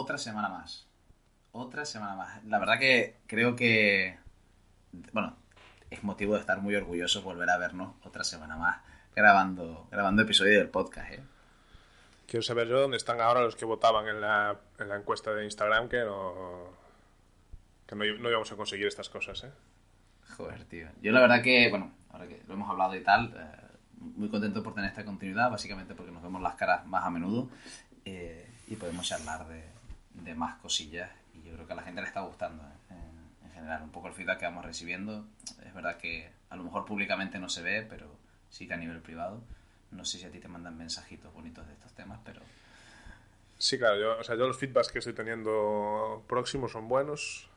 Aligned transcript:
Otra 0.00 0.16
semana 0.16 0.48
más. 0.48 0.86
Otra 1.52 1.84
semana 1.84 2.16
más. 2.16 2.42
La 2.46 2.58
verdad 2.58 2.78
que 2.78 3.18
creo 3.26 3.54
que... 3.54 4.16
Bueno, 5.12 5.36
es 5.90 6.02
motivo 6.02 6.32
de 6.34 6.40
estar 6.40 6.58
muy 6.62 6.74
orgulloso 6.74 7.20
volver 7.20 7.50
a 7.50 7.58
vernos 7.58 7.96
otra 8.02 8.24
semana 8.24 8.56
más 8.56 8.80
grabando, 9.14 9.88
grabando 9.90 10.22
episodio 10.22 10.56
del 10.56 10.70
podcast, 10.70 11.12
¿eh? 11.12 11.20
Quiero 12.26 12.42
saber 12.42 12.68
yo 12.68 12.80
dónde 12.80 12.96
están 12.96 13.20
ahora 13.20 13.42
los 13.42 13.56
que 13.56 13.66
votaban 13.66 14.08
en 14.08 14.22
la, 14.22 14.56
en 14.78 14.88
la 14.88 14.96
encuesta 14.96 15.34
de 15.34 15.44
Instagram 15.44 15.90
que 15.90 15.98
no, 15.98 16.70
que 17.86 17.94
no, 17.94 18.04
no 18.04 18.30
íbamos 18.30 18.50
a 18.50 18.56
conseguir 18.56 18.86
estas 18.86 19.10
cosas, 19.10 19.44
¿eh? 19.44 19.52
Joder, 20.34 20.64
tío. 20.64 20.88
Yo 21.02 21.12
la 21.12 21.20
verdad 21.20 21.42
que, 21.42 21.68
bueno, 21.68 21.92
ahora 22.08 22.26
que 22.26 22.42
lo 22.48 22.54
hemos 22.54 22.70
hablado 22.70 22.94
y 22.94 23.02
tal, 23.02 23.34
eh, 23.36 23.76
muy 23.98 24.30
contento 24.30 24.62
por 24.62 24.74
tener 24.74 24.88
esta 24.88 25.04
continuidad, 25.04 25.50
básicamente 25.50 25.94
porque 25.94 26.10
nos 26.10 26.22
vemos 26.22 26.40
las 26.40 26.54
caras 26.54 26.86
más 26.86 27.04
a 27.04 27.10
menudo 27.10 27.50
eh, 28.06 28.50
y 28.66 28.76
podemos 28.76 29.06
charlar 29.06 29.46
de, 29.46 29.69
de, 30.14 30.34
más 30.34 30.56
cosillas 30.56 31.10
y 31.34 31.42
yo 31.42 31.54
creo 31.54 31.66
que 31.66 31.72
a 31.72 31.76
la 31.76 31.82
gente 31.82 32.00
le 32.00 32.06
está 32.06 32.20
gustando 32.20 32.62
¿eh? 32.62 32.94
en, 32.94 33.46
en, 33.46 33.52
general. 33.52 33.82
Un 33.82 33.90
poco 33.90 34.08
el 34.08 34.14
feedback 34.14 34.40
que 34.40 34.44
vamos 34.44 34.64
recibiendo. 34.64 35.26
Es 35.64 35.74
verdad 35.74 35.96
que 35.96 36.30
a 36.50 36.56
lo 36.56 36.64
mejor 36.64 36.84
públicamente 36.84 37.38
no 37.38 37.48
se 37.48 37.62
ve, 37.62 37.86
pero 37.88 38.16
sí 38.50 38.66
que 38.66 38.74
a 38.74 38.76
nivel 38.76 39.00
privado. 39.00 39.42
No 39.90 40.04
sé 40.04 40.18
si 40.18 40.24
a 40.24 40.30
ti 40.30 40.38
te 40.38 40.48
mandan 40.48 40.76
mensajitos 40.76 41.32
bonitos 41.32 41.66
de 41.66 41.72
estos 41.72 41.92
temas, 41.94 42.20
pero... 42.24 42.40
Sí, 43.58 43.78
claro. 43.78 44.00
Yo, 44.00 44.18
o 44.18 44.24
sea, 44.24 44.36
yo 44.36 44.46
los 44.46 44.58
feedbacks 44.58 44.90
que 44.90 45.00
estoy 45.00 45.12
teniendo 45.12 46.24
próximos 46.28 46.72
son 46.72 46.88
buenos. 46.88 47.50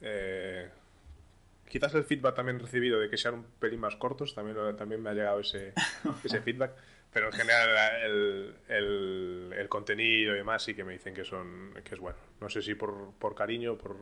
Eh, 0.00 0.68
quizás 1.68 1.94
el 1.94 2.04
feedback 2.04 2.34
también 2.34 2.58
recibido 2.58 2.98
de 2.98 3.08
que 3.08 3.16
sean 3.16 3.34
un 3.34 3.44
pelín 3.58 3.80
más 3.80 3.96
cortos, 3.96 4.34
también, 4.34 4.56
también 4.76 5.02
me 5.02 5.10
ha 5.10 5.14
llegado 5.14 5.40
ese, 5.40 5.72
ese 6.24 6.40
feedback. 6.40 6.72
Pero 7.12 7.26
en 7.26 7.32
general 7.32 7.68
el, 8.02 9.52
el, 9.58 9.68
contenido 9.68 10.34
y 10.34 10.38
demás 10.38 10.62
sí 10.62 10.74
que 10.74 10.84
me 10.84 10.92
dicen 10.92 11.12
que, 11.12 11.24
son, 11.24 11.74
que 11.84 11.94
es 11.94 12.00
bueno. 12.00 12.18
No 12.40 12.48
sé 12.48 12.62
si 12.62 12.74
por, 12.74 13.12
por 13.18 13.34
cariño, 13.34 13.76
por, 13.76 13.96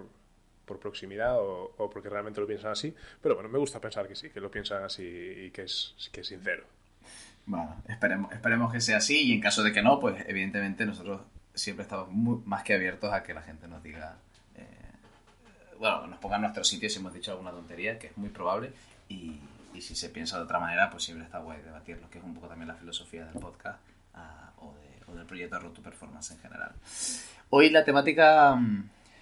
por 0.66 0.78
proximidad 0.78 1.38
o, 1.38 1.74
o, 1.78 1.90
porque 1.90 2.10
realmente 2.10 2.40
lo 2.40 2.46
piensan 2.46 2.72
así. 2.72 2.94
Pero 3.22 3.34
bueno, 3.34 3.48
me 3.48 3.58
gusta 3.58 3.80
pensar 3.80 4.06
que 4.06 4.14
sí, 4.14 4.28
que 4.28 4.40
lo 4.40 4.50
piensan 4.50 4.84
así 4.84 5.02
y 5.04 5.50
que 5.50 5.62
es, 5.62 5.94
que 6.12 6.20
es 6.20 6.26
sincero. 6.26 6.64
Bueno, 7.46 7.82
esperemos, 7.88 8.30
esperemos 8.32 8.70
que 8.70 8.80
sea 8.80 8.98
así 8.98 9.30
y 9.30 9.32
en 9.32 9.40
caso 9.40 9.62
de 9.62 9.72
que 9.72 9.80
no, 9.80 9.98
pues 9.98 10.22
evidentemente 10.28 10.84
nosotros 10.84 11.22
siempre 11.54 11.84
estamos 11.84 12.10
muy, 12.10 12.42
más 12.44 12.62
que 12.62 12.74
abiertos 12.74 13.10
a 13.10 13.22
que 13.22 13.32
la 13.32 13.40
gente 13.40 13.66
nos 13.66 13.82
diga, 13.82 14.18
eh, 14.54 14.66
bueno, 15.78 16.06
nos 16.08 16.18
ponga 16.18 16.36
en 16.36 16.42
nuestro 16.42 16.62
sitio 16.62 16.90
si 16.90 16.98
hemos 16.98 17.14
dicho 17.14 17.30
alguna 17.30 17.50
tontería, 17.52 17.98
que 17.98 18.08
es 18.08 18.16
muy 18.18 18.28
probable, 18.28 18.72
y, 19.08 19.40
y, 19.74 19.80
si 19.80 19.94
se 19.94 20.08
piensa 20.08 20.36
de 20.38 20.44
otra 20.44 20.58
manera, 20.58 20.90
pues 20.90 21.04
siempre 21.04 21.24
está 21.24 21.38
guay 21.38 21.60
debatirlo, 21.62 22.08
que 22.10 22.18
es 22.18 22.24
un 22.24 22.34
poco 22.34 22.48
también 22.48 22.68
la 22.68 22.74
filosofía 22.74 23.24
del 23.24 23.40
podcast 23.40 23.80
uh, 24.14 24.64
o, 24.64 24.74
de, 24.74 25.12
o, 25.12 25.14
del 25.14 25.26
proyecto 25.26 25.58
Road 25.58 25.72
to 25.72 25.82
Performance 25.82 26.32
en 26.32 26.38
general. 26.38 26.72
Hoy 27.50 27.70
la 27.70 27.84
temática 27.84 28.58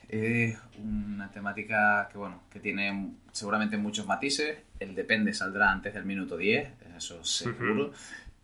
es 0.08 0.56
una 0.78 1.30
temática 1.30 2.08
que, 2.10 2.18
bueno, 2.18 2.42
que 2.50 2.60
tiene 2.60 3.14
seguramente 3.32 3.76
muchos 3.76 4.06
matices, 4.06 4.58
el 4.78 4.94
depende 4.94 5.32
saldrá 5.34 5.70
antes 5.70 5.94
del 5.94 6.04
minuto 6.04 6.36
10, 6.36 6.72
eso 6.96 7.24
seguro. 7.24 7.86
Uh 7.86 7.90
-huh. 7.90 7.94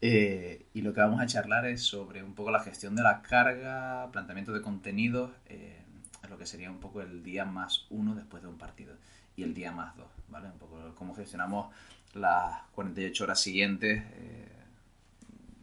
eh, 0.01 0.67
y 0.75 0.83
lo 0.83 0.93
que 0.93 1.01
vamos 1.01 1.21
a 1.21 1.27
charlar 1.27 1.67
es 1.67 1.83
sobre 1.83 2.23
un 2.23 2.35
poco 2.35 2.51
la 2.51 2.61
gestión 2.61 2.97
de 2.97 3.03
la 3.03 3.23
carga, 3.23 4.09
planteamiento 4.11 4.53
de 4.53 4.61
contenidos, 4.61 5.31
eh, 5.47 5.83
lo 6.29 6.39
que 6.39 6.47
sería 6.47 6.71
un 6.71 6.81
poco 6.81 7.03
el 7.03 7.23
día 7.23 7.45
más 7.45 7.87
uno 7.91 8.15
después 8.15 8.43
de 8.43 8.49
un 8.49 8.57
partido 8.57 8.95
y 9.37 9.43
el 9.43 9.55
día 9.55 9.71
más 9.71 9.97
dos, 9.97 10.09
¿vale? 10.29 10.49
Un 10.49 10.59
poco 10.59 10.95
cómo 10.95 11.15
gestionamos 11.15 11.75
las 12.15 12.63
48 12.73 13.25
horas 13.25 13.41
siguientes 13.41 14.03
eh, 14.15 14.49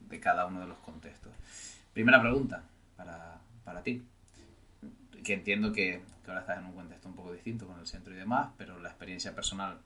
de 0.10 0.20
cada 0.20 0.46
uno 0.46 0.62
de 0.62 0.68
los 0.68 0.78
contextos. 0.80 1.32
Primera 1.94 2.20
pregunta 2.22 2.64
para, 2.96 3.40
para 3.64 3.84
ti, 3.84 4.04
que 5.24 5.34
entiendo 5.34 5.72
que, 5.72 6.02
ahora 6.28 6.42
estás 6.42 6.60
en 6.60 6.66
un 6.66 6.74
contexto 6.74 7.08
un 7.10 7.16
poco 7.16 7.34
distinto 7.34 7.66
con 7.68 7.80
el 7.80 7.88
centro 7.88 8.14
y 8.14 8.18
demás, 8.18 8.52
pero 8.58 8.80
la 8.80 8.90
experiencia 8.90 9.34
personal 9.34 9.80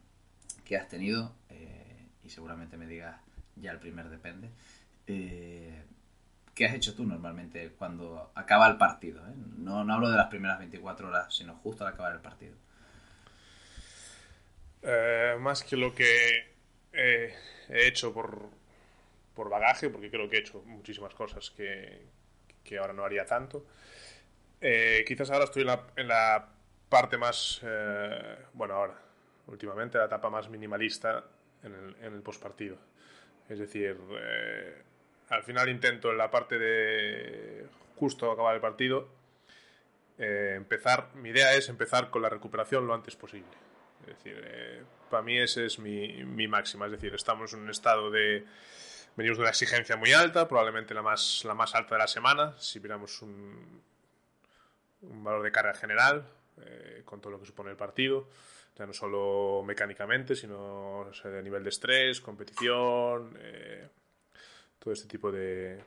que 0.65 0.77
has 0.77 0.87
tenido 0.89 1.33
eh, 1.49 2.07
y 2.23 2.29
seguramente 2.29 2.77
me 2.77 2.85
digas 2.85 3.15
ya 3.55 3.71
el 3.71 3.79
primer 3.79 4.09
depende. 4.09 4.49
Eh, 5.07 5.83
¿Qué 6.53 6.65
has 6.65 6.73
hecho 6.75 6.93
tú 6.95 7.05
normalmente 7.05 7.69
cuando 7.69 8.31
acaba 8.35 8.67
el 8.67 8.77
partido? 8.77 9.23
No, 9.57 9.83
no, 9.83 9.93
hablo 9.93 10.09
de 10.09 10.17
las 10.17 10.27
primeras 10.27 10.59
24 10.59 11.07
horas, 11.07 11.33
sino 11.33 11.55
justo 11.55 11.85
al 11.85 11.93
acabar 11.93 12.13
el 12.13 12.19
partido. 12.19 12.55
Más 15.39 15.63
que 15.63 15.77
lo 15.77 15.95
que 15.95 16.52
he 16.93 17.33
hecho 17.87 18.13
por, 18.13 18.49
por 19.33 19.49
bagaje, 19.49 19.89
porque 19.89 20.09
creo 20.09 20.29
que 20.29 20.37
he 20.37 20.39
hecho 20.39 20.61
muchísimas 20.65 21.13
cosas 21.13 21.51
que, 21.51 22.05
que 22.63 22.77
ahora 22.77 22.93
no 22.93 23.03
haría 23.03 23.25
tanto. 23.25 23.65
Eh, 24.61 25.03
quizás 25.07 25.29
ahora 25.31 25.45
estoy 25.45 25.63
en 25.63 25.67
la, 25.67 25.87
en 25.95 26.07
la 26.07 26.49
parte 26.87 27.17
más, 27.17 27.61
bueno, 28.53 28.75
ahora, 28.75 28.99
últimamente, 29.47 29.97
la 29.97 30.05
etapa 30.05 30.29
más 30.29 30.49
minimalista 30.49 31.25
en 31.63 31.73
el, 31.73 31.95
en 32.05 32.13
el 32.13 32.21
postpartido. 32.21 32.77
Es 33.49 33.59
decir, 33.59 33.99
eh, 34.11 34.81
al 35.29 35.43
final 35.43 35.69
intento 35.69 36.11
en 36.11 36.17
la 36.17 36.31
parte 36.31 36.57
de 36.57 37.65
justo 37.95 38.31
acabar 38.31 38.55
el 38.55 38.61
partido, 38.61 39.09
eh, 40.17 40.53
empezar, 40.55 41.09
mi 41.15 41.29
idea 41.29 41.53
es 41.55 41.69
empezar 41.69 42.09
con 42.09 42.21
la 42.21 42.29
recuperación 42.29 42.87
lo 42.87 42.93
antes 42.93 43.15
posible. 43.15 43.51
Es 44.07 44.17
decir, 44.17 44.41
eh, 44.43 44.83
para 45.09 45.23
mí 45.23 45.37
esa 45.37 45.61
es 45.61 45.79
mi, 45.79 46.23
mi, 46.23 46.47
máxima. 46.47 46.85
Es 46.85 46.91
decir, 46.91 47.13
estamos 47.13 47.53
en 47.53 47.61
un 47.61 47.69
estado 47.69 48.09
de... 48.11 48.45
Venimos 49.15 49.37
de 49.37 49.43
una 49.43 49.51
exigencia 49.51 49.95
muy 49.95 50.11
alta, 50.11 50.47
probablemente 50.47 50.93
la 50.93 51.03
más, 51.03 51.43
la 51.45 51.53
más 51.53 51.75
alta 51.75 51.95
de 51.95 51.99
la 51.99 52.07
semana, 52.07 52.55
si 52.57 52.79
miramos 52.79 53.21
un, 53.21 53.81
un 55.01 55.23
valor 55.23 55.43
de 55.43 55.51
carga 55.51 55.75
general, 55.75 56.25
eh, 56.61 57.03
con 57.05 57.21
todo 57.21 57.33
lo 57.33 57.39
que 57.39 57.45
supone 57.45 57.69
el 57.69 57.77
partido 57.77 58.27
ya 58.75 58.85
no 58.85 58.93
solo 58.93 59.63
mecánicamente, 59.65 60.35
sino 60.35 61.01
o 61.01 61.13
sea, 61.13 61.37
a 61.37 61.41
nivel 61.41 61.63
de 61.63 61.69
estrés, 61.69 62.21
competición, 62.21 63.37
eh, 63.39 63.87
todo 64.79 64.93
este 64.93 65.07
tipo 65.07 65.31
de, 65.31 65.79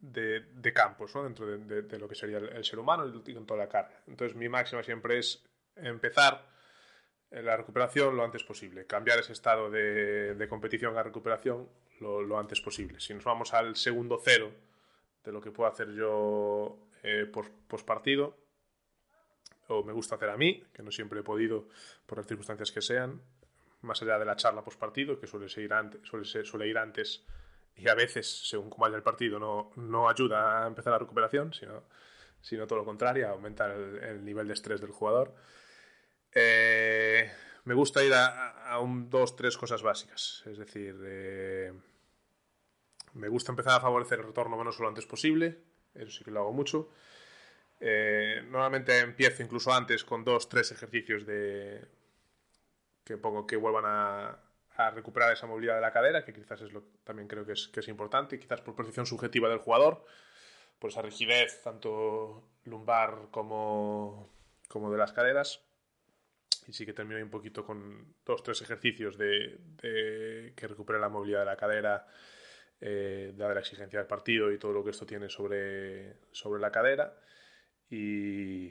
de, 0.00 0.40
de 0.40 0.72
campos 0.72 1.14
¿no? 1.14 1.24
dentro 1.24 1.46
de, 1.46 1.98
lo 1.98 2.08
que 2.08 2.14
sería 2.14 2.38
el, 2.38 2.48
el, 2.48 2.64
ser 2.64 2.78
humano 2.78 3.06
y 3.24 3.34
con 3.34 3.46
toda 3.46 3.60
la 3.60 3.68
carga. 3.68 4.00
Entonces 4.06 4.36
mi 4.36 4.48
máxima 4.48 4.82
siempre 4.82 5.18
es 5.18 5.42
empezar 5.76 6.44
la 7.42 7.56
recuperación 7.56 8.16
lo 8.16 8.24
antes 8.24 8.42
posible, 8.44 8.86
cambiar 8.86 9.18
ese 9.18 9.32
estado 9.32 9.70
de, 9.70 10.46
competición 10.48 10.96
a 10.96 11.02
recuperación 11.02 11.68
lo, 12.00 12.22
lo, 12.22 12.38
antes 12.38 12.60
posible. 12.60 13.00
Si 13.00 13.14
nos 13.14 13.24
vamos 13.24 13.52
al 13.54 13.76
segundo 13.76 14.20
cero 14.22 14.52
de 15.24 15.32
lo 15.32 15.40
que 15.40 15.50
puedo 15.50 15.68
hacer 15.70 15.92
yo 15.92 16.78
eh, 17.02 17.26
post, 17.26 17.86
partido, 17.86 18.36
o 19.68 19.82
me 19.82 19.92
gusta 19.92 20.14
hacer 20.14 20.30
a 20.30 20.36
mí, 20.36 20.64
que 20.72 20.82
no 20.82 20.90
siempre 20.90 21.20
he 21.20 21.22
podido 21.22 21.68
por 22.06 22.18
las 22.18 22.26
circunstancias 22.26 22.70
que 22.70 22.80
sean, 22.80 23.20
más 23.82 24.00
allá 24.02 24.18
de 24.18 24.24
la 24.24 24.36
charla 24.36 24.62
post 24.62 24.78
partido, 24.78 25.18
que 25.18 25.26
suele, 25.26 25.48
ser 25.48 25.72
antes, 25.72 26.00
suele, 26.04 26.24
ser, 26.24 26.46
suele 26.46 26.68
ir 26.68 26.78
antes 26.78 27.24
y 27.76 27.88
a 27.88 27.94
veces, 27.94 28.48
según 28.48 28.70
cómo 28.70 28.84
vaya 28.84 28.96
el 28.96 29.02
partido, 29.02 29.38
no, 29.38 29.72
no 29.76 30.08
ayuda 30.08 30.64
a 30.64 30.66
empezar 30.66 30.92
la 30.92 30.98
recuperación, 30.98 31.52
sino, 31.52 31.82
sino 32.40 32.66
todo 32.66 32.78
lo 32.78 32.84
contrario, 32.84 33.28
aumenta 33.28 33.66
el, 33.72 34.02
el 34.02 34.24
nivel 34.24 34.46
de 34.46 34.54
estrés 34.54 34.80
del 34.80 34.92
jugador. 34.92 35.34
Eh, 36.38 37.32
me 37.64 37.72
gusta 37.72 38.04
ir 38.04 38.12
a, 38.12 38.78
un, 38.78 39.08
dos, 39.08 39.36
tres 39.36 39.56
cosas 39.56 39.82
básicas, 39.82 40.42
es 40.44 40.58
decir, 40.58 40.94
eh, 41.02 41.72
me 43.14 43.28
gusta 43.28 43.52
empezar 43.52 43.72
a 43.72 43.80
favorecer 43.80 44.18
el 44.18 44.26
retorno 44.26 44.58
menos 44.58 44.78
lo 44.78 44.86
antes 44.86 45.06
posible, 45.06 45.58
eso 45.94 46.10
sí 46.10 46.24
que 46.24 46.30
lo 46.30 46.40
hago 46.40 46.52
mucho. 46.52 46.90
Eh, 47.80 48.44
normalmente 48.50 48.98
empiezo 48.98 49.42
incluso 49.42 49.72
antes 49.72 50.04
con 50.04 50.24
dos, 50.24 50.50
tres 50.50 50.70
ejercicios 50.72 51.24
de 51.24 51.88
que 53.02 53.16
pongo 53.16 53.46
que 53.46 53.56
vuelvan 53.56 53.84
a, 53.86 54.38
a, 54.76 54.90
recuperar 54.90 55.32
esa 55.32 55.46
movilidad 55.46 55.76
de 55.76 55.80
la 55.80 55.92
cadera, 55.92 56.22
que 56.22 56.34
quizás 56.34 56.60
es 56.60 56.72
lo 56.72 56.82
también 57.02 57.28
creo 57.28 57.46
que 57.46 57.52
es, 57.52 57.68
que 57.68 57.80
es 57.80 57.88
importante, 57.88 58.38
quizás 58.38 58.60
por 58.60 58.76
percepción 58.76 59.06
subjetiva 59.06 59.48
del 59.48 59.60
jugador, 59.60 60.04
por 60.78 60.90
esa 60.90 61.00
rigidez 61.00 61.62
tanto 61.62 62.46
lumbar 62.64 63.28
como, 63.30 64.28
como 64.68 64.92
de 64.92 64.98
las 64.98 65.14
caderas. 65.14 65.65
Y 66.66 66.72
sí 66.72 66.84
que 66.84 66.92
termino 66.92 67.22
un 67.22 67.30
poquito 67.30 67.64
con 67.64 68.14
dos, 68.24 68.42
tres 68.42 68.60
ejercicios 68.62 69.16
de, 69.16 69.58
de 69.82 70.52
que 70.56 70.66
recupere 70.66 70.98
la 70.98 71.08
movilidad 71.08 71.40
de 71.40 71.46
la 71.46 71.56
cadera, 71.56 72.06
eh, 72.80 73.32
dada 73.36 73.54
la 73.54 73.60
exigencia 73.60 73.98
del 74.00 74.08
partido 74.08 74.52
y 74.52 74.58
todo 74.58 74.72
lo 74.72 74.84
que 74.84 74.90
esto 74.90 75.06
tiene 75.06 75.28
sobre, 75.28 76.16
sobre 76.32 76.60
la 76.60 76.70
cadera. 76.72 77.18
Y 77.88 78.66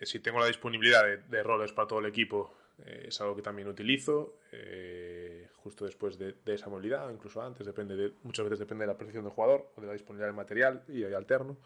eh, 0.00 0.06
si 0.06 0.20
tengo 0.20 0.40
la 0.40 0.46
disponibilidad 0.46 1.04
de, 1.18 1.42
roles 1.42 1.72
para 1.72 1.88
todo 1.88 2.00
el 2.00 2.06
equipo, 2.06 2.56
eh, 2.84 3.06
es 3.08 3.20
algo 3.20 3.36
que 3.36 3.42
también 3.42 3.68
utilizo. 3.68 4.38
Eh, 4.52 5.48
justo 5.56 5.84
después 5.84 6.18
de, 6.18 6.34
esa 6.46 6.68
movilidad, 6.68 7.10
incluso 7.10 7.42
antes, 7.42 7.66
depende 7.66 7.96
de, 7.96 8.12
muchas 8.22 8.44
veces 8.44 8.60
depende 8.60 8.84
de 8.84 8.92
la 8.92 8.98
precisión 8.98 9.24
del 9.24 9.32
jugador 9.32 9.72
o 9.76 9.80
de 9.80 9.86
la 9.86 9.92
disponibilidad 9.92 10.28
del 10.28 10.36
material 10.36 10.84
y 10.88 11.04
hay 11.04 11.14
alterno. 11.14 11.58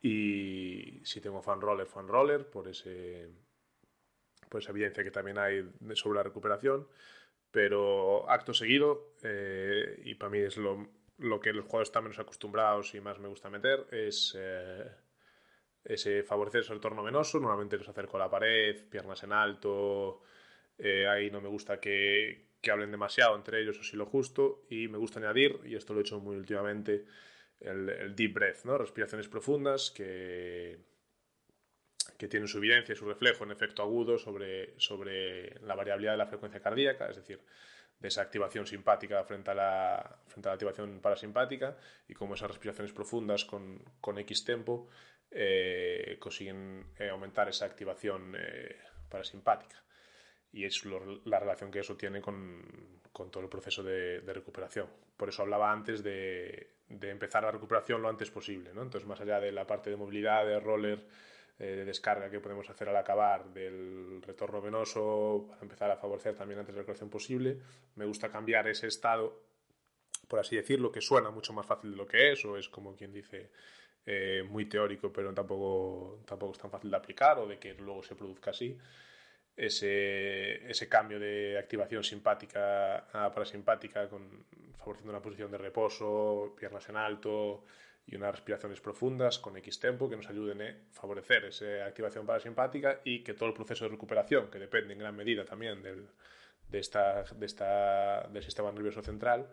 Y 0.00 1.00
si 1.04 1.20
tengo 1.20 1.42
fan 1.42 1.60
roller, 1.60 1.86
fan 1.86 2.08
roller, 2.08 2.48
por, 2.48 2.68
ese, 2.68 3.28
por 4.52 4.60
esa 4.60 4.70
evidencia 4.70 5.02
que 5.02 5.10
también 5.10 5.38
hay 5.38 5.68
sobre 5.94 6.18
la 6.18 6.22
recuperación. 6.22 6.86
Pero 7.50 8.30
acto 8.30 8.54
seguido, 8.54 9.14
y 10.04 10.14
para 10.14 10.30
mí 10.30 10.38
es 10.38 10.56
lo, 10.56 10.88
lo 11.18 11.40
que 11.40 11.52
los 11.52 11.64
jugadores 11.66 11.88
están 11.88 12.04
menos 12.04 12.18
acostumbrados 12.18 12.94
y 12.94 13.00
más 13.00 13.18
me 13.18 13.28
gusta 13.28 13.50
meter, 13.50 13.86
es 13.90 14.34
ese 15.84 16.22
favorecer 16.22 16.60
ese 16.60 16.74
retorno 16.74 17.02
venoso, 17.02 17.40
normalmente 17.40 17.76
los 17.76 17.88
acerco 17.88 18.16
a 18.16 18.20
la 18.20 18.30
pared, 18.30 18.88
piernas 18.88 19.22
en 19.24 19.32
alto, 19.32 20.22
eh, 20.78 21.06
ahí 21.06 21.30
no 21.30 21.40
me 21.40 21.48
gusta 21.48 21.80
que, 21.80 22.46
que, 22.60 22.70
hablen 22.70 22.90
demasiado 22.90 23.34
entre 23.36 23.60
ellos 23.60 23.78
o 23.78 23.82
si 23.82 23.96
lo 23.96 24.06
justo, 24.06 24.64
y 24.70 24.88
me 24.88 24.98
gusta 24.98 25.18
añadir, 25.18 25.60
y 25.64 25.74
esto 25.74 25.92
lo 25.92 26.00
he 26.00 26.02
hecho 26.02 26.20
muy 26.20 26.36
últimamente, 26.36 27.04
el, 27.60 28.14
deep 28.14 28.34
breath, 28.34 28.64
¿no? 28.64 28.78
respiraciones 28.78 29.28
profundas 29.28 29.90
que, 29.90 30.78
que 32.16 32.28
tienen 32.28 32.48
su 32.48 32.58
evidencia 32.58 32.92
y 32.92 32.96
su 32.96 33.06
reflejo 33.06 33.44
en 33.44 33.50
efecto 33.50 33.82
agudo 33.82 34.18
sobre, 34.18 34.78
sobre 34.78 35.60
la 35.60 35.74
variabilidad 35.74 36.12
de 36.12 36.18
la 36.18 36.26
frecuencia 36.26 36.60
cardíaca, 36.60 37.08
es 37.08 37.16
decir, 37.16 37.40
de 37.98 38.08
esa 38.08 38.22
activación 38.22 38.66
simpática 38.66 39.22
frente 39.24 39.52
a 39.52 39.54
la, 39.54 40.18
frente 40.26 40.48
a 40.48 40.50
la 40.50 40.54
activación 40.54 41.00
parasimpática 41.00 41.76
y 42.08 42.14
como 42.14 42.34
esas 42.34 42.50
respiraciones 42.50 42.92
profundas 42.92 43.44
con, 43.44 43.80
con 44.00 44.18
X 44.18 44.44
tempo 44.44 44.88
eh, 45.30 46.16
consiguen 46.18 46.92
eh, 46.98 47.08
aumentar 47.08 47.48
esa 47.48 47.64
activación 47.64 48.34
eh, 48.36 48.76
parasimpática. 49.08 49.82
Y 50.52 50.64
es 50.64 50.84
la 50.84 51.38
relación 51.38 51.70
que 51.70 51.78
eso 51.78 51.96
tiene 51.96 52.20
con, 52.20 53.00
con 53.12 53.30
todo 53.30 53.42
el 53.42 53.48
proceso 53.48 53.82
de, 53.82 54.20
recuperación. 54.20 54.88
Por 55.16 55.30
eso 55.30 55.42
hablaba 55.42 55.72
antes 55.72 56.02
de, 56.02 56.74
de, 56.88 57.08
empezar 57.08 57.44
la 57.44 57.52
recuperación 57.52 58.02
lo 58.02 58.10
antes 58.10 58.30
posible. 58.30 58.74
¿no? 58.74 58.82
Entonces, 58.82 59.08
más 59.08 59.20
allá 59.20 59.40
de 59.40 59.52
la 59.52 59.66
parte 59.66 59.88
de 59.88 59.96
movilidad, 59.96 60.44
de 60.44 60.60
roller, 60.60 61.06
de 61.58 61.84
descarga 61.84 62.30
que 62.30 62.40
podemos 62.40 62.68
hacer 62.70 62.88
al 62.88 62.96
acabar, 62.96 63.52
del 63.52 64.20
retorno 64.22 64.60
venoso, 64.60 65.46
para 65.48 65.62
empezar 65.62 65.90
a 65.90 65.96
favorecer 65.96 66.34
también 66.34 66.60
antes 66.60 66.74
de 66.74 66.78
la 66.78 66.82
recuperación 66.82 67.10
posible, 67.10 67.58
me 67.96 68.04
gusta 68.04 68.30
cambiar 68.30 68.66
ese 68.68 68.86
estado, 68.88 69.42
por 70.28 70.40
así 70.40 70.56
decirlo, 70.56 70.90
que 70.90 71.00
suena 71.00 71.30
mucho 71.30 71.52
más 71.52 71.66
fácil 71.66 71.92
de 71.92 71.96
lo 71.96 72.06
que 72.06 72.32
es, 72.32 72.44
o 72.44 72.56
es 72.56 72.68
como 72.68 72.96
quien 72.96 73.12
dice 73.12 73.50
eh, 74.04 74.42
muy 74.48 74.66
teórico, 74.66 75.12
pero 75.12 75.32
tampoco, 75.32 76.22
tampoco 76.26 76.52
es 76.52 76.58
tan 76.58 76.70
fácil 76.70 76.90
de 76.90 76.96
aplicar 76.96 77.38
o 77.38 77.46
de 77.46 77.58
que 77.58 77.74
luego 77.74 78.02
se 78.02 78.16
produzca 78.16 78.50
así. 78.50 78.76
Ese, 79.54 80.68
ese 80.68 80.88
cambio 80.88 81.20
de 81.20 81.58
activación 81.58 82.02
simpática 82.02 83.06
a 83.12 83.30
parasimpática, 83.30 84.08
con, 84.08 84.46
favoreciendo 84.78 85.12
una 85.12 85.22
posición 85.22 85.50
de 85.50 85.58
reposo, 85.58 86.54
piernas 86.58 86.88
en 86.88 86.96
alto 86.96 87.64
y 88.06 88.16
unas 88.16 88.32
respiraciones 88.32 88.80
profundas 88.80 89.38
con 89.38 89.56
X 89.56 89.78
tempo 89.78 90.08
que 90.08 90.16
nos 90.16 90.28
ayuden 90.28 90.62
a 90.62 90.74
favorecer 90.92 91.44
esa 91.44 91.86
activación 91.86 92.26
parasimpática 92.26 93.00
y 93.04 93.22
que 93.22 93.34
todo 93.34 93.48
el 93.48 93.54
proceso 93.54 93.84
de 93.84 93.90
recuperación, 93.90 94.50
que 94.50 94.58
depende 94.58 94.92
en 94.92 94.98
gran 94.98 95.14
medida 95.14 95.44
también 95.44 95.82
del, 95.82 96.08
de 96.68 96.78
esta, 96.78 97.22
de 97.22 97.46
esta, 97.46 98.28
del 98.28 98.42
sistema 98.42 98.72
nervioso 98.72 99.02
central, 99.02 99.48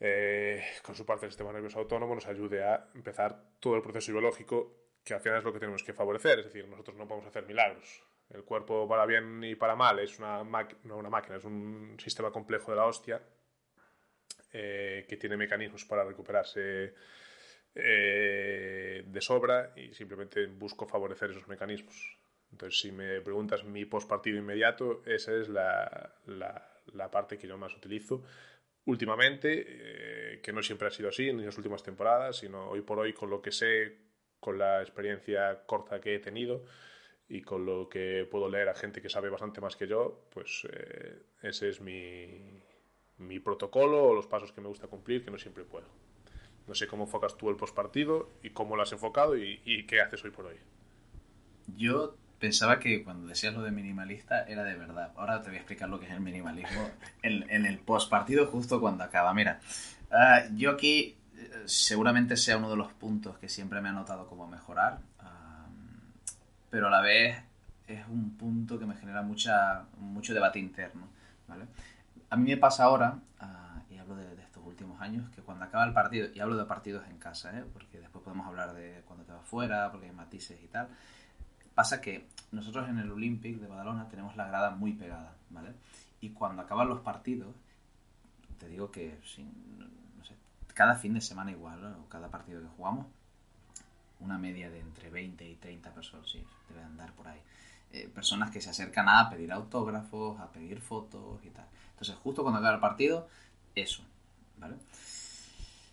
eh, 0.00 0.62
con 0.82 0.94
su 0.94 1.06
parte 1.06 1.26
del 1.26 1.30
sistema 1.30 1.52
nervioso 1.52 1.78
autónomo, 1.78 2.14
nos 2.14 2.26
ayude 2.26 2.64
a 2.64 2.88
empezar 2.94 3.40
todo 3.60 3.76
el 3.76 3.82
proceso 3.82 4.12
biológico, 4.12 4.86
que 5.04 5.14
al 5.14 5.20
final 5.20 5.38
es 5.38 5.44
lo 5.44 5.52
que 5.52 5.60
tenemos 5.60 5.82
que 5.82 5.92
favorecer. 5.92 6.40
Es 6.40 6.46
decir, 6.46 6.66
nosotros 6.66 6.96
no 6.96 7.06
podemos 7.06 7.28
hacer 7.28 7.46
milagros. 7.46 8.02
El 8.28 8.44
cuerpo 8.44 8.88
para 8.88 9.06
bien 9.06 9.42
y 9.44 9.54
para 9.54 9.76
mal 9.76 10.00
es 10.00 10.18
una, 10.18 10.42
no 10.82 10.96
una 10.96 11.08
máquina, 11.08 11.36
es 11.36 11.44
un 11.44 11.96
sistema 12.00 12.32
complejo 12.32 12.72
de 12.72 12.76
la 12.76 12.86
hostia 12.86 13.22
eh, 14.52 15.06
que 15.08 15.16
tiene 15.16 15.36
mecanismos 15.36 15.84
para 15.84 16.04
recuperarse 16.04 16.92
eh, 17.78 19.04
de 19.06 19.20
sobra 19.20 19.72
y 19.76 19.92
simplemente 19.92 20.46
busco 20.46 20.86
favorecer 20.86 21.30
esos 21.30 21.46
mecanismos. 21.46 22.18
Entonces, 22.50 22.80
si 22.80 22.90
me 22.90 23.20
preguntas 23.20 23.64
mi 23.64 23.84
postpartido 23.84 24.38
inmediato, 24.38 25.02
esa 25.04 25.34
es 25.36 25.50
la, 25.50 26.14
la, 26.26 27.10
parte 27.10 27.36
que 27.36 27.46
yo 27.46 27.58
más 27.58 27.76
utilizo 27.76 28.22
últimamente, 28.86 29.66
eh, 29.68 30.40
que 30.40 30.52
no 30.52 30.62
siempre 30.62 30.88
ha 30.88 30.90
sido 30.90 31.10
así 31.10 31.28
en 31.28 31.44
las 31.44 31.56
últimas 31.58 31.82
temporadas, 31.82 32.38
sino 32.38 32.70
hoy 32.70 32.80
por 32.80 32.98
hoy 32.98 33.12
con 33.12 33.28
lo 33.28 33.42
que 33.42 33.52
sé, 33.52 33.98
con 34.40 34.56
la 34.56 34.80
experiencia 34.80 35.66
corta 35.66 36.00
que 36.00 36.14
he 36.14 36.18
tenido 36.18 36.64
y 37.28 37.42
con 37.42 37.66
lo 37.66 37.88
que 37.90 38.26
puedo 38.30 38.48
leer 38.48 38.70
a 38.70 38.74
gente 38.74 39.02
que 39.02 39.10
sabe 39.10 39.28
bastante 39.28 39.60
más 39.60 39.76
que 39.76 39.86
yo, 39.86 40.28
pues 40.32 40.66
eh, 40.72 41.24
ese 41.42 41.68
es 41.68 41.80
mi, 41.80 42.62
mi 43.18 43.38
protocolo 43.40 44.04
o 44.04 44.14
los 44.14 44.26
pasos 44.26 44.52
que 44.52 44.62
me 44.62 44.68
gusta 44.68 44.86
cumplir, 44.86 45.24
que 45.24 45.30
no 45.30 45.38
siempre 45.38 45.64
puedo. 45.64 46.05
No 46.66 46.74
sé 46.74 46.86
cómo 46.86 47.04
enfocas 47.04 47.36
tú 47.36 47.48
el 47.50 47.56
postpartido 47.56 48.30
y 48.42 48.50
cómo 48.50 48.76
lo 48.76 48.82
has 48.82 48.92
enfocado 48.92 49.36
y, 49.36 49.86
qué 49.86 50.00
haces 50.00 50.24
hoy 50.24 50.30
por 50.30 50.46
hoy. 50.46 50.56
Yo 51.76 52.16
pensaba 52.38 52.78
que 52.78 53.02
cuando 53.02 53.28
decías 53.28 53.54
lo 53.54 53.62
de 53.62 53.70
minimalista 53.70 54.44
era 54.44 54.64
de 54.64 54.74
verdad. 54.76 55.12
Ahora 55.16 55.42
te 55.42 55.48
voy 55.48 55.56
a 55.56 55.60
explicar 55.60 55.88
lo 55.88 55.98
que 55.98 56.06
es 56.06 56.12
el 56.12 56.20
minimalismo 56.20 56.90
en, 57.22 57.48
en 57.50 57.66
el 57.66 57.78
postpartido 57.78 58.46
justo 58.46 58.80
cuando 58.80 59.04
acaba. 59.04 59.32
Mira, 59.32 59.60
ah, 60.10 60.42
yo 60.54 60.70
aquí 60.70 61.16
eh, 61.36 61.62
seguramente 61.66 62.36
sea 62.36 62.56
uno 62.56 62.70
de 62.70 62.76
los 62.76 62.92
puntos 62.92 63.38
que 63.38 63.48
siempre 63.48 63.80
me 63.80 63.88
ha 63.88 63.92
notado 63.92 64.26
como 64.26 64.46
mejorar, 64.46 64.98
pero 66.70 66.88
a 66.88 66.90
la 66.90 67.00
vez 67.00 67.42
es 67.86 68.06
un 68.08 68.36
punto 68.36 68.78
que 68.78 68.86
me 68.86 68.96
genera 68.96 69.22
mucha, 69.22 69.84
mucho 69.98 70.34
debate 70.34 70.58
interno. 70.58 71.08
¿vale? 71.48 71.66
A 72.28 72.36
mí 72.36 72.50
me 72.50 72.56
pasa 72.56 72.84
ahora, 72.84 73.18
ah, 73.40 73.82
y 73.90 73.98
hablo 73.98 74.16
de, 74.16 74.36
últimos 74.76 75.00
años, 75.00 75.28
que 75.30 75.42
cuando 75.42 75.64
acaba 75.64 75.84
el 75.84 75.92
partido, 75.92 76.28
y 76.34 76.40
hablo 76.40 76.56
de 76.56 76.66
partidos 76.66 77.06
en 77.08 77.18
casa, 77.18 77.58
¿eh? 77.58 77.64
porque 77.72 77.98
después 77.98 78.22
podemos 78.22 78.46
hablar 78.46 78.74
de 78.74 79.02
cuando 79.06 79.24
te 79.24 79.32
vas 79.32 79.46
fuera, 79.46 79.90
porque 79.90 80.06
hay 80.06 80.12
matices 80.12 80.62
y 80.62 80.68
tal, 80.68 80.88
Pasa 81.76 82.00
que 82.00 82.26
nosotros 82.52 82.88
en 82.88 82.98
el 82.98 83.12
Olympic 83.12 83.58
de 83.60 83.66
Badalona 83.66 84.08
tenemos 84.08 84.34
la 84.34 84.46
grada 84.46 84.70
muy 84.70 84.94
pegada, 84.94 85.36
¿vale? 85.50 85.74
Y 86.22 86.30
cuando 86.30 86.62
acaban 86.62 86.88
los 86.88 87.00
partidos, 87.00 87.54
te 88.58 88.66
digo 88.66 88.90
que 88.90 89.20
no 90.16 90.24
sé, 90.24 90.34
cada 90.72 90.94
fin 90.94 91.12
de 91.12 91.20
semana 91.20 91.50
igual, 91.50 91.84
o 91.84 92.08
cada 92.08 92.30
partido 92.30 92.62
que 92.62 92.68
jugamos, 92.68 93.06
una 94.20 94.38
media 94.38 94.70
de 94.70 94.80
entre 94.80 95.10
20 95.10 95.46
y 95.46 95.56
30 95.56 95.92
personas, 95.92 96.26
sí, 96.26 96.42
debe 96.70 96.82
andar 96.82 97.12
por 97.12 97.28
ahí. 97.28 97.42
Eh, 97.92 98.08
personas 98.08 98.50
que 98.50 98.62
se 98.62 98.70
acercan 98.70 99.10
a 99.10 99.28
pedir 99.28 99.52
autógrafos, 99.52 100.40
a 100.40 100.50
pedir 100.50 100.80
fotos 100.80 101.44
y 101.44 101.50
tal. 101.50 101.66
Entonces, 101.90 102.16
justo 102.16 102.42
cuando 102.42 102.58
acaba 102.58 102.76
el 102.76 102.80
partido, 102.80 103.28
eso, 103.74 104.02
¿vale? 104.58 104.76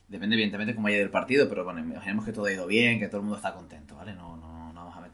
Depende 0.08 0.36
evidentemente 0.36 0.75
cómo 0.75 0.88
haya 0.88 0.98
ido 0.98 1.05
el 1.05 1.12
partido, 1.12 1.50
pero 1.50 1.63
bueno, 1.63 1.79
imaginemos 1.79 2.25
que 2.25 2.34
todo 2.34 2.46
ha 2.46 2.51
ido 2.51 2.67
bien, 2.67 3.00
que 3.00 3.08
todo 3.08 3.17
el 3.17 3.24
mundo 3.24 3.38
está 3.38 3.53
contento, 3.53 3.96
¿vale? 3.96 4.13
No, 4.13 4.38
no, 4.38 4.53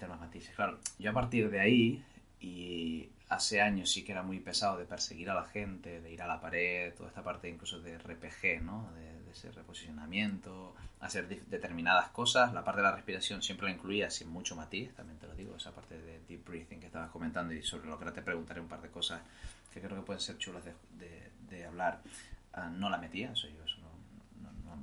más 0.08 0.20
matices. 0.20 0.56
Claro, 0.56 0.80
yo 0.98 1.12
a 1.12 1.14
partir 1.14 1.50
de 1.50 1.60
ahí, 1.60 2.04
y 2.40 3.10
hace 3.30 3.62
años 3.62 3.92
sí 3.92 4.04
que 4.04 4.12
era 4.12 4.24
muy 4.24 4.40
pesado 4.40 4.78
de 4.78 4.86
perseguir 4.86 5.30
a 5.30 5.36
la 5.36 5.46
gente, 5.46 6.02
de 6.02 6.12
ir 6.12 6.22
a 6.22 6.28
la 6.28 6.40
pared, 6.40 6.94
toda 6.96 7.10
esta 7.10 7.24
parte 7.24 7.50
incluso 7.50 7.80
de 7.80 7.98
RPG, 7.98 8.64
¿no? 8.64 8.92
De, 8.96 9.20
ese 9.30 9.52
reposicionamiento, 9.52 10.74
hacer 11.02 11.28
determinadas 11.28 12.10
cosas. 12.10 12.52
La 12.52 12.64
parte 12.64 12.82
de 12.82 12.88
la 12.88 12.96
respiración 12.96 13.44
siempre 13.44 13.68
la 13.68 13.76
incluía 13.76 14.10
sin 14.10 14.28
mucho 14.28 14.56
matiz, 14.56 14.92
también 14.96 15.20
te 15.20 15.28
lo 15.28 15.36
digo, 15.36 15.56
esa 15.56 15.72
parte 15.72 16.02
de 16.02 16.20
deep 16.28 16.44
breathing 16.44 16.80
que 16.80 16.88
estabas 16.88 17.12
comentando 17.12 17.54
y 17.54 17.62
sobre 17.62 17.88
lo 17.88 18.00
que 18.00 18.06
ahora 18.06 18.16
te 18.16 18.24
preguntaré 18.24 18.60
un 18.60 18.68
par 18.68 18.82
de 18.82 18.90
cosas 18.90 19.22
que 19.72 19.82
creo 19.82 19.96
que 19.98 20.02
pueden 20.02 20.20
ser 20.20 20.40
chulas 20.40 20.64
de, 20.66 20.74
de, 21.48 21.64
hablar. 21.64 22.02
No 22.70 22.90
la 22.90 22.98
metía, 22.98 23.32
eso 23.32 23.48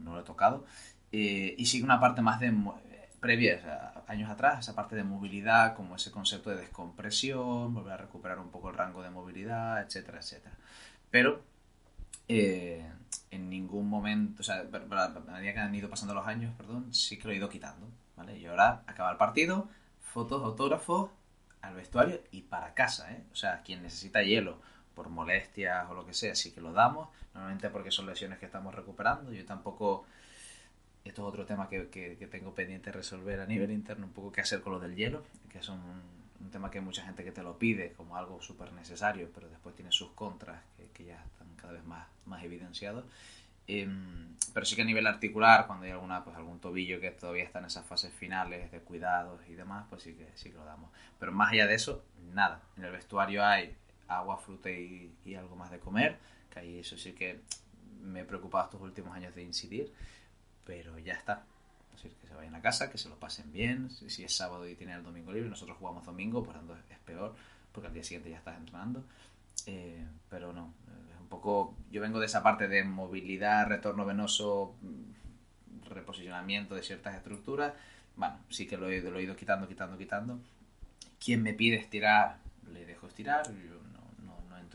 no, 0.02 0.14
lo 0.14 0.20
he 0.20 0.24
tocado. 0.24 0.64
Eh, 1.12 1.54
y 1.58 1.66
sigue 1.66 1.84
una 1.84 2.00
parte 2.00 2.22
más 2.22 2.40
de 2.40 2.52
previas, 3.20 3.62
años 4.06 4.30
atrás, 4.30 4.60
esa 4.60 4.74
parte 4.74 4.94
de 4.94 5.04
movilidad, 5.04 5.74
como 5.74 5.96
ese 5.96 6.10
concepto 6.10 6.50
de 6.50 6.56
descompresión, 6.56 7.74
volver 7.74 7.94
a 7.94 7.96
recuperar 7.96 8.38
un 8.38 8.50
poco 8.50 8.70
el 8.70 8.76
rango 8.76 9.02
de 9.02 9.10
movilidad, 9.10 9.82
etcétera, 9.82 10.18
etcétera. 10.18 10.54
Pero 11.10 11.42
eh, 12.28 12.88
en 13.30 13.50
ningún 13.50 13.88
momento, 13.88 14.42
o 14.42 14.44
sea, 14.44 14.60
a 14.60 15.30
medida 15.32 15.52
que 15.52 15.58
han 15.58 15.74
ido 15.74 15.90
pasando 15.90 16.14
los 16.14 16.26
años, 16.26 16.54
perdón, 16.56 16.92
sí 16.94 17.18
que 17.18 17.28
lo 17.28 17.34
he 17.34 17.36
ido 17.36 17.48
quitando, 17.48 17.88
¿vale? 18.16 18.38
Y 18.38 18.46
ahora 18.46 18.82
acaba 18.86 19.10
el 19.10 19.16
partido, 19.16 19.68
fotos, 20.00 20.42
autógrafos, 20.44 21.10
al 21.62 21.74
vestuario 21.74 22.22
y 22.30 22.42
para 22.42 22.74
casa, 22.74 23.12
¿eh? 23.12 23.24
O 23.32 23.34
sea, 23.34 23.62
quien 23.62 23.82
necesita 23.82 24.22
hielo 24.22 24.60
por 24.96 25.10
molestias 25.10 25.88
o 25.88 25.94
lo 25.94 26.04
que 26.04 26.14
sea, 26.14 26.34
sí 26.34 26.50
que 26.50 26.60
lo 26.60 26.72
damos, 26.72 27.08
normalmente 27.34 27.70
porque 27.70 27.92
son 27.92 28.06
lesiones 28.06 28.38
que 28.38 28.46
estamos 28.46 28.74
recuperando, 28.74 29.30
yo 29.32 29.44
tampoco 29.44 30.06
esto 31.04 31.22
es 31.22 31.28
otro 31.28 31.46
tema 31.46 31.68
que, 31.68 31.88
que, 31.88 32.26
tengo 32.26 32.52
pendiente 32.52 32.90
resolver 32.90 33.38
a 33.40 33.46
nivel 33.46 33.70
interno, 33.70 34.06
un 34.06 34.12
poco 34.12 34.32
qué 34.32 34.40
hacer 34.40 34.60
con 34.60 34.72
lo 34.72 34.80
del 34.80 34.96
hielo, 34.96 35.22
que 35.52 35.58
es 35.58 35.68
un, 35.68 35.80
un 36.40 36.50
tema 36.50 36.70
que 36.70 36.78
hay 36.78 36.84
mucha 36.84 37.04
gente 37.04 37.22
que 37.22 37.30
te 37.30 37.42
lo 37.42 37.58
pide 37.58 37.92
como 37.92 38.16
algo 38.16 38.40
súper 38.42 38.72
necesario, 38.72 39.30
pero 39.32 39.48
después 39.48 39.76
tiene 39.76 39.92
sus 39.92 40.10
contras 40.12 40.60
que, 40.76 40.86
que, 40.88 41.04
ya 41.04 41.22
están 41.22 41.48
cada 41.56 41.74
vez 41.74 41.84
más, 41.84 42.08
más 42.24 42.42
evidenciados. 42.42 43.04
Em, 43.68 44.36
pero 44.54 44.64
sí 44.64 44.76
que 44.76 44.82
a 44.82 44.84
nivel 44.84 45.06
articular, 45.06 45.66
cuando 45.66 45.86
hay 45.86 45.90
alguna, 45.92 46.24
pues 46.24 46.36
algún 46.36 46.60
tobillo 46.60 47.00
que 47.00 47.10
todavía 47.10 47.44
está 47.44 47.58
en 47.58 47.66
esas 47.66 47.84
fases 47.84 48.12
finales 48.12 48.70
de 48.70 48.80
cuidados 48.80 49.40
y 49.48 49.54
demás, 49.54 49.86
pues 49.90 50.02
sí 50.02 50.14
que 50.14 50.28
sí 50.34 50.50
que 50.50 50.56
lo 50.56 50.64
damos. 50.64 50.90
Pero 51.18 51.32
más 51.32 51.52
allá 51.52 51.66
de 51.66 51.74
eso, 51.74 52.04
nada. 52.32 52.62
En 52.76 52.84
el 52.84 52.92
vestuario 52.92 53.44
hay 53.44 53.74
agua, 54.08 54.38
fruta 54.38 54.70
y, 54.70 55.12
y 55.24 55.34
algo 55.34 55.56
más 55.56 55.70
de 55.70 55.78
comer, 55.78 56.18
que 56.50 56.60
ahí 56.60 56.78
eso 56.78 56.96
sí 56.96 57.12
que 57.12 57.40
me 58.06 58.20
he 58.20 58.24
preocupado 58.24 58.64
estos 58.64 58.80
últimos 58.80 59.14
años 59.14 59.34
de 59.34 59.42
incidir, 59.42 59.92
pero 60.64 60.98
ya 60.98 61.14
está. 61.14 61.44
Es 61.94 62.02
decir, 62.02 62.18
que 62.20 62.28
se 62.28 62.34
vayan 62.34 62.54
a 62.54 62.60
casa, 62.60 62.90
que 62.90 62.98
se 62.98 63.08
lo 63.08 63.18
pasen 63.18 63.52
bien. 63.52 63.90
Si, 63.90 64.24
es 64.24 64.34
sábado 64.34 64.68
y 64.68 64.74
tienen 64.74 64.96
el 64.96 65.02
domingo 65.02 65.32
libre, 65.32 65.48
nosotros 65.48 65.78
jugamos 65.78 66.04
domingo, 66.04 66.42
por 66.42 66.54
tanto 66.54 66.76
es 66.76 66.98
peor, 67.00 67.34
porque 67.72 67.88
al 67.88 67.94
día 67.94 68.04
siguiente 68.04 68.30
ya 68.30 68.38
estás 68.38 68.56
entrenando. 68.56 69.04
Eh, 69.66 70.04
pero 70.28 70.52
no, 70.52 70.74
es 71.12 71.20
un 71.20 71.28
poco. 71.28 71.74
Yo 71.90 72.00
vengo 72.00 72.20
de 72.20 72.26
esa 72.26 72.42
parte 72.42 72.68
de 72.68 72.84
movilidad, 72.84 73.66
retorno 73.66 74.04
venoso, 74.04 74.74
reposicionamiento 75.88 76.74
de 76.74 76.82
ciertas 76.82 77.16
estructuras. 77.16 77.72
Bueno, 78.16 78.38
sí 78.50 78.66
que 78.66 78.76
lo 78.76 78.88
he, 78.88 79.00
lo 79.00 79.18
he 79.18 79.22
ido 79.22 79.36
quitando, 79.36 79.66
quitando, 79.66 79.96
quitando. 79.96 80.38
Quien 81.18 81.42
me 81.42 81.54
pide 81.54 81.76
estirar, 81.76 82.38
le 82.70 82.84
dejo 82.84 83.06
estirar, 83.06 83.46
yo 83.46 83.75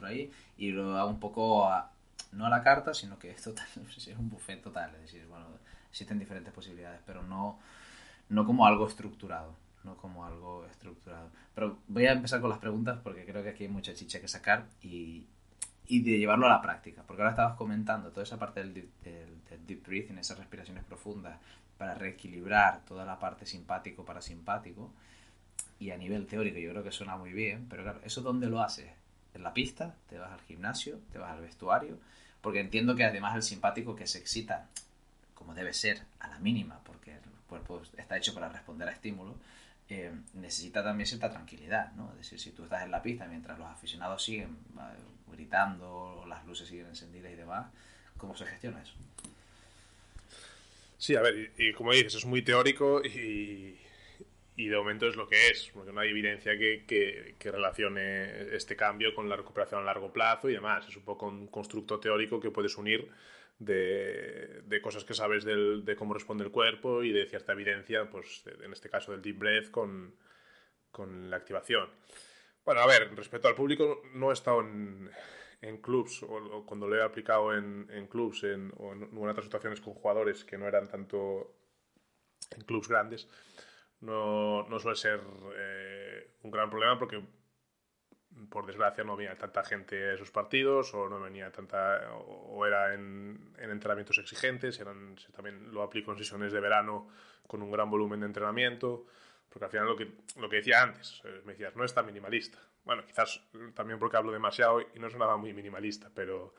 ahí. 0.07 0.31
Y 0.57 0.71
lo 0.71 0.97
hago 0.97 1.09
un 1.09 1.19
poco 1.19 1.67
a- 1.69 1.91
no 2.33 2.45
a 2.45 2.49
la 2.49 2.63
carta, 2.63 2.93
sino 2.93 3.19
que 3.19 3.31
es 3.31 3.41
total, 3.43 3.67
es 3.97 4.07
un 4.17 4.29
buffet 4.29 4.61
total. 4.61 4.93
Es 4.95 5.01
decir, 5.03 5.25
bueno, 5.27 5.45
existen 5.89 6.19
diferentes 6.19 6.53
posibilidades, 6.53 7.01
pero 7.05 7.23
no, 7.23 7.59
no 8.29 8.45
como 8.45 8.65
algo 8.65 8.87
estructurado. 8.87 9.55
No 9.83 9.97
como 9.97 10.25
algo 10.25 10.65
estructurado. 10.67 11.29
Pero 11.55 11.79
voy 11.87 12.05
a 12.05 12.11
empezar 12.11 12.39
con 12.39 12.51
las 12.51 12.59
preguntas 12.59 12.99
porque 13.03 13.25
creo 13.25 13.41
que 13.43 13.49
aquí 13.49 13.63
hay 13.63 13.69
mucha 13.69 13.95
chicha 13.95 14.21
que 14.21 14.27
sacar 14.27 14.67
y, 14.83 15.25
y 15.87 16.01
de 16.03 16.19
llevarlo 16.19 16.47
a 16.47 16.49
la 16.49 16.61
práctica. 16.61 17.03
Porque 17.07 17.21
ahora 17.23 17.31
estabas 17.31 17.57
comentando 17.57 18.11
toda 18.11 18.23
esa 18.23 18.39
parte 18.39 18.61
del 18.61 18.73
deep, 18.73 18.89
del, 19.03 19.43
del 19.49 19.67
deep 19.67 19.83
breathing, 19.85 20.17
esas 20.19 20.37
respiraciones 20.39 20.83
profundas 20.83 21.39
para 21.77 21.95
reequilibrar 21.95 22.85
toda 22.85 23.05
la 23.05 23.19
parte 23.19 23.45
simpático 23.45 24.05
parasimpático. 24.05 24.91
Y 25.79 25.91
a 25.91 25.97
nivel 25.97 26.27
teórico 26.27 26.59
yo 26.59 26.71
creo 26.71 26.83
que 26.83 26.91
suena 26.91 27.17
muy 27.17 27.33
bien, 27.33 27.67
pero 27.69 27.83
claro, 27.83 28.01
¿eso 28.03 28.21
dónde 28.21 28.47
lo 28.47 28.61
haces? 28.61 28.91
¿En 29.33 29.43
la 29.43 29.53
pista? 29.53 29.95
¿Te 30.09 30.17
vas 30.17 30.31
al 30.31 30.41
gimnasio? 30.41 30.99
¿Te 31.11 31.17
vas 31.17 31.31
al 31.31 31.41
vestuario? 31.41 31.97
Porque 32.41 32.59
entiendo 32.59 32.95
que 32.95 33.05
además 33.05 33.35
el 33.35 33.43
simpático 33.43 33.95
que 33.95 34.07
se 34.07 34.17
excita, 34.17 34.67
como 35.35 35.53
debe 35.53 35.73
ser, 35.73 36.01
a 36.19 36.27
la 36.27 36.39
mínima, 36.39 36.79
porque 36.83 37.11
el 37.11 37.19
cuerpo 37.47 37.81
está 37.97 38.17
hecho 38.17 38.33
para 38.33 38.49
responder 38.49 38.89
a 38.89 38.91
estímulos, 38.91 39.35
eh, 39.89 40.11
necesita 40.33 40.83
también 40.83 41.05
cierta 41.05 41.29
tranquilidad, 41.29 41.91
¿no? 41.93 42.11
Es 42.11 42.17
decir, 42.19 42.39
si 42.39 42.51
tú 42.51 42.63
estás 42.63 42.83
en 42.83 42.91
la 42.91 43.01
pista 43.01 43.25
mientras 43.25 43.59
los 43.59 43.67
aficionados 43.67 44.23
siguen 44.23 44.57
gritando, 45.31 46.25
las 46.27 46.45
luces 46.45 46.67
siguen 46.67 46.87
encendidas 46.87 47.31
y 47.31 47.35
demás, 47.35 47.67
¿cómo 48.17 48.35
se 48.35 48.45
gestiona 48.45 48.81
eso? 48.81 48.93
Sí, 50.97 51.15
a 51.15 51.21
ver, 51.21 51.51
y, 51.57 51.69
y 51.69 51.73
como 51.73 51.91
dices, 51.91 52.15
es 52.15 52.25
muy 52.25 52.41
teórico 52.41 53.03
y, 53.03 53.77
y 54.65 54.67
de 54.69 54.77
momento 54.77 55.07
es 55.07 55.15
lo 55.15 55.27
que 55.27 55.47
es, 55.49 55.69
porque 55.73 55.91
no 55.91 55.99
hay 55.99 56.09
evidencia 56.09 56.57
que, 56.57 56.85
que- 56.85 57.35
que 57.39 57.51
relacione 57.51 58.55
este 58.55 58.75
cambio 58.75 59.13
con 59.13 59.27
la 59.29 59.35
recuperación 59.35 59.81
a 59.81 59.83
largo 59.83 60.11
plazo 60.11 60.49
y 60.49 60.53
demás. 60.53 60.87
Es 60.87 60.95
un 60.97 61.03
poco 61.03 61.27
un 61.27 61.47
constructo 61.47 61.99
teórico 61.99 62.39
que 62.39 62.51
puedes 62.51 62.77
unir 62.77 63.09
de, 63.59 64.61
de 64.65 64.81
cosas 64.81 65.03
que 65.03 65.13
sabes 65.13 65.43
del- 65.43 65.83
de 65.85 65.95
cómo 65.95 66.13
responde 66.13 66.43
el 66.43 66.51
cuerpo 66.51 67.03
y 67.03 67.11
de 67.11 67.25
cierta 67.27 67.53
evidencia, 67.53 68.09
pues 68.09 68.43
en 68.63 68.71
este 68.73 68.89
caso 68.89 69.11
del 69.11 69.21
deep 69.21 69.37
breath 69.37 69.71
con, 69.71 70.15
con 70.91 71.29
la 71.29 71.37
activación. 71.37 71.89
Bueno, 72.65 72.81
a 72.81 72.87
ver, 72.87 73.13
respecto 73.15 73.47
al 73.47 73.55
público, 73.55 74.01
no 74.13 74.29
he 74.29 74.33
estado 74.33 74.61
en, 74.61 75.09
en 75.61 75.77
clubs, 75.77 76.23
o, 76.23 76.35
o 76.35 76.65
cuando 76.65 76.87
lo 76.87 76.95
he 76.95 77.01
aplicado 77.03 77.55
en, 77.55 77.87
en 77.91 78.07
clubs 78.07 78.43
en, 78.43 78.71
o 78.77 78.93
en, 78.93 79.03
en 79.03 79.27
otras 79.29 79.45
situaciones 79.45 79.81
con 79.81 79.93
jugadores 79.93 80.43
que 80.45 80.57
no 80.57 80.67
eran 80.67 80.87
tanto 80.87 81.55
en 82.51 82.61
clubs 82.63 82.87
grandes, 82.87 83.27
no, 84.01 84.67
no 84.67 84.79
suele 84.79 84.97
ser 84.97 85.21
eh, 85.55 86.31
un 86.43 86.51
gran 86.51 86.69
problema 86.69 86.97
porque 86.97 87.21
por 88.49 88.65
desgracia 88.65 89.03
no 89.03 89.15
venía 89.15 89.35
tanta 89.37 89.63
gente 89.63 90.11
a 90.11 90.13
esos 90.13 90.31
partidos 90.31 90.93
o 90.93 91.09
no 91.09 91.19
venía 91.19 91.51
tanta 91.51 92.11
o 92.13 92.65
era 92.65 92.93
en, 92.93 93.53
en 93.57 93.69
entrenamientos 93.69 94.17
exigentes 94.17 94.79
eran 94.79 95.15
también 95.35 95.71
lo 95.71 95.83
aplico 95.83 96.11
en 96.11 96.17
sesiones 96.17 96.51
de 96.51 96.59
verano 96.59 97.09
con 97.45 97.61
un 97.61 97.71
gran 97.71 97.89
volumen 97.89 98.21
de 98.21 98.27
entrenamiento 98.27 99.05
porque 99.49 99.65
al 99.65 99.71
final 99.71 99.87
lo 99.87 99.95
que, 99.97 100.11
lo 100.37 100.49
que 100.49 100.57
decía 100.57 100.81
antes 100.81 101.21
eh, 101.25 101.41
me 101.45 101.53
decías 101.53 101.75
no 101.75 101.83
es 101.83 101.93
tan 101.93 102.05
minimalista 102.05 102.57
bueno 102.83 103.05
quizás 103.05 103.41
también 103.75 103.99
porque 103.99 104.17
hablo 104.17 104.31
demasiado 104.31 104.81
y 104.81 104.99
no 104.99 105.09
sonaba 105.09 105.37
muy 105.37 105.53
minimalista 105.53 106.09
pero 106.13 106.55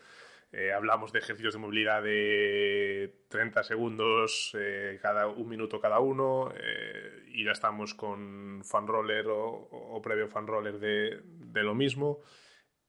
eh, 0.53 0.73
hablamos 0.73 1.13
de 1.13 1.19
ejercicios 1.21 1.55
de 1.55 1.61
movilidad 1.61 2.03
de 2.03 3.25
30 3.29 3.63
segundos, 3.65 4.53
eh, 4.59 4.99
cada 5.03 5.27
un 5.29 5.49
minuto 5.49 5.81
cada 5.81 6.01
uno, 6.01 6.53
eh, 6.57 7.25
y 7.29 7.45
ya 7.45 7.53
estamos 7.53 7.95
con 7.95 8.63
fan 8.65 8.87
roller 8.87 9.29
o, 9.29 9.41
o 9.71 10.03
previo 10.03 10.29
fan 10.29 10.47
roller 10.47 10.79
de, 10.79 11.21
de 11.25 11.63
lo 11.63 11.75
mismo, 11.75 12.21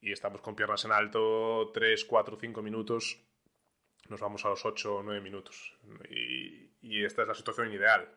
y 0.02 0.12
estamos 0.12 0.42
con 0.42 0.56
piernas 0.56 0.86
en 0.86 0.92
alto 0.92 1.72
3, 1.74 2.06
4, 2.06 2.38
5 2.40 2.62
minutos, 2.62 3.22
nos 4.10 4.20
vamos 4.20 4.44
a 4.46 4.50
los 4.50 4.66
8 4.66 4.98
o 4.98 5.04
9 5.04 5.22
minutos. 5.22 5.78
Y, 6.10 6.72
y 6.82 7.04
esta 7.06 7.22
es 7.24 7.28
la 7.28 7.34
situación 7.34 7.72
ideal. 7.74 8.10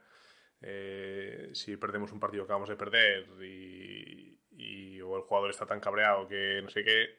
Eh, 0.61 1.51
si 1.53 1.77
perdemos 1.77 2.13
un 2.13 2.21
partido 2.21 2.45
que 2.45 2.47
acabamos 2.49 2.69
de 2.69 2.77
perder 2.77 3.27
y, 3.43 4.41
y- 4.51 5.01
o 5.03 5.17
el 5.17 5.23
jugador 5.23 5.51
está 5.51 5.67
tan 5.67 5.81
cabreado 5.81 6.27
que 6.29 6.61
no 6.63 6.71
sé 6.71 6.83
qué, 6.85 7.19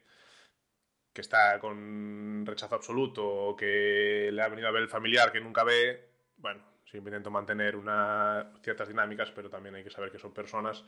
que 1.18 1.22
está 1.22 1.58
con 1.58 2.46
rechazo 2.46 2.76
absoluto 2.76 3.26
o 3.26 3.56
que 3.56 4.30
le 4.32 4.40
ha 4.40 4.46
venido 4.46 4.68
a 4.68 4.70
ver 4.70 4.82
el 4.82 4.88
familiar 4.88 5.32
que 5.32 5.40
nunca 5.40 5.64
ve, 5.64 6.10
bueno, 6.36 6.62
siempre 6.84 7.10
intento 7.10 7.28
mantener 7.28 7.74
una, 7.74 8.52
ciertas 8.62 8.86
dinámicas, 8.86 9.32
pero 9.32 9.50
también 9.50 9.74
hay 9.74 9.82
que 9.82 9.90
saber 9.90 10.12
que 10.12 10.20
son 10.20 10.32
personas 10.32 10.84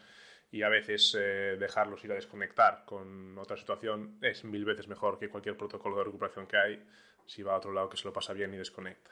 y 0.52 0.62
a 0.62 0.68
veces 0.68 1.16
eh, 1.18 1.56
dejarlos 1.58 2.04
ir 2.04 2.12
a 2.12 2.14
desconectar 2.14 2.84
con 2.86 3.36
otra 3.38 3.56
situación 3.56 4.18
es 4.22 4.44
mil 4.44 4.64
veces 4.64 4.86
mejor 4.86 5.18
que 5.18 5.28
cualquier 5.28 5.56
protocolo 5.56 5.98
de 5.98 6.04
recuperación 6.04 6.46
que 6.46 6.56
hay 6.56 6.80
si 7.26 7.42
va 7.42 7.54
a 7.54 7.56
otro 7.56 7.72
lado 7.72 7.90
que 7.90 7.96
se 7.96 8.04
lo 8.04 8.12
pasa 8.12 8.32
bien 8.32 8.54
y 8.54 8.56
desconecta. 8.56 9.10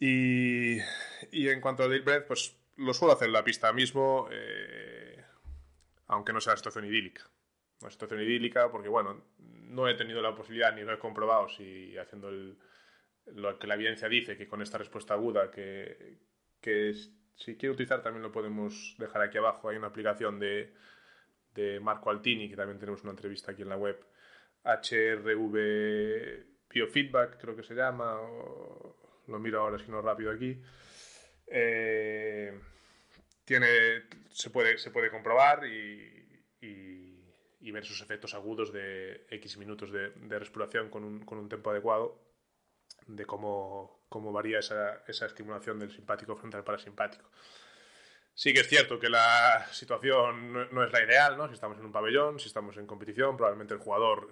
Y, 0.00 0.78
y 1.30 1.48
en 1.48 1.60
cuanto 1.60 1.84
al 1.84 1.92
deep 1.92 2.04
breath, 2.04 2.26
pues 2.26 2.56
lo 2.76 2.92
suelo 2.92 3.14
hacer 3.14 3.28
en 3.28 3.34
la 3.34 3.44
pista 3.44 3.72
mismo, 3.72 4.26
eh, 4.32 5.24
aunque 6.08 6.32
no 6.32 6.40
sea 6.40 6.56
situación 6.56 6.86
idílica 6.86 7.30
una 7.82 7.90
situación 7.90 8.20
idílica, 8.20 8.70
porque 8.70 8.88
bueno, 8.88 9.24
no 9.38 9.88
he 9.88 9.94
tenido 9.94 10.22
la 10.22 10.34
posibilidad 10.34 10.74
ni 10.74 10.82
lo 10.82 10.92
he 10.94 10.98
comprobado 10.98 11.48
si 11.48 11.96
haciendo 11.98 12.30
lo 13.26 13.58
que 13.58 13.66
la 13.66 13.74
evidencia 13.74 14.08
dice, 14.08 14.36
que 14.36 14.48
con 14.48 14.62
esta 14.62 14.78
respuesta 14.78 15.14
aguda, 15.14 15.50
que, 15.50 16.18
que 16.60 16.92
si 17.36 17.56
quiere 17.56 17.72
utilizar 17.72 18.02
también 18.02 18.22
lo 18.22 18.32
podemos 18.32 18.94
dejar 18.98 19.22
aquí 19.22 19.38
abajo, 19.38 19.68
hay 19.68 19.76
una 19.76 19.88
aplicación 19.88 20.38
de, 20.38 20.72
de 21.54 21.80
Marco 21.80 22.10
Altini, 22.10 22.48
que 22.48 22.56
también 22.56 22.78
tenemos 22.78 23.02
una 23.02 23.12
entrevista 23.12 23.52
aquí 23.52 23.62
en 23.62 23.68
la 23.68 23.76
web, 23.76 24.04
HRV 24.64 26.44
Biofeedback 26.68 27.40
creo 27.40 27.54
que 27.56 27.62
se 27.62 27.74
llama, 27.74 28.18
lo 29.26 29.38
miro 29.38 29.60
ahora 29.60 29.78
si 29.78 29.90
no 29.90 30.00
rápido 30.00 30.30
aquí. 30.30 30.60
Eh, 31.46 32.58
tiene, 33.44 33.66
se, 34.30 34.50
puede, 34.50 34.78
se 34.78 34.90
puede 34.90 35.10
comprobar 35.10 35.66
y- 35.66 36.08
y 37.62 37.70
ver 37.70 37.84
sus 37.84 38.02
efectos 38.02 38.34
agudos 38.34 38.72
de 38.72 39.26
X 39.30 39.56
minutos 39.56 39.92
de, 39.92 40.10
respiración 40.38 40.90
con 40.90 41.04
un, 41.04 41.24
con 41.24 41.38
un 41.38 41.48
tempo 41.48 41.70
adecuado, 41.70 42.20
de 43.06 43.24
cómo, 43.24 44.04
cómo 44.08 44.32
varía 44.32 44.58
esa, 44.58 45.02
esa 45.06 45.26
estimulación 45.26 45.78
del 45.78 45.92
simpático 45.92 46.36
frente 46.36 46.56
al 46.56 46.64
parasimpático. 46.64 47.30
Sí 48.34 48.52
que 48.52 48.60
es 48.60 48.68
cierto 48.68 48.98
que 48.98 49.08
la 49.08 49.66
situación 49.70 50.52
no, 50.52 50.64
no 50.66 50.82
es 50.82 50.92
la 50.92 51.04
ideal, 51.04 51.36
¿no? 51.36 51.46
Si 51.48 51.54
estamos 51.54 51.78
en 51.78 51.84
un 51.84 51.92
pabellón, 51.92 52.40
si 52.40 52.48
estamos 52.48 52.76
en 52.78 52.86
competición, 52.86 53.36
probablemente 53.36 53.74
el 53.74 53.80
jugador, 53.80 54.30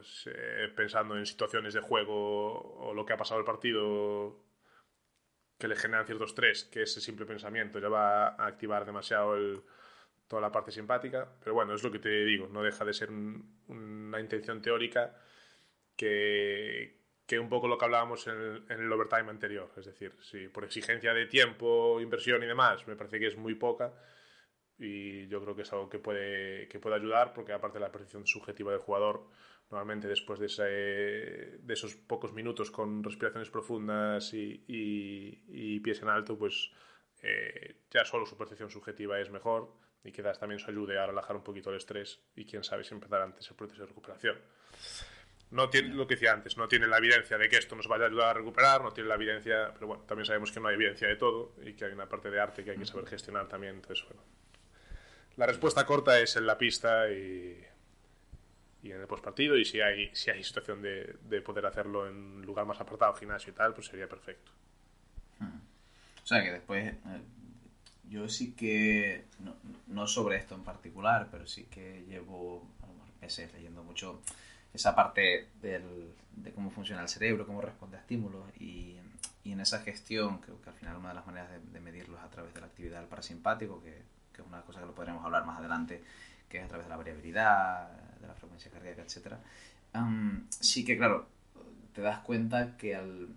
pensando 0.75 1.17
en 1.17 1.27
situaciones 1.27 1.75
de 1.75 1.81
juego 1.81 2.79
o 2.81 2.95
lo 2.95 3.05
que 3.05 3.13
ha 3.13 3.19
pasado 3.19 3.39
el 3.39 3.47
partido, 3.47 4.43
que 5.59 5.69
le 5.69 5.77
generan 5.77 6.07
cierto 6.07 6.25
estrés, 6.25 6.65
que 6.65 6.83
ese 6.83 7.01
simple 7.01 7.27
pensamiento 7.27 7.79
ya 7.79 7.89
va 7.89 8.29
a 8.29 8.47
activar 8.47 8.87
demasiado 8.87 9.37
el- 9.37 9.63
toda 10.31 10.41
la 10.41 10.53
parte 10.53 10.71
simpática. 10.71 11.29
Pero 11.41 11.55
bueno, 11.55 11.75
es 11.75 11.83
lo 11.83 11.91
que 11.91 11.99
te 11.99 12.25
digo, 12.25 12.47
no 12.49 12.63
deja 12.63 12.85
de 12.85 12.93
ser 12.95 13.11
un- 13.11 13.65
una 13.67 14.21
intención 14.21 14.63
teórica 14.63 15.17
que, 15.97 17.01
que 17.27 17.39
un 17.41 17.49
poco 17.49 17.67
lo 17.67 17.77
que 17.77 17.85
hablábamos 17.85 18.29
en 18.29 18.35
el, 18.41 18.65
en 18.69 18.81
el 18.81 18.93
overtime 18.93 19.29
anterior. 19.29 19.73
Es 19.77 19.87
decir, 19.87 20.15
si 20.23 20.47
por 20.49 20.65
exigencia 20.65 21.13
de 21.15 21.27
tiempo, 21.27 22.01
inversión 22.01 22.43
y 22.45 22.47
demás, 22.47 22.87
me 22.87 22.95
parece 22.95 23.19
que 23.19 23.27
es 23.27 23.37
muy 23.37 23.57
poca. 23.57 23.93
Y 24.79 25.27
yo 25.27 25.43
creo 25.43 25.57
que 25.57 25.63
es 25.63 25.73
algo 25.73 25.89
que 25.91 25.99
puede, 25.99 26.69
que 26.69 26.79
puede 26.79 26.97
ayudar, 26.97 27.33
porque 27.35 27.53
aparte 27.53 27.79
de 27.79 27.85
la 27.85 27.93
percepción 27.93 28.25
subjetiva 28.25 28.71
del 28.71 28.81
jugador, 28.81 29.27
normalmente 29.69 30.07
después 30.09 30.39
de, 30.39 30.47
esos 31.69 31.97
pocos 31.97 32.33
minutos 32.33 32.71
con 32.71 33.03
respiraciones 33.03 33.51
profundas 33.51 34.31
y 34.33 35.81
pies 35.81 36.03
en 36.03 36.09
alto, 36.09 36.39
pues 36.39 36.71
eh, 37.23 37.81
ya 37.91 38.05
solo 38.05 38.25
su 38.27 38.37
percepción 38.37 38.71
subjetiva 38.71 39.21
es 39.21 39.31
mejor 39.31 39.75
y 40.05 40.13
quizás 40.13 40.39
también 40.39 40.61
eso 40.61 40.71
ayude 40.71 40.99
a 40.99 41.07
relajar 41.07 41.37
un 41.37 41.43
poquito 41.43 41.71
el 41.71 41.77
estrés 41.77 42.21
y 42.37 42.45
quién 42.47 42.65
sabe 42.65 42.85
si 42.85 42.95
empezar 42.95 43.21
antes 43.21 43.49
el 43.51 43.57
proceso 43.57 43.83
de 43.83 43.89
recuperación. 43.89 44.39
no 45.51 45.69
tiene 45.69 45.89
lo 45.91 46.07
que 46.07 46.15
decía 46.15 46.33
antes, 46.33 46.57
no 46.57 46.69
tiene 46.69 46.87
la 46.87 46.99
evidencia 46.99 47.37
de 47.37 47.49
que 47.49 47.57
esto 47.57 47.75
nos 47.75 47.89
vaya 47.89 48.05
a 48.05 48.07
ayudar 48.09 48.29
a 48.29 48.35
recuperar, 48.35 48.83
no 48.83 48.93
tiene 48.93 49.09
la 49.09 49.17
evidencia, 49.17 49.73
pero 49.75 49.89
bueno, 49.89 50.05
también 50.05 50.27
sabemos 50.27 50.53
que 50.53 50.61
no 50.61 50.69
hay 50.69 50.77
evidencia 50.77 51.09
de 51.09 51.17
todo 51.17 51.55
y 51.63 51.75
que 51.75 51.85
hay 51.85 51.93
una 51.93 52.09
parte 52.09 52.31
de 52.31 52.41
arte 52.41 52.65
que 52.65 52.71
hay 52.71 52.79
que 52.79 52.87
saber 52.87 53.07
gestionar 53.07 53.49
también, 53.49 53.75
entonces 53.77 54.05
bueno. 54.07 54.23
La 55.37 55.47
respuesta 55.47 55.85
corta 55.87 56.21
es 56.21 56.37
en 56.37 56.47
la 56.47 56.59
pista 56.59 57.11
y, 57.11 57.65
y 58.83 58.93
en 58.93 59.01
el 59.01 59.07
postpartido 59.07 59.57
y 59.57 59.65
si 59.65 59.81
hay, 59.81 60.15
si 60.15 60.31
hay 60.31 60.43
situación 60.43 60.83
de, 60.83 61.17
de 61.23 61.41
poder 61.41 61.67
hacerlo 61.67 62.07
en 62.07 62.15
un 62.15 62.47
lugar 62.47 62.67
más 62.67 62.81
apartado, 62.81 63.15
gimnasio 63.15 63.53
y 63.53 63.55
tal, 63.55 63.75
pues 63.75 63.87
sería 63.87 64.09
perfecto. 64.09 64.53
O 66.23 66.27
sea 66.27 66.43
que 66.43 66.53
después, 66.53 66.87
eh, 66.87 67.21
yo 68.11 68.29
sí 68.29 68.53
que, 68.53 69.25
no, 69.39 69.55
no 69.87 70.07
sobre 70.07 70.37
esto 70.37 70.55
en 70.55 70.65
particular, 70.65 71.29
pero 71.31 71.47
sí 71.47 71.65
que 71.65 72.05
llevo 72.09 72.67
meses 73.21 73.53
leyendo 73.53 73.83
mucho 73.83 74.21
esa 74.75 74.95
parte 74.95 75.49
del, 75.63 76.13
de 76.37 76.53
cómo 76.53 76.71
funciona 76.71 77.03
el 77.03 77.09
cerebro, 77.09 77.47
cómo 77.47 77.61
responde 77.61 77.97
a 77.97 78.01
estímulos 78.01 78.45
y, 78.59 78.97
y 79.45 79.53
en 79.53 79.61
esa 79.61 79.81
gestión, 79.81 80.39
creo 80.39 80.61
que 80.61 80.71
al 80.71 80.77
final 80.77 80.97
una 80.97 81.11
de 81.11 81.15
las 81.15 81.27
maneras 81.27 81.51
de, 81.51 81.61
de 81.61 81.81
medirlo 81.81 82.17
es 82.19 82.25
a 82.25 82.31
través 82.31 82.53
de 82.55 82.61
la 82.61 82.67
actividad 82.67 83.01
del 83.01 83.09
parasimpático, 83.09 83.83
que, 83.83 84.03
que, 84.33 84.43
es 84.43 84.49
una 84.49 84.63
cosa 84.63 84.81
que 84.81 84.87
lo 84.87 84.95
podremos 84.95 85.25
hablar 85.25 85.45
más 85.47 85.59
adelante, 85.59 86.03
que 86.49 86.59
es 86.59 86.65
a 86.65 86.69
través 86.69 86.87
de 86.87 86.91
la 86.91 86.97
variabilidad, 86.97 87.91
de 88.21 88.27
la 88.27 88.35
frecuencia 88.35 88.71
cardíaca, 88.71 89.03
etc. 89.03 89.35
Um, 89.95 90.47
sí 90.51 90.85
que, 90.85 90.97
claro, 90.97 91.29
te 91.93 92.01
das 92.01 92.21
cuenta 92.21 92.77
que, 92.77 92.97
al, 92.97 93.29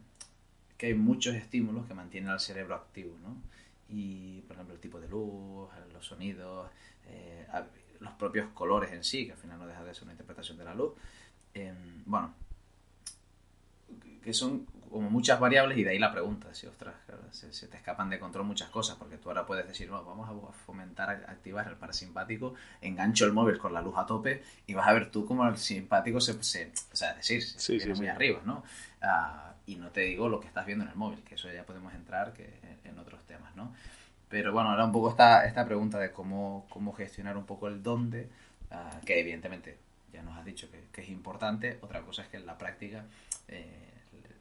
que 0.78 0.88
hay 0.88 0.94
muchos 0.94 1.36
estímulos 1.36 1.86
que 1.86 1.94
mantienen 1.94 2.32
al 2.32 2.40
cerebro 2.40 2.76
activo, 2.76 3.18
¿no? 3.22 3.36
Y, 3.94 4.42
por 4.42 4.56
ejemplo, 4.56 4.74
el 4.74 4.82
tipo 4.82 5.00
de 5.00 5.08
luz, 5.08 5.70
los 5.94 6.06
sonidos, 6.06 6.70
eh, 7.06 7.46
los 8.00 8.14
propios 8.14 8.48
colores 8.54 8.92
en 8.92 9.04
sí, 9.04 9.26
que 9.28 9.34
al 9.34 9.38
final 9.38 9.60
no 9.60 9.68
deja 9.68 9.84
de 9.84 9.94
ser 9.94 10.04
una 10.04 10.14
interpretación 10.14 10.58
de 10.58 10.66
la 10.66 10.74
luz, 10.74 10.94
eh, 11.54 11.74
bueno, 12.06 12.34
que 14.24 14.34
son 14.34 14.66
como 14.90 15.10
muchas 15.10 15.40
variables 15.40 15.78
y 15.78 15.84
de 15.84 15.90
ahí 15.92 16.00
la 16.00 16.12
pregunta, 16.12 16.54
si 16.54 16.66
ostras, 16.68 16.96
claro, 17.06 17.22
se, 17.32 17.52
se, 17.52 17.68
te 17.68 17.78
escapan 17.78 18.10
de 18.10 18.20
control 18.20 18.46
muchas 18.46 18.70
cosas, 18.70 18.96
porque 18.96 19.18
tú 19.18 19.30
ahora 19.30 19.46
puedes 19.46 19.68
decir, 19.68 19.90
no, 19.90 20.04
vamos 20.04 20.30
a 20.30 20.54
fomentar, 20.66 21.10
activar 21.28 21.68
el 21.68 21.76
parasimpático, 21.76 22.54
engancho 22.82 23.26
el 23.26 23.34
móvil 23.34 23.58
con 23.58 23.74
la 23.74 23.82
luz 23.82 23.96
a 23.98 24.06
tope 24.06 24.44
y 24.68 24.74
vas 24.76 24.88
a 24.88 24.94
ver 24.94 25.12
tú 25.12 25.26
cómo 25.26 25.48
el 25.48 25.58
simpático 25.58 26.22
se, 26.22 26.42
se 26.44 26.72
o 26.92 26.96
sea, 26.96 27.14
decir, 27.16 27.44
se, 27.44 27.60
Sí, 27.60 27.74
viene 27.78 27.96
sí, 27.96 28.02
muy 28.02 28.06
sí. 28.08 28.12
arriba, 28.12 28.42
¿no? 28.46 28.64
Ah, 29.02 29.53
y 29.66 29.76
no 29.76 29.90
te 29.92 30.02
digo 30.02 30.30
lo 30.30 30.40
que 30.40 30.48
estás 30.48 30.66
viendo 30.66 30.84
en 30.84 30.92
el 30.92 30.96
móvil, 30.96 31.24
que 31.24 31.36
eso 31.36 31.52
ya 31.52 31.64
podemos 31.64 31.94
entrar 31.94 32.34
que 32.34 32.50
en 32.84 33.00
otros 33.00 33.24
temas, 33.26 33.56
¿no? 33.56 33.74
Pero 34.30 34.52
bueno, 34.52 34.72
ahora 34.72 34.86
un 34.86 34.92
poco 34.92 35.12
esta, 35.12 35.46
esta 35.46 35.66
pregunta 35.66 36.00
de 36.00 36.12
cómo, 36.12 36.66
cómo 36.70 36.94
gestionar 36.94 37.38
un 37.38 37.46
poco 37.46 37.68
el 37.68 37.84
dónde, 37.84 38.30
ah, 38.72 39.00
que 39.06 39.20
evidentemente 39.20 39.78
ya 40.12 40.24
nos 40.24 40.38
has 40.38 40.46
dicho 40.46 40.72
que, 40.72 40.84
que 40.92 41.02
es 41.02 41.10
importante, 41.10 41.78
otra 41.82 42.02
cosa 42.02 42.24
es 42.24 42.30
que 42.30 42.38
en 42.38 42.46
la 42.46 42.58
práctica 42.58 43.06
eh, 43.48 43.92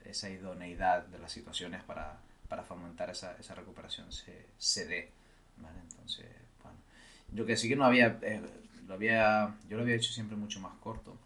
esa 0.05 0.31
idoneidad 0.31 1.07
de 1.07 1.19
las 1.19 1.31
situaciones 1.31 1.83
para, 1.83 2.17
para 2.49 2.63
fomentar 2.63 3.11
esa, 3.11 3.37
esa 3.39 3.55
recuperación 3.55 4.11
se, 4.13 4.47
se 4.59 4.87
dé, 4.87 5.11
¿vale? 5.59 5.79
Entonces, 5.91 6.27
bueno, 6.63 6.79
yo 7.33 7.47
que 7.47 7.57
sí 7.57 7.69
que 7.69 7.77
no 7.77 7.85
había, 7.85 8.19
eh, 8.23 8.41
lo 8.87 8.95
había, 8.95 9.55
yo 9.69 9.77
lo 9.77 9.83
había 9.83 9.97
hecho 9.97 10.13
siempre 10.13 10.37
mucho 10.37 10.61
más 10.61 10.75
corto. 10.79 11.19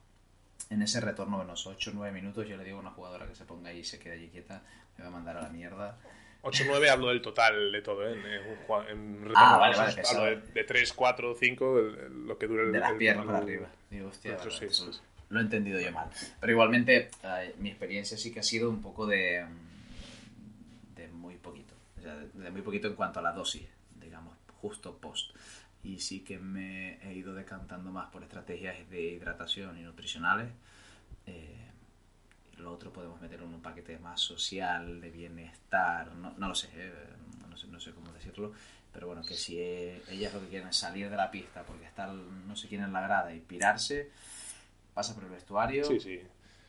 En 0.71 0.83
ese 0.83 1.01
retorno 1.01 1.39
de 1.39 1.45
unos 1.45 1.67
8 1.67 1.91
o 1.91 1.95
9 1.95 2.13
minutos, 2.13 2.47
yo 2.49 2.57
le 2.57 2.65
digo 2.65 2.79
a 2.79 2.81
una 2.81 2.91
jugadora 2.91 3.27
que 3.27 3.35
se 3.37 3.45
ponga 3.45 3.71
ahí 3.71 3.79
y 3.81 3.85
se 3.85 3.99
quede 4.01 4.15
allí 4.15 4.29
quieta, 4.29 4.63
me 4.99 5.05
va 5.05 5.09
a 5.09 5.13
mandar 5.13 5.37
a 5.37 5.43
la 5.43 5.49
mierda. 5.49 5.97
8-9 6.43 6.89
hablo 6.91 7.09
del 7.09 7.23
total 7.23 7.73
de 7.73 7.83
todo, 7.83 8.07
¿eh? 8.09 8.13
En, 8.13 8.19
en 8.27 9.15
retorno, 9.25 9.35
Ah, 9.37 9.59
vale, 9.59 9.77
vale, 9.77 10.03
hablo 10.09 10.25
de, 10.25 10.37
de 10.53 10.65
3, 10.65 10.93
4, 10.93 11.35
5, 11.39 11.79
el- 11.79 11.99
el- 11.99 12.27
lo 12.27 12.39
que 12.39 12.47
dure 12.47 12.65
el 12.65 12.73
de 12.73 12.81
las 12.81 12.93
piernas 12.95 13.27
para 13.27 13.39
arriba. 13.39 13.69
Digo, 13.91 14.09
hostia, 14.09 14.37
vale, 14.37 14.51
sí, 14.51 14.65
eso 14.67 14.93
sí. 14.93 15.01
lo 15.31 15.39
he 15.41 15.43
entendido 15.43 15.81
yo 15.81 15.91
mal. 15.93 16.09
Pero 16.41 16.53
igualmente, 16.53 17.11
eh, 17.23 17.55
mi 17.59 17.69
experiencia 17.71 18.17
sí 18.17 18.33
que 18.33 18.41
ha 18.41 18.45
sido 18.45 18.69
un 18.71 18.81
poco 18.83 19.07
de, 19.07 19.45
mm, 19.45 20.95
de 20.97 21.09
muy 21.09 21.37
poquito. 21.37 21.75
O 21.99 22.03
sea, 22.03 22.15
de, 22.17 22.29
de 22.29 22.51
muy 22.51 22.63
poquito 22.63 22.89
en 22.89 22.95
cuanto 22.95 23.19
a 23.21 23.23
la 23.23 23.33
dosis, 23.33 23.67
digamos, 24.01 24.37
justo 24.61 24.97
post. 24.99 25.31
Y 25.87 26.01
sí 26.01 26.21
que 26.25 26.39
me 26.39 26.99
he 27.03 27.15
ido 27.15 27.33
decantando 27.35 27.93
más 27.93 28.11
por 28.11 28.23
estrategias 28.25 28.77
de 28.91 29.03
hidratación 29.03 29.79
y 29.79 29.83
nutricionales. 29.83 30.49
Eh, 31.27 31.67
lo 32.59 32.73
otro 32.73 32.93
podemos 32.93 33.21
meterlo 33.21 33.47
en 33.47 33.55
un 33.55 33.63
paquete 33.63 33.99
más 33.99 34.21
social, 34.21 35.01
de 35.01 35.11
bienestar, 35.11 36.13
no, 36.15 36.33
no 36.37 36.49
lo 36.49 36.55
sé, 36.55 36.69
eh, 36.75 36.93
no 37.49 37.57
sé, 37.57 37.69
no 37.69 37.79
sé 37.79 37.93
cómo 37.93 38.11
decirlo, 38.13 38.53
pero 38.93 39.07
bueno, 39.07 39.23
que 39.23 39.35
si 39.35 39.59
eh, 39.59 40.03
ellas 40.09 40.33
lo 40.35 40.41
que 40.41 40.49
quieren 40.49 40.69
es 40.69 40.77
salir 40.77 41.11
de 41.11 41.17
la 41.17 41.31
pista 41.31 41.63
porque 41.65 41.85
están 41.85 42.49
no 42.49 42.57
sé 42.57 42.67
quién 42.67 42.83
en 42.83 42.93
la 42.93 43.03
grada 43.03 43.35
y 43.35 43.41
pirarse, 43.41 44.11
pasa 44.95 45.15
por 45.15 45.25
el 45.25 45.31
vestuario, 45.31 45.85
Sí, 45.85 46.01
sí. 46.01 46.21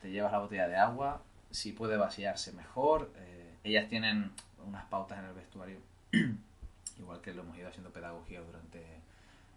te 0.01 0.11
llevas 0.11 0.31
la 0.33 0.39
botella 0.39 0.67
de 0.67 0.75
agua, 0.75 1.23
si 1.51 1.71
puede 1.71 1.95
vaciarse 1.97 2.51
mejor, 2.51 3.11
eh, 3.15 3.55
ellas 3.63 3.87
tienen 3.87 4.31
unas 4.65 4.85
pautas 4.85 5.17
en 5.19 5.25
el 5.25 5.33
vestuario, 5.33 5.79
igual 6.99 7.21
que 7.21 7.33
lo 7.33 7.43
hemos 7.43 7.57
ido 7.57 7.69
haciendo 7.69 7.91
pedagogía 7.91 8.41
durante, 8.41 8.83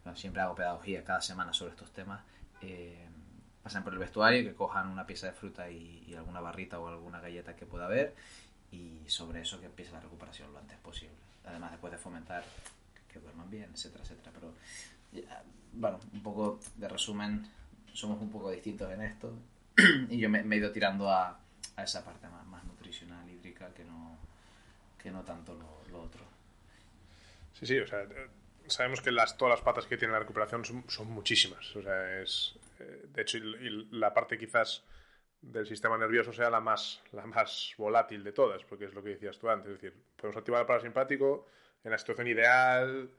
bueno, 0.05 0.17
siempre 0.17 0.43
hago 0.43 0.55
pedagogía 0.55 1.05
cada 1.05 1.21
semana 1.21 1.53
sobre 1.53 1.73
estos 1.73 1.93
temas, 1.93 2.23
eh, 2.63 3.07
pasan 3.63 3.85
por 3.85 3.93
el 3.93 3.99
vestuario, 3.99 4.43
que 4.43 4.55
cojan 4.55 4.89
una 4.89 5.07
pieza 5.07 5.27
de 5.27 5.33
fruta 5.33 5.71
y, 5.71 6.05
y 6.07 6.15
alguna 6.15 6.41
barrita 6.41 6.79
o 6.79 6.89
alguna 6.89 7.21
galleta 7.21 7.55
que 7.57 7.67
pueda 7.67 7.87
haber 7.87 8.15
y 8.73 9.03
sobre 9.09 9.41
eso 9.41 9.59
que 9.61 9.67
empiece 9.67 9.93
la 9.93 10.01
recuperación 10.01 10.53
lo 10.53 10.59
antes 10.59 10.79
posible. 10.79 11.17
Además, 11.45 11.73
después 11.73 11.93
de 11.93 11.99
fomentar 11.99 12.45
que, 13.13 13.19
duerman 13.19 13.51
bien, 13.51 13.71
etcétera, 13.73 14.05
etcétera. 14.05 14.33
Pero, 14.33 14.55
bueno, 15.73 16.01
un 16.13 16.23
poco 16.23 16.61
de 16.77 16.89
resumen, 16.89 17.47
somos 17.93 18.21
un 18.21 18.31
poco 18.31 18.51
distintos 18.51 18.91
en 18.93 19.03
esto 19.03 19.33
y 20.09 20.19
yo 20.19 20.29
me, 20.31 20.43
me 20.43 20.57
he 20.57 20.59
ido 20.59 20.71
tirando 20.71 21.11
a, 21.11 21.39
a 21.77 21.83
esa 21.83 22.05
parte 22.05 22.29
más, 22.29 22.47
más 22.47 22.65
nutricional, 22.65 23.29
hídrica, 23.29 23.73
que 23.75 23.85
no, 23.85 24.17
que 25.03 25.11
no 25.11 25.23
tanto 25.23 25.55
lo, 25.55 25.91
lo 25.91 26.03
otro. 26.03 26.23
Sí, 27.55 27.67
sí, 27.67 27.79
o 27.79 27.87
sea, 27.87 28.07
sabemos 28.71 29.01
que 29.01 29.11
las, 29.11 29.37
todas 29.37 29.59
las 29.59 29.65
patas 29.65 29.87
que 29.87 29.97
tiene 29.97 30.13
la 30.13 30.21
recuperación 30.21 30.65
son, 30.65 30.85
son 30.89 31.09
muchísimas. 31.11 31.75
O 31.77 31.83
sea, 31.83 32.21
es. 32.21 32.59
eh, 32.79 33.07
de 33.09 33.23
hecho, 33.23 33.39
y, 33.39 33.41
y 33.41 33.89
la 33.93 34.15
parte 34.15 34.39
quizás 34.39 34.85
del 35.41 35.67
sistema 35.67 35.97
nervioso 35.97 36.33
sea 36.33 36.51
la 36.51 36.61
más, 36.61 37.03
la 37.13 37.27
más 37.27 37.75
volátil 37.79 38.23
de 38.23 38.33
todas, 38.33 38.63
porque 38.65 38.87
es 38.87 38.95
lo 38.95 39.03
que 39.03 39.11
decías 39.11 39.39
tú 39.39 39.49
antes. 39.49 39.73
Es 39.73 39.81
decir, 39.81 39.99
podemos 40.17 40.37
activar 40.37 40.61
el 40.61 40.67
parasimpático 40.67 41.47
en 41.85 41.91
la 41.91 41.99
situación 41.99 42.27
ideal, 42.29 43.11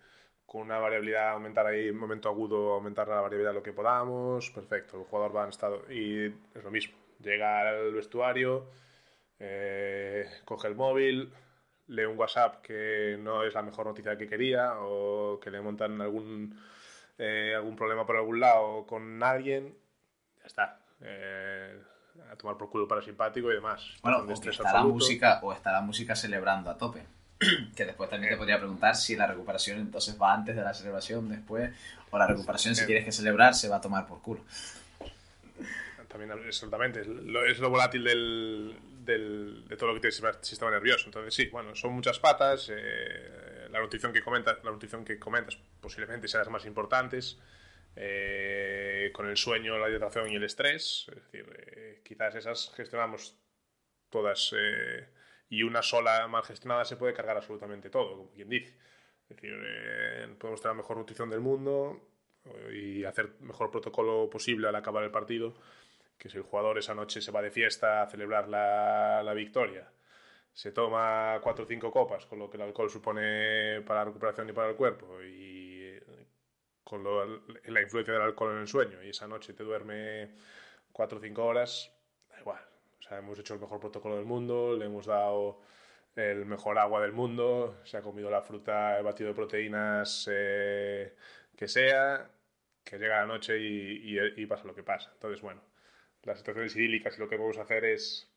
con 0.45 0.63
una 0.63 0.79
variabilidad, 0.79 1.29
aumentar 1.29 1.65
ahí 1.65 1.87
en 1.87 1.97
momento 1.97 2.29
agudo, 2.29 2.73
aumentar 2.73 3.07
la 3.07 3.21
variabilidad 3.21 3.53
lo 3.53 3.63
que 3.63 3.73
podamos. 3.73 4.51
Perfecto, 4.51 4.99
el 4.99 5.05
jugador 5.05 5.35
va 5.35 5.43
en 5.43 5.49
estado. 5.49 5.85
Y 5.91 6.25
es 6.25 6.63
lo 6.63 6.71
mismo. 6.71 6.97
Llega 7.19 7.69
al 7.69 7.93
vestuario, 7.93 8.69
eh, 9.39 10.29
coge 10.45 10.67
el 10.67 10.75
móvil, 10.75 11.33
lee 11.91 12.05
un 12.05 12.17
WhatsApp 12.17 12.61
que 12.61 13.17
no 13.19 13.43
es 13.43 13.53
la 13.53 13.61
mejor 13.61 13.85
noticia 13.85 14.17
que 14.17 14.27
quería 14.27 14.73
o 14.79 15.39
que 15.39 15.51
le 15.51 15.61
montan 15.61 15.99
algún, 16.01 16.57
eh, 17.17 17.53
algún 17.55 17.75
problema 17.75 18.05
por 18.05 18.15
algún 18.15 18.39
lado 18.39 18.85
con 18.87 19.21
alguien, 19.21 19.75
ya 20.39 20.45
está. 20.45 20.79
Eh, 21.01 21.77
a 22.31 22.35
tomar 22.35 22.57
por 22.57 22.69
culo 22.69 22.87
parasimpático 22.87 23.51
y 23.51 23.55
demás. 23.55 23.85
Bueno, 24.01 24.19
o 24.19 24.31
está 24.31 24.73
la 24.73 24.83
música, 24.83 25.39
o 25.43 25.51
está 25.53 25.71
la 25.71 25.81
música 25.81 26.15
celebrando 26.15 26.69
a 26.69 26.77
tope. 26.77 27.03
que 27.75 27.85
después 27.85 28.09
también 28.09 28.33
te 28.33 28.37
podría 28.37 28.57
preguntar 28.59 28.95
si 28.95 29.15
la 29.15 29.25
recuperación 29.27 29.79
entonces 29.79 30.15
va 30.21 30.33
antes 30.33 30.55
de 30.55 30.61
la 30.61 30.73
celebración, 30.73 31.27
después, 31.27 31.71
o 32.11 32.17
la 32.17 32.27
recuperación 32.27 32.75
si 32.75 32.83
Eh. 32.83 32.85
tienes 32.85 33.05
que 33.05 33.11
celebrar 33.11 33.53
se 33.55 33.67
va 33.67 33.77
a 33.77 33.81
tomar 33.81 34.05
por 34.07 34.21
culo. 34.21 34.41
También, 36.07 36.31
absolutamente. 36.31 37.01
Es 37.01 37.07
lo, 37.07 37.45
es 37.45 37.59
lo 37.59 37.69
volátil 37.69 38.03
del, 38.03 38.75
del- 39.05 39.67
de 39.67 39.75
todo 39.77 39.89
lo 39.89 39.93
que 39.99 40.09
tiene 40.09 40.29
el 40.29 40.43
sistema 40.43 40.71
nervioso. 40.71 41.05
Entonces, 41.07 41.33
sí, 41.33 41.47
bueno, 41.47 41.75
son 41.75 41.93
muchas 41.93 42.19
patas. 42.19 42.69
eh, 42.73 43.67
la 43.69 43.79
nutrición 43.79 44.11
que 44.13 44.21
comentas, 44.21 44.63
la 44.63 44.71
nutrición 44.71 45.05
que 45.05 45.17
comentas 45.19 45.57
posiblemente 45.79 46.27
sea 46.27 46.39
las 46.41 46.49
más 46.49 46.65
importantes. 46.65 47.39
eh, 47.95 49.11
con 49.13 49.27
el 49.27 49.35
sueño, 49.35 49.77
la 49.77 49.89
hidratación 49.89 50.29
y 50.31 50.35
el 50.35 50.43
estrés. 50.45 51.07
Es 51.09 51.15
decir, 51.15 51.45
eh, 51.75 52.01
quizás 52.05 52.35
esas 52.35 52.71
gestionamos 52.75 53.37
todas 54.09 54.53
eh, 54.57 55.09
y 55.49 55.63
una 55.63 55.81
sola 55.81 56.25
mal 56.29 56.43
gestionada 56.43 56.85
se 56.85 56.95
puede 56.95 57.13
cargar 57.13 57.35
absolutamente 57.37 57.89
todo, 57.89 58.15
como 58.17 58.31
quien 58.31 58.47
dice. 58.47 58.77
Es 59.29 59.35
decir, 59.35 59.53
eh, 59.65 60.27
podemos 60.39 60.61
tener 60.61 60.75
la 60.75 60.81
mejor 60.81 60.97
nutrición 60.97 61.29
del 61.29 61.41
mundo 61.41 61.99
eh, 62.45 62.73
y 63.01 63.03
hacer 63.03 63.31
mejor 63.41 63.69
protocolo 63.71 64.29
posible 64.29 64.67
al 64.69 64.75
acabar 64.75 65.03
el 65.03 65.11
partido, 65.11 65.53
que 66.21 66.29
si 66.29 66.37
el 66.37 66.43
jugador 66.43 66.77
esa 66.79 66.95
noche 66.95 67.21
se 67.21 67.31
va 67.31 67.41
de 67.43 67.51
fiesta 67.51 68.03
a 68.03 68.07
celebrar 68.07 68.47
la, 68.49 69.23
la 69.23 69.33
victoria, 69.33 69.91
se 70.53 70.71
toma 70.71 71.39
cuatro 71.43 71.65
o 71.65 71.67
cinco 71.67 71.91
copas, 71.91 72.25
con 72.27 72.39
lo 72.39 72.49
que 72.49 72.57
el 72.57 72.63
alcohol 72.63 72.89
supone 72.91 73.81
para 73.87 74.01
la 74.01 74.05
recuperación 74.07 74.49
y 74.49 74.53
para 74.53 74.69
el 74.71 74.75
cuerpo, 74.77 75.21
y 75.23 75.81
eh, 75.83 76.27
con 76.83 77.03
lo- 77.03 77.25
la 77.65 77.81
influencia 77.81 78.13
del 78.13 78.23
alcohol 78.23 78.53
en 78.53 78.59
el 78.61 78.67
sueño, 78.67 79.03
y 79.03 79.09
esa 79.09 79.27
noche 79.27 79.53
te 79.53 79.63
duerme 79.63 80.31
cuatro 80.91 81.17
o 81.19 81.21
cinco 81.21 81.45
horas, 81.45 81.91
da 82.29 82.39
igual. 82.39 82.61
O 82.99 83.03
sea, 83.03 83.17
hemos 83.19 83.39
hecho 83.39 83.53
el 83.55 83.59
mejor 83.61 83.79
protocolo 83.79 84.15
del 84.17 84.25
mundo, 84.25 84.75
le 84.77 84.85
hemos 84.85 85.05
dado 85.07 85.61
el 86.15 86.45
mejor 86.45 86.77
agua 86.79 87.01
del 87.01 87.13
mundo, 87.13 87.79
se 87.85 87.97
ha 87.97 88.01
comido 88.01 88.29
la 88.29 88.41
fruta, 88.41 88.97
el 88.97 89.03
batido 89.05 89.29
de 89.29 89.35
proteínas 89.35 90.27
eh, 90.31 91.15
que 91.57 91.67
sea, 91.67 92.29
que 92.83 92.97
llega 92.99 93.21
la 93.21 93.25
noche 93.27 93.57
y, 93.59 94.17
y- 94.19 94.41
y 94.43 94.45
pasa 94.47 94.65
lo 94.65 94.75
que 94.75 94.83
pasa. 94.83 95.11
Entonces, 95.13 95.41
bueno, 95.41 95.61
las 96.23 96.39
situaciones 96.39 96.75
idílicas 96.75 97.15
y 97.17 97.19
lo 97.19 97.27
que 97.27 97.37
podemos 97.37 97.57
hacer 97.57 97.85
es 97.85 98.31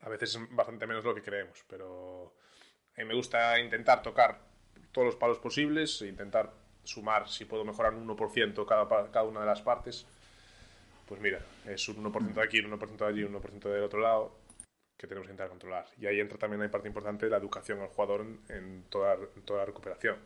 a 0.00 0.08
veces 0.08 0.38
bastante 0.50 0.86
menos 0.86 1.02
de 1.02 1.10
lo 1.10 1.14
que 1.14 1.22
creemos, 1.22 1.64
pero 1.68 2.34
a 2.96 3.00
mí 3.00 3.06
me 3.06 3.14
gusta 3.14 3.58
intentar 3.58 4.02
tocar 4.02 4.40
todos 4.92 5.06
los 5.06 5.16
palos 5.16 5.38
posibles 5.38 6.00
e 6.02 6.08
intentar 6.08 6.52
sumar, 6.84 7.28
si 7.28 7.44
puedo 7.44 7.64
mejorar 7.64 7.94
un 7.94 8.06
1% 8.08 8.66
cada, 8.66 9.10
cada 9.10 9.24
una 9.24 9.40
de 9.40 9.46
las 9.46 9.62
partes, 9.62 10.06
pues 11.06 11.20
mira, 11.20 11.40
es 11.66 11.88
un 11.88 12.02
1% 12.04 12.34
de 12.34 12.42
aquí, 12.42 12.60
un 12.60 12.72
1% 12.72 12.96
de 12.96 13.06
allí, 13.06 13.22
un 13.22 13.34
1% 13.34 13.60
del 13.60 13.82
otro 13.82 14.00
lado, 14.00 14.38
que 14.96 15.06
tenemos 15.06 15.26
que 15.26 15.32
intentar 15.32 15.50
controlar. 15.50 15.86
Y 15.98 16.06
ahí 16.06 16.20
entra 16.20 16.38
también 16.38 16.60
la 16.60 16.70
parte 16.70 16.88
importante 16.88 17.26
de 17.26 17.30
la 17.30 17.36
educación 17.36 17.80
al 17.80 17.88
jugador 17.88 18.26
en, 18.48 18.84
toda, 18.88 19.16
toda, 19.44 19.60
la 19.60 19.66
recuperación. 19.66 20.16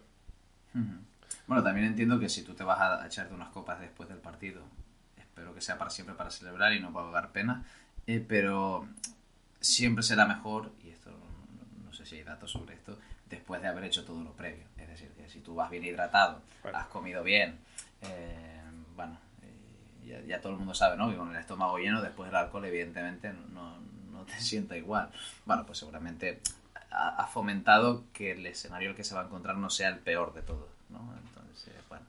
Bueno, 1.46 1.62
también 1.62 1.86
entiendo 1.86 2.18
que 2.18 2.28
si 2.28 2.44
tú 2.44 2.54
te 2.54 2.64
vas 2.64 2.80
a 2.80 3.06
echarte 3.06 3.34
unas 3.34 3.50
copas 3.50 3.80
después 3.80 4.08
del 4.08 4.18
partido, 4.18 4.62
espero 5.40 5.54
que 5.54 5.62
sea 5.62 5.78
para 5.78 5.90
siempre 5.90 6.14
para 6.14 6.30
celebrar 6.30 6.72
y 6.74 6.80
no 6.80 6.92
para 6.92 7.10
dar 7.10 7.30
pena, 7.30 7.64
eh, 8.06 8.24
pero 8.26 8.86
siempre 9.60 10.02
será 10.02 10.26
mejor, 10.26 10.70
y 10.84 10.90
esto 10.90 11.10
no, 11.84 11.92
sé 11.94 12.04
si 12.04 12.16
hay 12.16 12.24
datos 12.24 12.50
sobre 12.50 12.74
esto, 12.74 12.98
después 13.28 13.62
de 13.62 13.68
haber 13.68 13.84
hecho 13.84 14.04
todo 14.04 14.22
lo 14.22 14.32
previo. 14.32 14.64
Es 14.76 14.88
decir, 14.88 15.08
que 15.12 15.30
si 15.30 15.40
tú 15.40 15.54
vas 15.54 15.70
bien 15.70 15.84
hidratado, 15.84 16.42
has 16.74 16.86
comido 16.88 17.22
bien, 17.22 17.58
eh, 18.02 18.60
bueno, 18.94 19.18
eh, 19.42 20.24
ya, 20.26 20.40
todo 20.42 20.52
el 20.52 20.58
mundo 20.58 20.74
sabe, 20.74 20.98
¿no? 20.98 21.08
Que 21.10 21.16
con 21.16 21.30
el 21.30 21.36
estómago 21.36 21.78
lleno, 21.78 22.02
después 22.02 22.28
del 22.28 22.36
alcohol, 22.36 22.66
evidentemente, 22.66 23.32
no, 23.32 23.78
no 24.12 24.24
te 24.24 24.38
sienta 24.40 24.76
igual. 24.76 25.10
Bueno, 25.46 25.64
pues 25.64 25.78
seguramente 25.78 26.40
ha, 26.90 27.26
fomentado 27.28 28.04
que 28.12 28.32
el 28.32 28.44
escenario 28.44 28.90
el 28.90 28.96
que 28.96 29.04
se 29.04 29.14
va 29.14 29.22
a 29.22 29.24
encontrar 29.24 29.56
no 29.56 29.70
sea 29.70 29.88
el 29.88 30.00
peor 30.00 30.34
de 30.34 30.42
todos, 30.42 30.68
¿no? 30.90 31.14
Entonces, 31.28 31.72
bueno, 31.88 32.04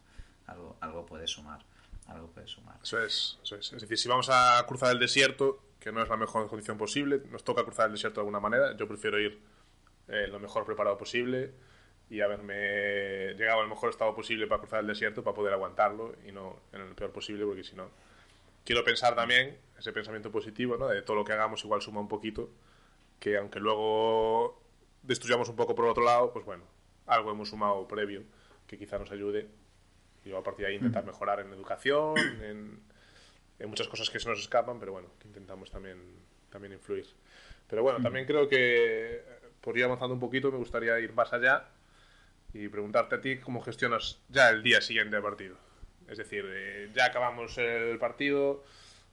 algo, 0.47 0.75
algo 0.81 1.05
puede 1.05 1.27
sumar. 1.27 1.59
Algo 2.11 2.27
puede 2.27 2.47
sumar. 2.47 2.77
Eso 2.83 3.03
es, 3.03 3.39
eso 3.43 3.55
es. 3.55 3.73
Es 3.73 3.81
decir, 3.81 3.97
si 3.97 4.07
vamos 4.07 4.29
a 4.31 4.63
cruzar 4.67 4.91
el 4.91 4.99
desierto, 4.99 5.63
que 5.79 5.91
no 5.91 6.01
es 6.01 6.09
la 6.09 6.17
mejor 6.17 6.47
condición 6.47 6.77
posible. 6.77 7.21
Nos 7.29 7.43
toca 7.43 7.63
cruzar 7.63 7.87
el 7.87 7.93
desierto 7.93 8.19
de 8.19 8.21
alguna 8.21 8.39
manera. 8.39 8.77
Yo 8.77 8.87
prefiero 8.87 9.19
ir 9.19 9.41
eh, 10.07 10.27
lo 10.27 10.39
mejor 10.39 10.65
preparado 10.65 10.97
posible 10.97 11.51
y 12.09 12.21
haberme 12.21 13.33
llegado 13.35 13.61
al 13.61 13.69
mejor 13.69 13.89
estado 13.89 14.13
posible 14.13 14.45
para 14.45 14.59
cruzar 14.59 14.81
el 14.81 14.87
desierto, 14.87 15.23
para 15.23 15.33
poder 15.33 15.53
aguantarlo 15.53 16.13
y 16.27 16.31
no 16.31 16.59
en 16.73 16.81
el 16.81 16.93
peor 16.93 17.11
posible, 17.11 17.45
porque 17.45 17.63
si 17.63 17.75
no. 17.75 17.89
Quiero 18.63 18.83
pensar 18.83 19.15
también, 19.15 19.57
ese 19.79 19.91
pensamiento 19.91 20.31
positivo, 20.31 20.77
¿no? 20.77 20.87
de 20.87 21.01
todo 21.01 21.15
lo 21.15 21.25
que 21.25 21.33
hagamos 21.33 21.63
igual 21.63 21.81
suma 21.81 21.99
un 21.99 22.09
poquito, 22.09 22.49
que 23.19 23.37
aunque 23.37 23.59
luego 23.59 24.61
destruyamos 25.01 25.49
un 25.49 25.55
poco 25.55 25.73
por 25.73 25.85
otro 25.85 26.03
lado, 26.03 26.31
pues 26.31 26.45
bueno, 26.45 26.65
algo 27.07 27.31
hemos 27.31 27.49
sumado 27.49 27.87
previo 27.87 28.23
que 28.67 28.77
quizá 28.77 28.99
nos 28.99 29.09
ayude 29.11 29.47
y 30.23 30.33
a 30.33 30.41
partir 30.41 30.65
de 30.65 30.71
ahí 30.71 30.75
intentar 30.77 31.03
mm. 31.03 31.07
mejorar 31.07 31.39
en 31.39 31.51
educación, 31.53 32.17
en, 32.43 32.79
hay 33.59 33.67
muchas 33.67 33.87
cosas 33.87 34.09
que 34.09 34.19
se 34.19 34.27
nos 34.27 34.39
escapan, 34.39 34.79
pero 34.79 34.91
bueno, 34.91 35.09
que 35.19 35.27
intentamos 35.27 35.69
también, 35.71 35.99
también 36.49 36.73
influir. 36.73 37.05
Pero 37.67 37.83
bueno, 37.83 38.01
también 38.01 38.25
creo 38.25 38.49
que 38.49 39.23
por 39.61 39.77
ir 39.77 39.85
avanzando 39.85 40.13
un 40.13 40.19
poquito 40.19 40.51
me 40.51 40.57
gustaría 40.57 40.99
ir 40.99 41.13
más 41.13 41.31
allá 41.31 41.65
y 42.53 42.67
preguntarte 42.67 43.15
a 43.15 43.21
ti 43.21 43.37
cómo 43.37 43.61
gestionas 43.61 44.19
ya 44.29 44.49
el 44.49 44.63
día 44.63 44.81
siguiente 44.81 45.15
del 45.15 45.23
partido. 45.23 45.55
Es 46.07 46.17
decir, 46.17 46.45
eh, 46.49 46.89
ya 46.93 47.05
acabamos 47.05 47.57
el 47.57 47.97
partido, 47.97 48.63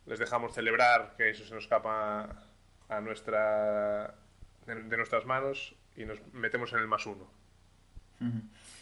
les 0.06 0.18
dejamos 0.18 0.54
celebrar 0.54 1.14
que 1.16 1.30
eso 1.30 1.44
se 1.44 1.54
nos 1.54 1.64
escapa 1.64 2.42
a 2.88 3.00
nuestra, 3.00 4.14
de, 4.66 4.96
nuestras 4.96 5.24
manos 5.26 5.74
y 5.96 6.04
nos 6.04 6.20
metemos 6.32 6.72
en 6.72 6.80
el 6.80 6.88
más 6.88 7.06
uno. 7.06 7.30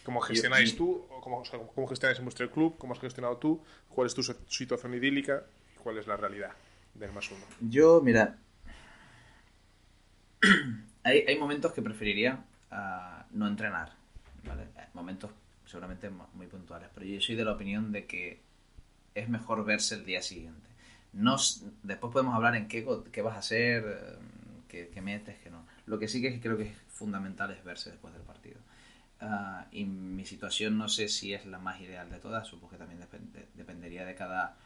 ¿Cómo 0.05 0.21
gestionáis 0.21 0.77
tú? 0.77 1.07
¿Cómo, 1.21 1.43
¿Cómo 1.75 1.87
gestionáis 1.89 2.19
en 2.19 2.25
vuestro 2.25 2.51
club? 2.51 2.77
¿Cómo 2.79 2.95
has 2.95 3.01
gestionado 3.01 3.37
tú? 3.39 3.61
¿Cuál 3.89 4.07
es 4.07 4.15
tu 4.15 4.23
situación 4.23 4.95
idílica? 4.95 5.45
¿Cuál 5.83 5.99
es 5.99 6.07
la 6.07 6.17
realidad 6.17 6.53
del 6.95 7.13
más 7.13 7.31
uno? 7.31 7.45
Yo, 7.61 8.01
mira, 8.03 8.39
hay, 11.03 11.25
hay 11.27 11.39
momentos 11.39 11.73
que 11.73 11.83
preferiría 11.83 12.45
uh, 12.71 13.25
no 13.33 13.47
entrenar, 13.47 13.93
¿vale? 14.45 14.65
Momentos 14.95 15.31
seguramente 15.67 16.09
muy 16.35 16.47
puntuales, 16.47 16.89
pero 16.95 17.05
yo 17.05 17.21
soy 17.21 17.35
de 17.35 17.45
la 17.45 17.53
opinión 17.53 17.93
de 17.93 18.07
que 18.07 18.41
es 19.15 19.29
mejor 19.29 19.65
verse 19.65 19.97
el 19.97 20.05
día 20.05 20.23
siguiente. 20.23 20.69
No, 21.13 21.37
después 21.83 22.13
podemos 22.13 22.35
hablar 22.35 22.55
en 22.55 22.69
qué, 22.69 22.87
qué 23.11 23.23
vas 23.23 23.35
a 23.35 23.39
hacer, 23.39 23.85
eh, 23.87 24.19
qué, 24.69 24.89
qué 24.93 25.01
metes, 25.01 25.37
qué 25.39 25.51
no. 25.51 25.67
Lo 25.87 25.99
que 25.99 26.09
sí 26.09 26.21
que 26.21 26.41
creo 26.41 26.57
que 26.57 26.65
es 26.65 26.77
fundamental 26.89 27.51
es 27.51 27.65
verse 27.65 27.91
después 27.91 28.13
del 28.15 28.23
partido. 28.23 28.59
Ah, 29.21 29.67
y 29.73 29.85
mi 29.85 30.27
situación 30.27 30.77
no 30.77 30.89
sé 30.89 31.09
si 31.09 31.33
es 31.33 31.47
la 31.47 31.59
más 31.59 31.81
ideal 31.81 32.11
de 32.11 32.19
todas, 32.19 32.47
supongo 32.47 32.73
que 32.73 32.77
también 32.77 33.01
dependería 33.55 34.05
de 34.05 34.15
cada, 34.15 34.57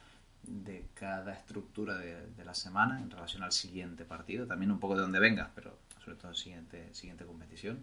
de 0.43 0.87
cada 0.95 1.33
estructura 1.33 1.97
de, 1.97 2.45
la 2.45 2.55
semana 2.55 3.01
en 3.01 3.11
relación 3.11 3.45
al 3.45 3.53
siguiente 3.53 4.05
partido, 4.05 4.47
también 4.47 4.73
un 4.73 4.81
poco 4.81 4.97
de 4.97 5.03
dónde 5.03 5.21
vengas, 5.21 5.51
pero 5.55 5.79
sobre 6.05 6.17
todo 6.17 6.35
siguiente, 6.35 6.93
siguiente 6.93 7.25
competición. 7.25 7.81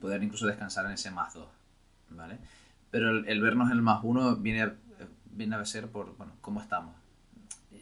poder 0.00 0.22
incluso 0.22 0.46
descansar 0.46 0.86
en 0.86 0.92
ese 0.92 1.10
más 1.10 1.34
2, 1.34 1.46
¿vale? 2.10 2.38
Pero 2.90 3.10
el, 3.10 3.40
vernos 3.42 3.66
en 3.66 3.76
el 3.76 3.82
más 3.82 4.00
1 4.02 4.36
viene, 4.36 4.72
viene 5.26 5.56
a 5.56 5.64
ser 5.66 5.88
por, 5.88 6.16
bueno, 6.16 6.32
cómo 6.40 6.62
estamos. 6.62 6.94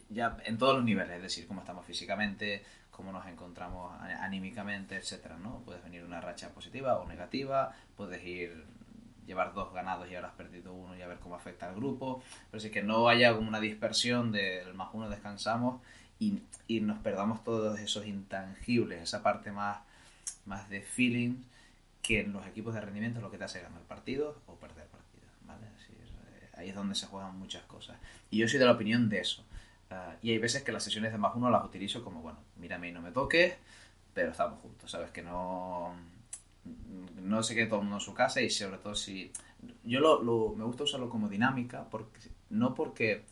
Ya 0.09 0.37
en 0.43 0.57
todos 0.57 0.75
los 0.75 0.83
niveles, 0.83 1.15
es 1.15 1.21
decir, 1.21 1.47
cómo 1.47 1.61
estamos 1.61 1.85
físicamente, 1.85 2.63
cómo 2.95 3.11
nos 3.11 3.27
encontramos 3.27 3.93
anímicamente, 4.21 4.95
etcétera, 4.95 5.37
¿no? 5.37 5.61
Puedes 5.65 5.83
venir 5.83 6.03
una 6.03 6.21
racha 6.21 6.49
positiva 6.49 6.97
o 6.97 7.07
negativa, 7.07 7.75
puedes 7.97 8.23
ir 8.23 8.65
llevar 9.27 9.53
dos 9.53 9.73
ganados 9.73 10.09
y 10.09 10.15
ahora 10.15 10.29
has 10.29 10.35
perdido 10.35 10.73
uno 10.73 10.95
y 10.95 11.01
a 11.01 11.07
ver 11.07 11.17
cómo 11.17 11.35
afecta 11.35 11.67
al 11.67 11.75
grupo, 11.75 12.23
pero 12.51 12.61
si 12.61 12.69
que 12.69 12.83
no 12.83 13.09
haya 13.09 13.33
una 13.33 13.59
dispersión 13.59 14.31
del 14.31 14.73
más 14.75 14.89
uno 14.93 15.09
descansamos 15.09 15.81
y, 16.19 16.41
y, 16.67 16.79
nos 16.81 16.99
perdamos 16.99 17.43
todos 17.43 17.79
esos 17.79 18.05
intangibles, 18.05 19.01
esa 19.01 19.23
parte 19.23 19.51
más, 19.51 19.79
más 20.45 20.69
de 20.69 20.81
feeling 20.81 21.41
que 22.01 22.21
en 22.21 22.33
los 22.33 22.45
equipos 22.45 22.73
de 22.75 22.81
rendimiento 22.81 23.19
es 23.19 23.23
lo 23.23 23.31
que 23.31 23.37
te 23.37 23.43
hace 23.43 23.61
ganar 23.61 23.81
partidos 23.81 24.37
o 24.45 24.55
perder 24.55 24.85
partidos, 24.87 25.31
¿vale? 25.45 25.65
Eh, 25.65 26.49
ahí 26.55 26.69
es 26.69 26.75
donde 26.75 26.95
se 26.95 27.07
juegan 27.07 27.37
muchas 27.37 27.63
cosas. 27.63 27.97
Y 28.29 28.37
yo 28.37 28.47
soy 28.47 28.59
de 28.59 28.65
la 28.65 28.73
opinión 28.73 29.09
de 29.09 29.19
eso. 29.19 29.43
Ah, 29.89 30.15
y 30.21 30.31
hay 30.31 30.37
veces 30.37 30.63
que 30.63 30.71
las 30.71 30.83
sesiones 30.83 31.11
de 31.11 31.17
más 31.17 31.35
uno 31.35 31.49
las 31.49 31.63
utilizo 31.63 32.03
como, 32.03 32.21
bueno, 32.21 32.39
mírame 32.57 32.89
y 32.89 32.91
no 32.91 33.01
me 33.01 33.11
toques, 33.11 33.55
pero 34.13 34.31
estamos 34.31 34.59
juntos, 34.61 34.89
¿sabes? 34.89 35.11
Que 35.11 35.21
no, 35.21 35.95
no 37.21 37.43
sé 37.43 37.55
qué 37.55 37.65
todo 37.65 37.79
el 37.79 37.83
mundo 37.83 37.97
en 37.97 38.01
su 38.01 38.13
casa 38.13 38.41
y 38.41 38.49
sobre 38.49 38.77
todo 38.77 38.95
si... 38.95 39.31
Yo 39.83 39.99
lo, 39.99 40.55
me 40.55 40.63
gusta 40.63 40.83
usarlo 40.83 41.09
como 41.09 41.29
dinámica, 41.29 41.87
porque, 41.89 42.19
no 42.49 42.73
porque 42.73 43.25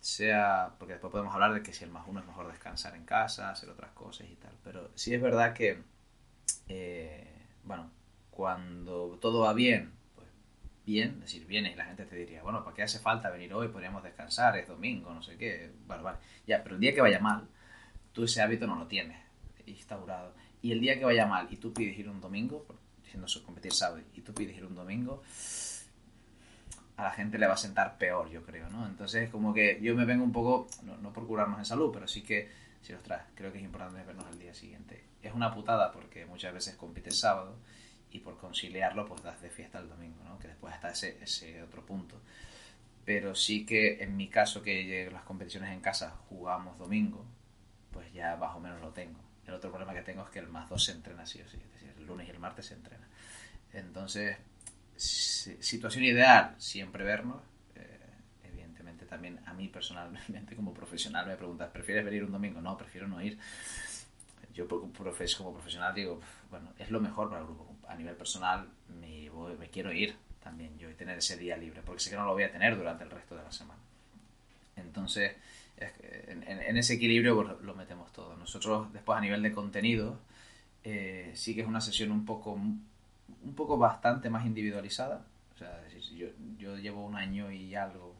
sea... 0.00 0.74
Porque 0.78 0.94
después 0.94 1.10
podemos 1.10 1.34
hablar 1.34 1.54
de 1.54 1.62
que 1.62 1.72
si 1.72 1.84
el 1.84 1.90
más 1.90 2.04
uno 2.06 2.20
es 2.20 2.26
mejor 2.26 2.48
descansar 2.48 2.94
en 2.96 3.04
casa, 3.04 3.50
hacer 3.50 3.68
otras 3.70 3.92
cosas 3.92 4.28
y 4.30 4.36
tal, 4.36 4.56
pero 4.64 4.90
sí 4.94 5.14
es 5.14 5.20
verdad 5.20 5.54
que, 5.54 5.82
eh, 6.68 7.46
bueno, 7.64 7.90
cuando 8.30 9.18
todo 9.20 9.40
va 9.40 9.52
bien, 9.52 9.92
bien, 10.84 11.10
es 11.14 11.20
decir, 11.20 11.46
vienes 11.46 11.74
y 11.74 11.76
la 11.76 11.84
gente 11.84 12.04
te 12.04 12.16
diría, 12.16 12.42
bueno, 12.42 12.64
¿para 12.64 12.74
qué 12.74 12.82
hace 12.82 12.98
falta 12.98 13.30
venir 13.30 13.52
hoy? 13.54 13.68
Podríamos 13.68 14.02
descansar, 14.02 14.56
es 14.56 14.68
domingo, 14.68 15.12
no 15.12 15.22
sé 15.22 15.36
qué. 15.36 15.70
Bueno, 15.86 16.02
vale. 16.02 16.18
Ya, 16.46 16.62
pero 16.62 16.74
el 16.76 16.80
día 16.80 16.94
que 16.94 17.00
vaya 17.00 17.20
mal, 17.20 17.48
tú 18.12 18.24
ese 18.24 18.42
hábito 18.42 18.66
no 18.66 18.76
lo 18.76 18.86
tienes 18.86 19.18
instaurado. 19.66 20.34
Y 20.62 20.72
el 20.72 20.80
día 20.80 20.98
que 20.98 21.04
vaya 21.04 21.26
mal 21.26 21.48
y 21.50 21.56
tú 21.56 21.72
pides 21.72 21.98
ir 21.98 22.08
un 22.08 22.20
domingo, 22.20 22.66
diciendo 23.02 23.26
competir 23.44 23.72
sábado, 23.72 24.02
y 24.14 24.20
tú 24.20 24.34
pides 24.34 24.56
ir 24.56 24.64
un 24.64 24.74
domingo, 24.74 25.22
a 26.96 27.04
la 27.04 27.10
gente 27.12 27.38
le 27.38 27.46
va 27.46 27.54
a 27.54 27.56
sentar 27.56 27.96
peor, 27.96 28.28
yo 28.30 28.44
creo, 28.44 28.68
¿no? 28.68 28.86
Entonces, 28.86 29.30
como 29.30 29.54
que 29.54 29.80
yo 29.80 29.94
me 29.94 30.04
vengo 30.04 30.22
un 30.22 30.32
poco, 30.32 30.68
no, 30.82 30.96
no 30.98 31.12
por 31.12 31.26
curarnos 31.26 31.58
en 31.58 31.64
salud, 31.64 31.90
pero 31.92 32.06
sí 32.06 32.22
que, 32.22 32.50
si 32.82 32.92
los 32.92 33.02
traes, 33.02 33.22
creo 33.34 33.52
que 33.52 33.58
es 33.58 33.64
importante 33.64 34.02
vernos 34.04 34.26
el 34.30 34.38
día 34.38 34.54
siguiente. 34.54 35.02
Es 35.22 35.32
una 35.32 35.54
putada 35.54 35.92
porque 35.92 36.26
muchas 36.26 36.52
veces 36.52 36.76
compites 36.76 37.18
sábado 37.18 37.56
y 38.10 38.18
por 38.20 38.38
conciliarlo 38.38 39.06
pues 39.06 39.22
das 39.22 39.40
de 39.40 39.50
fiesta 39.50 39.78
el 39.78 39.88
domingo, 39.88 40.22
¿no? 40.24 40.38
que 40.38 40.48
después 40.48 40.74
está 40.74 40.90
ese, 40.90 41.18
ese 41.22 41.62
otro 41.62 41.84
punto. 41.84 42.20
Pero 43.04 43.34
sí 43.34 43.64
que 43.64 44.02
en 44.02 44.16
mi 44.16 44.28
caso 44.28 44.62
que 44.62 45.08
las 45.12 45.22
competiciones 45.22 45.72
en 45.72 45.80
casa 45.80 46.16
jugamos 46.28 46.78
domingo, 46.78 47.24
pues 47.92 48.12
ya 48.12 48.36
más 48.36 48.54
o 48.54 48.60
menos 48.60 48.80
lo 48.80 48.90
tengo. 48.90 49.18
El 49.46 49.54
otro 49.54 49.70
problema 49.70 49.94
que 49.94 50.02
tengo 50.02 50.22
es 50.22 50.30
que 50.30 50.38
el 50.38 50.48
más 50.48 50.68
dos 50.68 50.84
se 50.84 50.92
entrena 50.92 51.26
sí 51.26 51.40
o 51.40 51.48
sí, 51.48 51.56
es 51.56 51.72
decir, 51.72 51.94
el 51.96 52.06
lunes 52.06 52.28
y 52.28 52.30
el 52.30 52.38
martes 52.38 52.66
se 52.66 52.74
entrena. 52.74 53.08
Entonces, 53.72 54.36
situación 54.96 56.04
ideal, 56.04 56.54
siempre 56.58 57.04
vernos. 57.04 57.42
Eh, 57.74 57.98
evidentemente 58.44 59.06
también 59.06 59.40
a 59.46 59.54
mí 59.54 59.68
personalmente 59.68 60.54
como 60.56 60.74
profesional 60.74 61.26
me 61.26 61.36
preguntas, 61.36 61.70
¿prefieres 61.70 62.04
venir 62.04 62.22
un 62.24 62.32
domingo? 62.32 62.60
No, 62.60 62.76
prefiero 62.76 63.08
no 63.08 63.20
ir 63.22 63.38
yo 64.54 64.68
como 64.68 65.52
profesional 65.52 65.94
digo, 65.94 66.20
bueno, 66.50 66.72
es 66.78 66.90
lo 66.90 67.00
mejor 67.00 67.28
para 67.28 67.40
el 67.40 67.46
grupo. 67.46 67.69
A 67.90 67.96
nivel 67.96 68.14
personal 68.16 68.66
me, 69.00 69.30
me 69.58 69.68
quiero 69.68 69.92
ir 69.92 70.16
también 70.42 70.78
yo 70.78 70.88
y 70.88 70.94
tener 70.94 71.18
ese 71.18 71.36
día 71.36 71.56
libre, 71.56 71.82
porque 71.84 72.00
sé 72.00 72.10
que 72.10 72.16
no 72.16 72.24
lo 72.24 72.32
voy 72.32 72.44
a 72.44 72.52
tener 72.52 72.76
durante 72.76 73.04
el 73.04 73.10
resto 73.10 73.36
de 73.36 73.42
la 73.42 73.52
semana. 73.52 73.80
Entonces, 74.76 75.34
en, 75.80 76.76
ese 76.76 76.94
equilibrio 76.94 77.36
pues, 77.36 77.60
lo 77.62 77.74
metemos 77.74 78.12
todo. 78.12 78.36
Nosotros 78.36 78.92
después 78.92 79.18
a 79.18 79.20
nivel 79.20 79.42
de 79.42 79.52
contenido, 79.52 80.18
eh, 80.84 81.32
sí 81.34 81.54
que 81.54 81.62
es 81.62 81.66
una 81.66 81.80
sesión 81.80 82.10
un 82.10 82.24
poco, 82.24 82.52
un 82.52 83.54
poco 83.54 83.78
bastante 83.78 84.30
más 84.30 84.46
individualizada. 84.46 85.24
O 85.54 85.58
sea, 85.58 85.82
yo, 86.58 86.76
llevo 86.76 87.04
un 87.04 87.16
año 87.16 87.50
y 87.50 87.74
algo, 87.74 88.14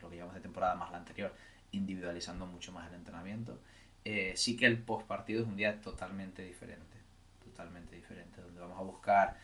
lo 0.00 0.10
que 0.10 0.16
llevamos 0.16 0.34
de 0.34 0.40
temporada 0.40 0.74
más 0.74 0.90
la 0.90 0.98
anterior, 0.98 1.34
individualizando 1.72 2.46
mucho 2.46 2.72
más 2.72 2.88
el 2.88 2.94
entrenamiento. 2.94 3.58
Eh, 4.04 4.34
sí 4.36 4.56
que 4.56 4.66
el 4.66 4.78
post 4.78 5.06
partido 5.06 5.42
es 5.42 5.48
un 5.48 5.56
día 5.56 5.80
totalmente 5.80 6.42
diferente, 6.44 6.96
totalmente 7.44 7.96
diferente, 7.96 8.35
vamos 8.58 8.78
a 8.78 8.82
buscar 8.82 9.36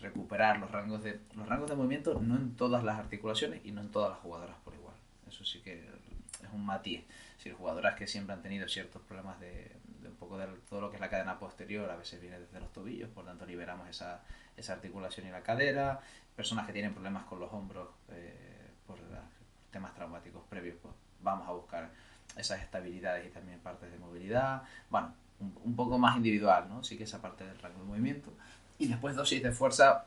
recuperar 0.00 0.58
los 0.58 0.70
rangos 0.70 1.02
de 1.02 1.20
los 1.34 1.46
rangos 1.46 1.68
de 1.68 1.76
movimiento 1.76 2.18
no 2.20 2.36
en 2.36 2.56
todas 2.56 2.82
las 2.82 2.98
articulaciones 2.98 3.60
y 3.64 3.72
no 3.72 3.82
en 3.82 3.90
todas 3.90 4.10
las 4.10 4.18
jugadoras 4.20 4.56
por 4.64 4.74
igual. 4.74 4.94
Eso 5.28 5.44
sí 5.44 5.60
que 5.60 5.74
es 6.42 6.52
un 6.52 6.64
matiz. 6.64 7.04
Si 7.38 7.50
jugadoras 7.50 7.94
que 7.96 8.06
siempre 8.06 8.34
han 8.34 8.42
tenido 8.42 8.68
ciertos 8.68 9.02
problemas 9.02 9.40
de, 9.40 9.76
un 10.04 10.16
poco 10.16 10.38
de 10.38 10.46
todo 10.68 10.80
lo 10.80 10.90
que 10.90 10.96
es 10.96 11.00
la 11.00 11.08
cadena 11.08 11.38
posterior, 11.38 11.90
a 11.90 11.96
veces 11.96 12.20
viene 12.20 12.38
desde 12.38 12.60
los 12.60 12.72
tobillos, 12.72 13.08
por 13.10 13.24
tanto 13.24 13.46
liberamos 13.46 13.88
esa, 13.88 14.22
esa 14.56 14.74
articulación 14.74 15.26
y 15.26 15.30
la 15.30 15.42
cadera. 15.42 16.00
Personas 16.36 16.66
que 16.66 16.72
tienen 16.72 16.92
problemas 16.92 17.24
con 17.24 17.40
los 17.40 17.52
hombros 17.52 17.88
eh, 18.10 18.70
por, 18.86 18.98
temas 19.70 19.94
traumáticos 19.94 20.42
previos, 20.48 20.76
pues 20.82 20.94
vamos 21.20 21.48
a 21.48 21.52
buscar 21.52 21.90
esas 22.36 22.60
estabilidades 22.60 23.26
y 23.26 23.30
también 23.30 23.60
partes 23.60 23.90
de 23.90 23.98
movilidad. 23.98 24.62
Bueno, 24.90 25.14
un, 25.38 25.56
un 25.62 25.76
poco 25.76 25.98
más 25.98 26.16
individual, 26.16 26.68
¿no? 26.68 26.82
Sí 26.82 26.96
que 26.98 27.04
esa 27.04 27.22
parte 27.22 27.44
del 27.44 27.58
rango 27.58 27.80
de 27.80 27.84
movimiento. 27.84 28.32
Y 28.80 28.88
después 28.88 29.14
dosis 29.14 29.42
de 29.42 29.52
fuerza, 29.52 30.06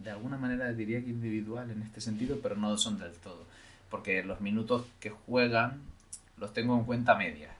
de 0.00 0.10
alguna 0.10 0.36
manera 0.36 0.72
diría 0.72 1.00
que 1.00 1.10
individual 1.10 1.70
en 1.70 1.82
este 1.82 2.00
sentido, 2.00 2.40
pero 2.42 2.56
no 2.56 2.76
son 2.76 2.98
del 2.98 3.14
todo. 3.14 3.44
Porque 3.88 4.24
los 4.24 4.40
minutos 4.40 4.84
que 4.98 5.10
juegan 5.10 5.80
los 6.38 6.52
tengo 6.52 6.76
en 6.76 6.84
cuenta 6.84 7.14
media. 7.14 7.50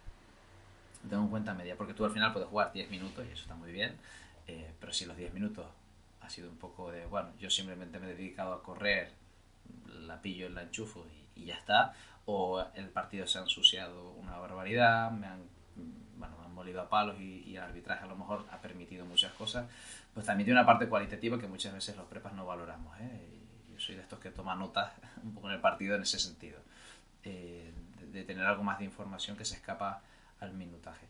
tengo 1.09 1.23
en 1.23 1.29
cuenta 1.29 1.55
media, 1.55 1.77
porque 1.77 1.95
tú 1.95 2.05
al 2.05 2.11
final 2.11 2.33
puedes 2.33 2.49
jugar 2.49 2.73
10 2.73 2.91
minutos 2.91 3.25
y 3.29 3.33
eso 3.33 3.43
está 3.43 3.55
muy 3.55 3.71
bien. 3.71 3.95
Eh, 4.49 4.73
pero 4.81 4.93
si 4.93 5.07
los 5.07 5.17
10 5.17 5.33
minutos 5.33 5.65
ha 6.21 6.29
sido 6.29 6.51
un 6.51 6.57
poco 6.57 6.91
de, 6.91 7.07
bueno, 7.07 7.29
yo 7.39 7.49
simplemente 7.49 8.01
me 8.01 8.11
he 8.11 8.15
dedicado 8.17 8.55
a 8.55 8.63
correr, 8.65 9.13
la 10.01 10.21
pillo, 10.21 10.49
la 10.49 10.63
enchufo 10.63 11.07
y, 11.37 11.43
y 11.43 11.45
ya 11.45 11.55
está. 11.55 11.95
O 12.27 12.61
el 12.75 12.89
partido 12.89 13.25
se 13.29 13.39
ha 13.39 13.43
ensuciado 13.43 14.11
una 14.15 14.37
barbaridad, 14.37 15.13
me 15.13 15.29
han 15.29 15.43
bueno, 16.19 16.37
me 16.39 16.45
han 16.45 16.55
molido 16.55 16.81
a 16.81 16.89
palos 16.89 17.19
y, 17.21 17.57
el 17.57 17.63
arbitraje 17.63 18.05
a 18.05 18.09
lo 18.09 18.17
mejor 18.17 18.45
ha 18.51 18.59
permitido 18.61 19.05
muchas 19.07 19.33
cosas, 19.33 19.67
pues 20.19 20.27
también 20.27 20.47
tiene 20.47 20.59
una 20.59 20.67
parte 20.67 20.89
cualitativa 20.89 21.39
que 21.39 21.47
muchas 21.47 21.73
veces 21.73 21.97
los 21.97 22.05
prepas 22.07 22.33
no 22.33 22.45
valoramos. 22.45 22.93
¿eh? 22.99 23.39
Yo 23.71 23.79
soy 23.79 23.95
de 23.95 24.01
estos 24.03 24.19
que 24.19 24.33
toma 24.33 24.57
notas 24.57 24.91
un 25.23 25.33
poco 25.33 25.47
en 25.47 25.55
el 25.55 25.61
partido 25.61 25.95
en 25.95 26.03
ese 26.03 26.19
sentido, 26.19 26.59
eh, 27.23 27.73
de, 28.01 28.25
tener 28.25 28.45
algo 28.45 28.65
más 28.65 28.81
de 28.81 28.85
información 28.85 29.37
que 29.37 29.45
se 29.45 29.55
escapa 29.55 30.03
al 30.41 30.55
minutaje. 30.55 31.07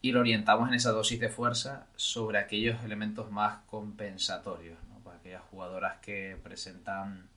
Y 0.00 0.12
lo 0.12 0.20
orientamos 0.20 0.68
en 0.68 0.74
esa 0.74 0.92
dosis 0.92 1.18
de 1.18 1.28
fuerza 1.28 1.88
sobre 1.96 2.38
aquellos 2.38 2.84
elementos 2.84 3.32
más 3.32 3.64
compensatorios, 3.66 4.78
¿no? 4.84 5.00
para 5.00 5.16
aquellas 5.16 5.42
jugadoras 5.50 5.98
que 5.98 6.38
presentan, 6.40 7.28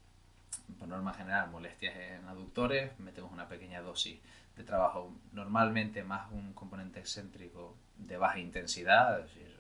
por 0.78 0.88
norma 0.88 1.16
general, 1.16 1.50
molestias 1.50 1.96
en 1.96 2.28
aductores, 2.28 3.00
metemos 3.00 3.32
una 3.32 3.48
pequeña 3.48 3.82
dosis 3.82 4.20
de 4.56 4.64
trabajo 4.64 5.12
normalmente 5.32 6.04
más 6.04 6.32
un 6.32 6.54
componente 6.54 7.00
excéntrico 7.00 7.76
de 7.98 8.16
baja 8.18 8.38
intensidad, 8.38 9.20
es 9.22 9.34
decir, 9.34 9.53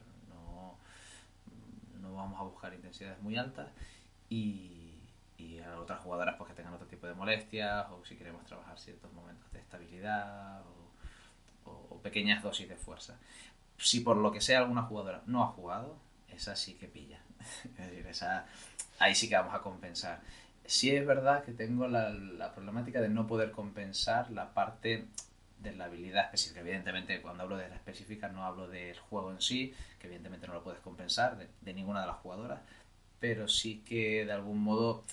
vamos 2.15 2.39
a 2.39 2.43
buscar 2.43 2.73
intensidades 2.73 3.21
muy 3.21 3.37
altas 3.37 3.69
y, 4.29 4.79
a 5.65 5.79
otras 5.79 6.01
jugadoras 6.01 6.35
pues 6.37 6.49
que 6.49 6.55
tengan 6.55 6.73
otro 6.73 6.87
tipo 6.87 7.05
de 7.05 7.13
molestias 7.13 7.85
o 7.91 8.03
si 8.05 8.15
queremos 8.15 8.43
trabajar 8.45 8.77
ciertos 8.79 9.11
momentos 9.13 9.51
de 9.51 9.59
estabilidad 9.59 10.61
o, 11.65 11.99
pequeñas 12.01 12.43
dosis 12.43 12.67
de 12.67 12.75
fuerza. 12.75 13.17
Si 13.77 14.01
por 14.01 14.17
lo 14.17 14.31
que 14.31 14.41
sea 14.41 14.59
alguna 14.59 14.83
jugadora 14.83 15.21
no 15.25 15.41
ha 15.43 15.47
jugado, 15.47 15.97
esa 16.27 16.55
sí 16.55 16.73
que 16.73 16.87
pilla. 16.87 17.21
es 17.63 17.77
decir, 17.77 18.07
esa, 18.07 18.45
ahí 18.99 19.15
sí 19.15 19.29
que 19.29 19.35
vamos 19.35 19.53
a 19.53 19.61
compensar 19.61 20.21
sí 20.65 20.95
es 20.95 21.05
verdad 21.05 21.43
que 21.43 21.51
tengo 21.51 21.87
la, 21.87 22.51
problemática 22.53 23.01
de 23.01 23.09
no 23.09 23.27
poder 23.27 23.51
compensar 23.51 24.31
la 24.31 24.53
parte 24.53 25.05
de 25.63 25.73
la 25.73 25.85
habilidad 25.85 26.25
específica. 26.25 26.59
Evidentemente, 26.59 27.21
cuando 27.21 27.43
hablo 27.43 27.57
de 27.57 27.69
la 27.69 27.75
específica, 27.75 28.27
no 28.27 28.43
hablo 28.45 28.67
del 28.67 28.99
juego 28.99 29.31
en 29.31 29.41
sí, 29.41 29.73
que 29.99 30.07
evidentemente 30.07 30.47
no 30.47 30.53
lo 30.53 30.63
puedes 30.63 30.81
compensar 30.81 31.37
de, 31.37 31.73
ninguna 31.73 32.01
de 32.01 32.07
las 32.07 32.17
jugadoras, 32.17 32.61
pero 33.19 33.47
sí 33.47 33.83
que 33.85 34.25
de 34.25 34.31
algún 34.31 34.61
modo 34.61 35.03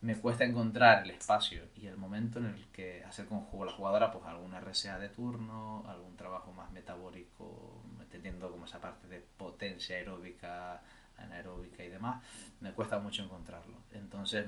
me 0.00 0.16
cuesta 0.16 0.44
encontrar 0.44 1.04
el 1.04 1.10
espacio 1.10 1.64
y 1.76 1.86
el 1.86 1.98
momento 1.98 2.38
en 2.38 2.46
el 2.46 2.66
que 2.72 3.04
hacer 3.04 3.26
con 3.26 3.42
juego 3.42 3.66
la 3.66 3.72
jugadora 3.72 4.10
pues 4.10 4.24
algún 4.24 4.58
RSA 4.58 4.98
de 4.98 5.10
turno, 5.10 5.84
algún 5.86 6.16
trabajo 6.16 6.52
más 6.52 6.72
metabólico, 6.72 7.82
entendiendo 8.00 8.50
como 8.50 8.64
esa 8.64 8.80
parte 8.80 9.06
de 9.08 9.20
potencia 9.36 9.96
aeróbica 9.96 10.80
anaeróbica 11.18 11.84
y 11.84 11.88
demás, 11.88 12.22
me 12.60 12.72
cuesta 12.72 12.98
mucho 12.98 13.22
encontrarlo. 13.22 13.76
Entonces 13.92 14.46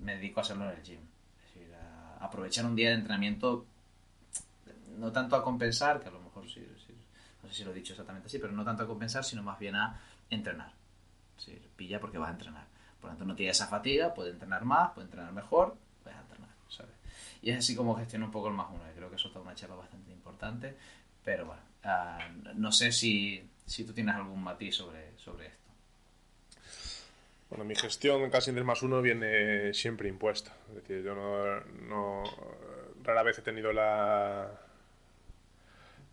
me 0.00 0.14
dedico 0.14 0.38
a 0.38 0.42
hacerlo 0.42 0.70
en 0.70 0.76
el 0.78 0.82
gym. 0.84 1.00
Es 1.00 1.54
decir, 1.54 1.74
a 1.74 2.24
aprovechar 2.24 2.64
un 2.64 2.76
día 2.76 2.90
de 2.90 2.94
entrenamiento, 2.94 3.66
no 5.02 5.10
tanto 5.10 5.34
a 5.34 5.42
compensar, 5.42 6.00
que 6.00 6.08
a 6.08 6.12
lo 6.12 6.20
mejor 6.20 6.48
sí, 6.48 6.64
no 7.42 7.48
sé 7.48 7.54
si 7.56 7.64
lo 7.64 7.72
he 7.72 7.74
dicho 7.74 7.92
exactamente 7.92 8.28
así, 8.28 8.38
pero 8.38 8.52
no 8.52 8.64
tanto 8.64 8.84
a 8.84 8.86
compensar, 8.86 9.24
sino 9.24 9.42
más 9.42 9.58
bien 9.58 9.74
a 9.74 10.00
entrenar. 10.30 10.70
Decir, 11.34 11.60
pilla 11.74 11.98
porque 11.98 12.18
vas 12.18 12.28
a 12.28 12.34
entrenar. 12.34 12.64
Por 13.00 13.10
lo 13.10 13.16
tanto, 13.16 13.24
no 13.24 13.34
tiene 13.34 13.50
esa 13.50 13.66
fatiga, 13.66 14.14
puede 14.14 14.30
entrenar 14.30 14.64
más, 14.64 14.92
puede 14.92 15.06
entrenar 15.06 15.32
mejor, 15.32 15.76
puedes 16.04 16.16
entrenar, 16.16 16.50
¿sabes? 16.68 16.92
Y 17.42 17.50
es 17.50 17.58
así 17.58 17.74
como 17.74 17.96
gestiono 17.96 18.26
un 18.26 18.30
poco 18.30 18.46
el 18.46 18.54
más 18.54 18.68
uno. 18.70 18.84
creo 18.94 19.10
que 19.10 19.16
eso 19.16 19.28
es 19.28 19.34
una 19.34 19.56
charla 19.56 19.74
bastante 19.74 20.12
importante, 20.12 20.76
pero 21.24 21.46
bueno, 21.46 21.62
uh, 21.84 22.54
no 22.54 22.70
sé 22.70 22.92
si, 22.92 23.42
si 23.66 23.82
tú 23.84 23.92
tienes 23.92 24.14
algún 24.14 24.40
matiz 24.40 24.76
sobre, 24.76 25.18
sobre 25.18 25.48
esto. 25.48 25.58
Bueno, 27.50 27.64
mi 27.64 27.74
gestión 27.74 28.30
casi 28.30 28.52
del 28.52 28.62
más 28.62 28.82
uno 28.82 29.02
viene 29.02 29.74
siempre 29.74 30.08
impuesta. 30.08 30.52
Es 30.68 30.76
decir, 30.76 31.02
yo 31.02 31.12
no, 31.14 32.22
rara 33.02 33.24
vez 33.24 33.40
he 33.40 33.42
tenido 33.42 33.72
la, 33.72 34.48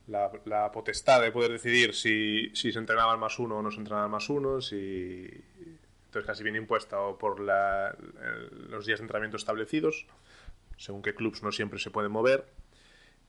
la, 0.09 0.71
potestad 0.71 1.21
de 1.21 1.31
poder 1.31 1.51
decidir 1.51 1.93
si, 1.93 2.51
se 2.53 2.69
entrenaba 2.69 3.13
el 3.13 3.19
más 3.19 3.39
uno 3.39 3.57
o 3.57 3.61
no 3.61 3.71
se 3.71 3.77
entrenaba 3.77 4.05
el 4.05 4.11
más 4.11 4.29
uno, 4.29 4.61
si, 4.61 5.29
entonces 6.05 6.25
casi 6.25 6.43
viene 6.43 6.57
impuesta 6.57 6.99
o 6.99 7.17
por 7.17 7.39
los 7.39 8.85
días 8.85 8.99
de 8.99 9.03
entrenamiento 9.03 9.37
establecidos, 9.37 10.05
según 10.77 11.01
qué 11.01 11.13
clubs 11.13 11.43
no 11.43 11.51
siempre 11.51 11.79
se 11.79 11.91
pueden 11.91 12.11
mover, 12.11 12.45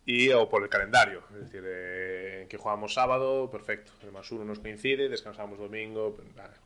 y 0.07 0.31
o 0.31 0.49
por 0.49 0.63
el 0.63 0.69
calendario, 0.69 1.23
es 1.31 1.41
decir, 1.41 1.63
eh, 1.67 2.47
que 2.49 2.57
jugamos 2.57 2.95
sábado, 2.95 3.51
perfecto, 3.51 3.93
el 4.03 4.13
más 4.13 4.33
uno 4.33 4.45
nos 4.45 4.59
coincide, 4.59 5.09
descansamos 5.09 5.59
domingo, 5.59 6.17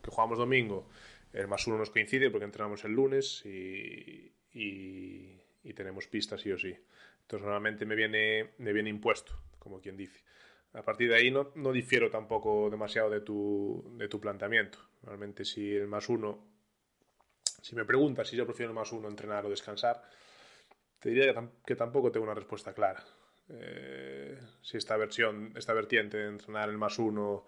que 0.02 0.10
jugamos 0.10 0.38
domingo 0.38 0.86
el 1.34 1.48
más 1.48 1.66
uno 1.66 1.76
nos 1.76 1.90
coincide 1.90 2.30
porque 2.30 2.44
entrenamos 2.44 2.84
el 2.84 2.92
lunes 2.92 3.44
y, 3.44 4.32
y, 4.52 5.40
tenemos 5.74 6.06
pistas 6.06 6.40
sí 6.40 6.52
o 6.52 6.58
sí. 6.58 6.74
Entonces 7.22 7.44
normalmente 7.44 7.84
me 7.84 7.96
viene, 7.96 8.50
me 8.58 8.72
viene 8.72 8.90
impuesto, 8.90 9.36
como 9.64 9.80
quien 9.80 9.96
dice. 9.96 10.22
A 10.74 10.82
partir 10.82 11.08
de 11.08 11.16
ahí 11.16 11.30
no, 11.30 11.50
no 11.56 11.72
difiero 11.72 12.10
tampoco 12.10 12.70
demasiado 12.70 13.10
de 13.10 13.20
tu, 13.20 13.96
de 13.96 14.08
tu 14.08 14.20
planteamiento. 14.20 14.78
Normalmente 15.02 15.44
si 15.44 15.74
el 15.74 15.88
más 15.88 16.08
uno, 16.08 16.46
si 17.62 17.74
me 17.74 17.84
preguntas 17.84 18.28
si 18.28 18.36
yo 18.36 18.46
prefiero 18.46 18.70
el 18.70 18.76
más 18.76 18.92
uno 18.92 19.08
entrenar 19.08 19.44
o 19.46 19.50
descansar, 19.50 20.02
te 21.00 21.08
diría 21.08 21.34
que, 21.34 21.48
que 21.66 21.74
tampoco 21.74 22.12
tengo 22.12 22.24
una 22.24 22.34
respuesta 22.34 22.72
clara. 22.72 23.04
Eh, 23.48 24.38
si 24.62 24.76
esta 24.76 24.96
versión, 24.96 25.52
esta 25.56 25.72
vertiente 25.72 26.18
de 26.18 26.28
entrenar 26.28 26.68
el 26.68 26.78
más 26.78 26.98
uno 26.98 27.44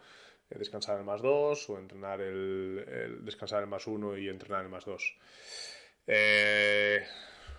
descansar 0.50 0.98
el 0.98 1.05
más 1.05 1.22
2 1.22 1.70
o 1.70 1.79
entrenar 1.79 2.20
el, 2.20 3.18
descansar 3.22 3.62
el 3.62 3.68
más 3.68 3.87
1 3.87 4.18
y 4.18 4.29
entrenar 4.29 4.62
el 4.62 4.68
más 4.68 4.85
2. 4.85 5.18
Eh, 6.07 7.05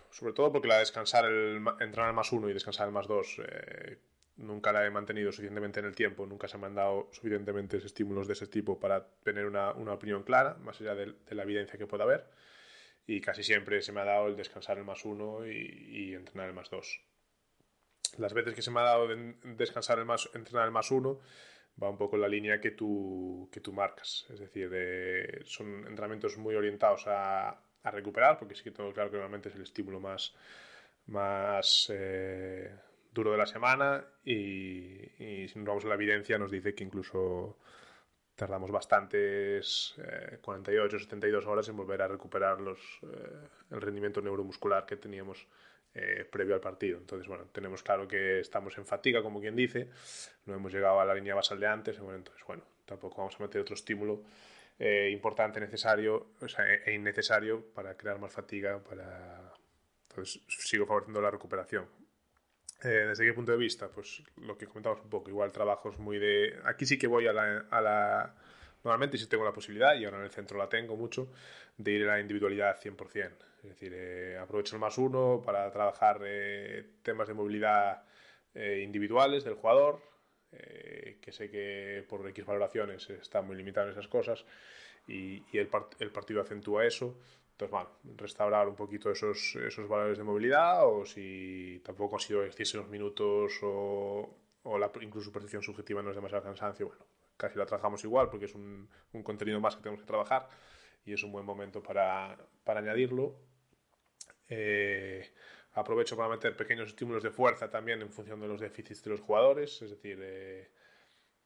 sobre 0.09 0.33
todo 0.33 0.51
porque 0.51 0.67
la 0.67 0.79
descansar 0.79 1.25
el, 1.25 1.61
entrenar 1.79 2.09
el 2.09 2.15
más 2.15 2.31
1 2.31 2.49
y 2.49 2.53
descansar 2.53 2.87
el 2.87 2.93
más 2.93 3.07
2 3.07 3.41
eh, 3.45 3.97
nunca 4.37 4.71
la 4.71 4.85
he 4.85 4.89
mantenido 4.89 5.31
suficientemente 5.31 5.79
en 5.79 5.87
el 5.87 5.95
tiempo, 5.95 6.25
nunca 6.25 6.47
se 6.47 6.57
me 6.57 6.67
han 6.67 6.75
dado 6.75 7.09
suficientemente 7.11 7.77
estímulos 7.77 8.27
de 8.27 8.33
ese 8.33 8.47
tipo 8.47 8.79
para 8.79 9.07
tener 9.23 9.45
una, 9.45 9.71
una 9.73 9.93
opinión 9.93 10.23
clara, 10.23 10.55
más 10.55 10.79
allá 10.79 10.95
de, 10.95 11.15
la 11.29 11.43
evidencia 11.43 11.77
que 11.77 11.87
pueda 11.87 12.03
haber. 12.03 12.29
Y 13.05 13.21
casi 13.21 13.43
siempre 13.43 13.81
se 13.81 13.91
me 13.91 14.01
ha 14.01 14.05
dado 14.05 14.27
el 14.27 14.35
descansar 14.35 14.77
el 14.77 14.83
más 14.83 15.05
1 15.05 15.47
y, 15.47 16.13
entrenar 16.13 16.49
el 16.49 16.53
más 16.53 16.69
2. 16.69 17.01
Las 18.17 18.33
veces 18.33 18.53
que 18.53 18.61
se 18.61 18.71
me 18.71 18.79
ha 18.81 18.83
dado 18.83 19.07
descansar 19.43 19.99
el 19.99 20.05
más, 20.05 20.29
entrenar 20.33 20.65
el 20.65 20.71
más 20.71 20.91
1, 20.91 21.19
va 21.81 21.89
un 21.89 21.97
poco 21.97 22.15
en 22.15 22.21
la 22.23 22.27
línea 22.27 22.59
que 22.59 22.71
tú, 22.71 23.49
que 23.51 23.61
tú 23.61 23.71
marcas. 23.71 24.25
Es 24.29 24.39
decir, 24.39 24.69
son 25.45 25.87
entrenamientos 25.87 26.37
muy 26.37 26.55
orientados 26.55 27.07
a, 27.07 27.49
a, 27.83 27.91
recuperar, 27.91 28.37
porque 28.37 28.55
sí 28.55 28.63
que 28.63 28.71
tengo 28.71 28.91
claro 28.93 29.09
que 29.09 29.17
normalmente 29.17 29.49
es 29.49 29.55
el 29.55 29.61
estímulo 29.61 29.99
más, 30.01 30.35
más 31.05 31.89
eh, 31.93 32.75
duro 33.17 33.31
de 33.31 33.37
la 33.37 33.45
semana 33.45 34.05
y, 34.23 35.23
y, 35.23 35.47
si 35.47 35.59
nos 35.59 35.67
vamos 35.67 35.85
a 35.85 35.89
la 35.89 35.95
evidencia 35.95 36.37
nos 36.37 36.51
dice 36.51 36.73
que 36.73 36.83
incluso 36.83 37.57
tardamos 38.35 38.71
bastantes 38.71 39.95
eh, 39.97 40.37
48 40.41 40.99
72 40.99 41.45
horas 41.45 41.67
en 41.69 41.77
volver 41.77 42.01
a 42.01 42.07
recuperar 42.07 42.61
los, 42.61 42.79
eh, 43.03 43.47
el 43.71 43.81
rendimiento 43.81 44.21
neuromuscular 44.21 44.85
que 44.85 44.97
teníamos 44.97 45.47
eh, 45.99 46.25
previo 46.29 46.53
al 46.53 46.61
partido. 46.61 46.99
Entonces, 46.99 47.27
bueno, 47.27 47.45
tenemos 47.51 47.81
claro 47.81 48.07
que 48.07 48.39
estamos 48.39 48.77
en 48.77 48.85
fatiga, 48.85 49.23
como 49.23 49.41
quien 49.41 49.55
dice, 49.55 49.89
no 50.45 50.53
hemos 50.53 50.71
llegado 50.71 50.99
a 50.99 51.05
la 51.05 51.15
línea 51.15 51.33
basal 51.33 51.59
de 51.59 51.65
antes, 51.65 51.99
bueno, 51.99 52.17
entonces, 52.17 52.43
bueno, 52.45 52.63
tampoco 52.85 53.17
vamos 53.17 53.35
a 53.39 53.43
meter 53.43 53.61
otro 53.61 53.73
estímulo 53.73 54.21
eh, 54.77 55.09
importante, 55.11 55.59
necesario 55.59 56.33
o 56.39 56.47
sea, 56.47 56.71
e 56.71 56.93
innecesario 56.93 57.65
para 57.73 57.97
crear 57.97 58.19
más 58.19 58.31
fatiga, 58.31 58.77
para, 58.83 59.53
Entonces 60.09 60.43
sigo 60.47 60.85
favoreciendo 60.85 61.19
la 61.19 61.31
recuperación. 61.31 61.87
Eh, 62.83 63.05
¿Desde 63.07 63.25
qué 63.25 63.33
punto 63.33 63.51
de 63.51 63.57
vista? 63.57 63.89
Pues 63.89 64.21
lo 64.37 64.57
que 64.57 64.67
comentamos 64.67 65.01
un 65.01 65.09
poco, 65.09 65.29
igual 65.29 65.51
trabajos 65.51 65.97
muy 65.97 66.19
de... 66.19 66.59
Aquí 66.65 66.85
sí 66.85 66.97
que 66.97 67.07
voy 67.07 67.27
a 67.27 67.33
la... 67.33 67.65
A 67.71 67.81
la... 67.81 68.35
Normalmente 68.83 69.17
sí 69.17 69.27
tengo 69.27 69.43
la 69.43 69.51
posibilidad, 69.53 69.95
y 69.95 70.05
ahora 70.05 70.17
en 70.19 70.25
el 70.25 70.31
centro 70.31 70.57
la 70.57 70.69
tengo 70.69 70.95
mucho, 70.95 71.31
de 71.77 71.91
ir 71.91 72.03
a 72.07 72.13
la 72.13 72.19
individualidad 72.19 72.79
100%. 72.79 73.31
Es 73.63 73.69
decir, 73.69 73.91
eh, 73.95 74.37
aprovecho 74.37 74.75
el 74.75 74.79
más 74.79 74.97
uno 74.97 75.41
para 75.43 75.69
trabajar 75.71 76.21
eh, 76.23 76.85
temas 77.01 77.27
de 77.27 77.33
movilidad 77.33 78.03
eh, 78.53 78.81
individuales 78.83 79.43
del 79.43 79.55
jugador, 79.55 80.01
eh, 80.51 81.17
que 81.21 81.31
sé 81.31 81.49
que 81.49 82.05
por 82.07 82.25
X 82.29 82.45
valoraciones 82.45 83.09
está 83.09 83.41
muy 83.41 83.57
limitado 83.57 83.87
en 83.87 83.93
esas 83.93 84.07
cosas, 84.07 84.45
y, 85.07 85.43
y 85.51 85.57
el, 85.57 85.67
part 85.67 85.99
el 85.99 86.11
partido 86.11 86.41
acentúa 86.41 86.85
eso. 86.85 87.19
Entonces, 87.57 87.71
bueno, 87.71 87.89
restaurar 88.17 88.67
un 88.67 88.75
poquito 88.75 89.09
esos, 89.09 89.55
esos 89.55 89.87
valores 89.87 90.19
de 90.19 90.23
movilidad 90.23 90.87
o 90.87 91.03
si 91.07 91.81
tampoco 91.83 92.17
ha 92.17 92.19
sido 92.19 92.45
excesivos 92.45 92.87
minutos 92.87 93.51
o, 93.63 94.29
la 94.77 94.91
incluso 95.01 95.31
percepción 95.31 95.63
subjetiva 95.63 96.03
no 96.03 96.11
es 96.11 96.15
demasiado 96.15 96.43
cansancio, 96.43 96.85
bueno, 96.85 97.03
casi 97.35 97.57
la 97.57 97.65
trabajamos 97.65 98.03
igual 98.03 98.29
porque 98.29 98.45
es 98.45 98.53
un, 98.53 98.87
un, 99.11 99.23
contenido 99.23 99.59
más 99.59 99.75
que 99.75 99.81
tenemos 99.81 100.01
que 100.01 100.05
trabajar 100.05 100.47
y 101.03 101.13
es 101.13 101.23
un 101.23 101.31
buen 101.31 101.45
momento 101.45 101.81
para, 101.81 102.37
para 102.63 102.79
añadirlo. 102.81 103.33
Eh, 104.49 105.27
aprovecho 105.73 106.15
para 106.15 106.29
meter 106.29 106.55
pequeños 106.55 106.89
estímulos 106.89 107.23
de 107.23 107.31
fuerza 107.31 107.71
también 107.71 108.03
en 108.03 108.11
función 108.11 108.39
de 108.39 108.47
los 108.49 108.59
déficits 108.59 109.03
de 109.03 109.09
los 109.09 109.21
jugadores, 109.21 109.81
es 109.81 109.89
decir, 109.89 110.19
eh, 110.21 110.69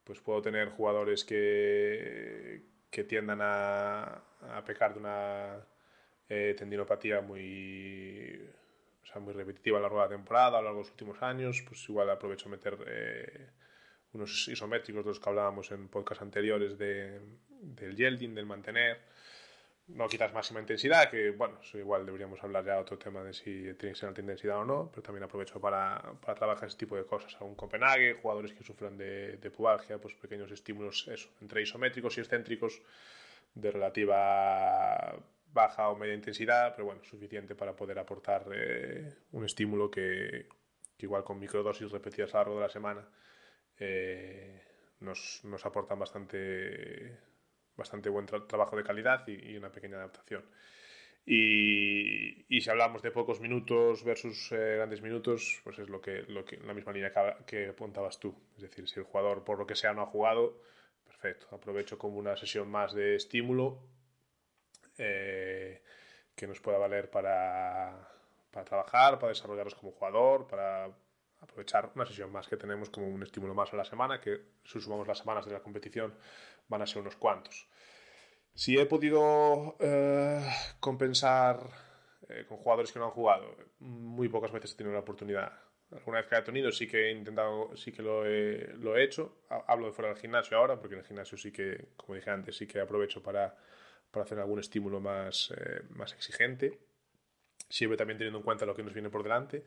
pues 0.04 0.20
puedo 0.20 0.42
tener 0.42 0.72
jugadores 0.72 1.24
que, 1.24 2.64
que 2.90 3.06
tiendan 3.06 3.40
a, 3.42 4.24
a 4.58 4.64
pecar 4.66 4.94
de 4.94 5.00
una 5.00 5.71
eh, 6.34 6.56
tendinopatía 6.58 7.20
muy, 7.20 8.40
o 9.04 9.06
sea, 9.06 9.20
muy 9.20 9.34
repetitiva 9.34 9.78
a 9.78 9.82
lo 9.82 9.88
largo 9.88 9.98
de 10.00 10.06
la 10.06 10.16
temporada, 10.16 10.58
a 10.58 10.62
lo 10.62 10.68
largo 10.68 10.80
de 10.80 10.84
los 10.86 10.92
últimos 10.92 11.22
años, 11.22 11.62
pues 11.68 11.88
igual 11.90 12.10
aprovecho 12.10 12.48
meter 12.48 12.78
eh, 12.88 13.50
unos 14.14 14.48
isométricos 14.48 15.04
de 15.04 15.10
los 15.10 15.20
que 15.20 15.30
hablábamos 15.30 15.72
en 15.72 15.90
podcasts 15.90 16.22
anteriores 16.22 16.78
de, 16.78 17.20
del 17.50 17.98
yielding, 17.98 18.34
del 18.34 18.46
mantener. 18.46 19.00
No 19.88 20.08
quizás 20.08 20.32
máxima 20.32 20.62
intensidad, 20.62 21.10
que 21.12 21.32
bueno, 21.32 21.60
igual 21.74 22.06
deberíamos 22.06 22.42
hablar 22.42 22.64
ya 22.64 22.80
otro 22.80 22.98
tema 22.98 23.22
de 23.24 23.34
si 23.34 23.74
tiene 23.74 23.92
que 23.92 23.96
ser 23.96 24.08
alta 24.08 24.22
intensidad 24.22 24.60
o 24.60 24.64
no, 24.64 24.90
pero 24.90 25.02
también 25.02 25.26
aprovecho 25.26 25.60
para, 25.60 26.14
para 26.22 26.36
trabajar 26.36 26.70
ese 26.70 26.78
tipo 26.78 26.96
de 26.96 27.04
cosas. 27.04 27.36
A 27.42 27.44
un 27.44 27.56
Copenhague, 27.56 28.14
jugadores 28.14 28.54
que 28.54 28.64
sufran 28.64 28.98
de, 28.98 29.36
de 29.36 29.52
pubalgia, 29.52 29.98
pues 29.98 30.14
pequeños 30.14 30.50
estímulos, 30.50 31.10
eso, 31.10 31.28
entre 31.42 31.62
isométricos 31.62 32.18
y 32.18 32.22
excéntricos 32.22 32.82
de 33.54 33.70
relativa 33.70 35.14
baja 35.54 35.90
o 35.90 35.96
media 35.96 36.14
intensidad, 36.14 36.74
pero 36.76 36.86
bueno, 36.86 37.04
suficiente 37.04 37.56
para 37.56 37.76
poder 37.76 38.00
aportar 38.00 38.46
eh, 38.54 39.14
un 39.32 39.46
estímulo 39.46 39.90
que, 39.90 40.48
igual 41.00 41.24
con 41.24 41.40
microdosis 41.40 41.92
repetidas 41.92 42.34
a 42.34 42.40
lo 42.40 42.44
largo 42.44 42.56
de 42.56 42.62
la 42.62 42.70
semana 42.70 43.10
eh, 43.78 44.62
nos, 45.00 45.42
nos, 45.44 45.66
aportan 45.66 46.00
bastante, 46.00 47.18
bastante 47.76 48.10
buen 48.10 48.26
tra 48.26 48.46
trabajo 48.48 48.78
de 48.78 48.84
calidad 48.84 49.28
y, 49.28 49.58
una 49.58 49.72
pequeña 49.72 49.98
adaptación. 49.98 50.46
Y, 51.26 52.46
y, 52.56 52.62
si 52.62 52.70
hablamos 52.70 53.02
de 53.02 53.12
pocos 53.12 53.40
minutos 53.42 54.04
versus 54.04 54.52
eh, 54.52 54.76
grandes 54.78 55.02
minutos, 55.02 55.62
pues 55.64 55.80
es 55.80 55.90
lo 55.90 56.02
que, 56.02 56.24
lo 56.24 56.46
que 56.46 56.58
la 56.58 56.74
misma 56.74 56.92
línea 56.92 57.12
que, 57.12 57.46
que 57.46 57.70
apuntabas 57.70 58.20
tú. 58.20 58.36
Es 58.56 58.64
decir, 58.64 58.88
si 58.88 59.00
el 59.00 59.06
jugador 59.06 59.44
por 59.44 59.60
lo 59.60 59.68
que 59.68 59.76
sea 59.76 59.94
no 59.94 60.02
ha 60.02 60.08
jugado, 60.08 60.62
perfecto, 61.06 61.48
aprovecho 61.52 61.98
como 61.98 62.18
una 62.18 62.36
sesión 62.38 62.70
más 62.70 62.94
de 62.94 63.16
estímulo 63.16 63.80
eh, 64.98 65.82
que 66.36 66.48
nos 66.48 66.60
pueda 66.60 66.78
valer 66.78 67.10
para, 67.10 68.10
para, 68.52 68.66
trabajar, 68.66 69.20
para 69.20 69.30
desarrollarnos 69.30 69.76
como 69.76 69.92
jugador, 69.92 70.48
para 70.48 70.90
aprovechar 71.42 71.92
una 71.96 72.06
sesión 72.06 72.32
más 72.32 72.48
que 72.48 72.58
tenemos 72.58 72.90
como 72.90 73.08
un 73.08 73.24
estímulo 73.24 73.54
más 73.54 73.74
a 73.74 73.78
la 73.78 73.86
semana, 73.86 74.22
que 74.22 74.42
si 74.64 74.80
sumamos 74.80 75.08
las 75.08 75.18
semanas 75.18 75.46
de 75.46 75.54
la 75.54 75.60
competición 75.60 76.14
van 76.68 76.82
a 76.82 76.88
ser 76.88 77.02
unos 77.02 77.16
cuantos. 77.16 77.68
Si 78.54 78.78
he 78.78 78.86
podido 78.86 79.76
eh, 79.80 80.46
compensar 80.80 81.60
eh, 82.30 82.46
con 82.48 82.58
jugadores 82.58 82.92
que 82.92 83.00
no 83.00 83.06
han 83.06 83.12
jugado, 83.12 83.56
muy 83.80 84.30
pocas 84.30 84.52
veces 84.52 84.74
he 84.74 84.78
tenido 84.78 84.94
la 84.94 85.02
oportunidad. 85.02 85.52
Alguna 85.92 86.20
vez 86.20 86.28
que 86.28 86.36
he 86.36 86.42
tenido 86.42 86.72
sí 86.72 86.88
que 86.88 87.08
he 87.08 87.12
intentado, 87.12 87.76
sí 87.76 87.92
que 87.92 88.02
lo 88.02 88.26
he, 88.26 88.74
lo 88.78 88.96
he 88.96 89.04
hecho. 89.04 89.40
Hablo 89.68 89.88
de 89.88 89.94
fuera 89.94 90.10
del 90.10 90.20
gimnasio 90.20 90.58
ahora, 90.58 90.80
porque 90.80 90.96
en 90.96 91.02
el 91.02 91.06
gimnasio 91.06 91.38
sí 91.38 91.52
que, 91.52 91.90
como 91.98 92.16
dije 92.16 92.30
antes, 92.30 92.56
sí 92.56 92.68
que 92.68 92.80
aprovecho 92.80 93.22
para 93.22 93.58
para 94.12 94.26
hacer 94.26 94.40
algún 94.40 94.60
estímulo 94.60 95.00
más, 95.00 95.54
eh, 95.58 95.82
más 95.90 96.14
exigente. 96.14 96.80
Siempre 97.70 97.98
también 97.98 98.18
teniendo 98.18 98.40
en 98.40 98.46
cuenta 98.46 98.66
lo 98.66 98.76
que 98.76 98.84
nos 98.84 98.94
viene 98.94 99.10
por 99.10 99.24
delante. 99.24 99.64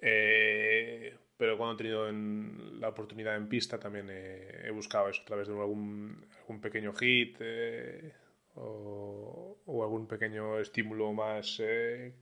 Eh, 0.00 1.16
pero 1.36 1.56
cuando 1.56 1.74
he 1.74 1.78
tenido 1.78 2.08
en 2.08 2.80
la 2.80 2.88
oportunidad 2.88 3.36
en 3.36 3.48
pista 3.48 3.78
también 3.78 4.08
he, 4.10 4.66
he 4.66 4.70
buscado 4.70 5.08
eso 5.08 5.22
a 5.22 5.24
través 5.24 5.48
de 5.48 5.54
algún, 5.54 6.26
algún 6.38 6.60
pequeño 6.60 6.92
hit 6.94 7.36
eh, 7.40 8.12
o, 8.54 9.58
o, 9.66 9.82
algún 9.82 10.06
pequeño 10.06 10.58
estímulo 10.58 11.12
más 11.12 11.60
eh, 11.60 12.12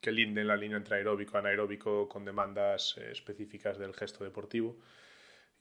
que 0.00 0.12
linde 0.12 0.42
en 0.42 0.48
la 0.48 0.56
línea 0.56 0.76
entre 0.76 0.96
aeróbico 0.96 1.38
anaeróbico 1.38 2.08
con 2.08 2.24
demandas 2.24 2.96
eh, 2.98 3.10
específicas 3.10 3.78
del 3.78 3.94
gesto 3.94 4.24
deportivo. 4.24 4.76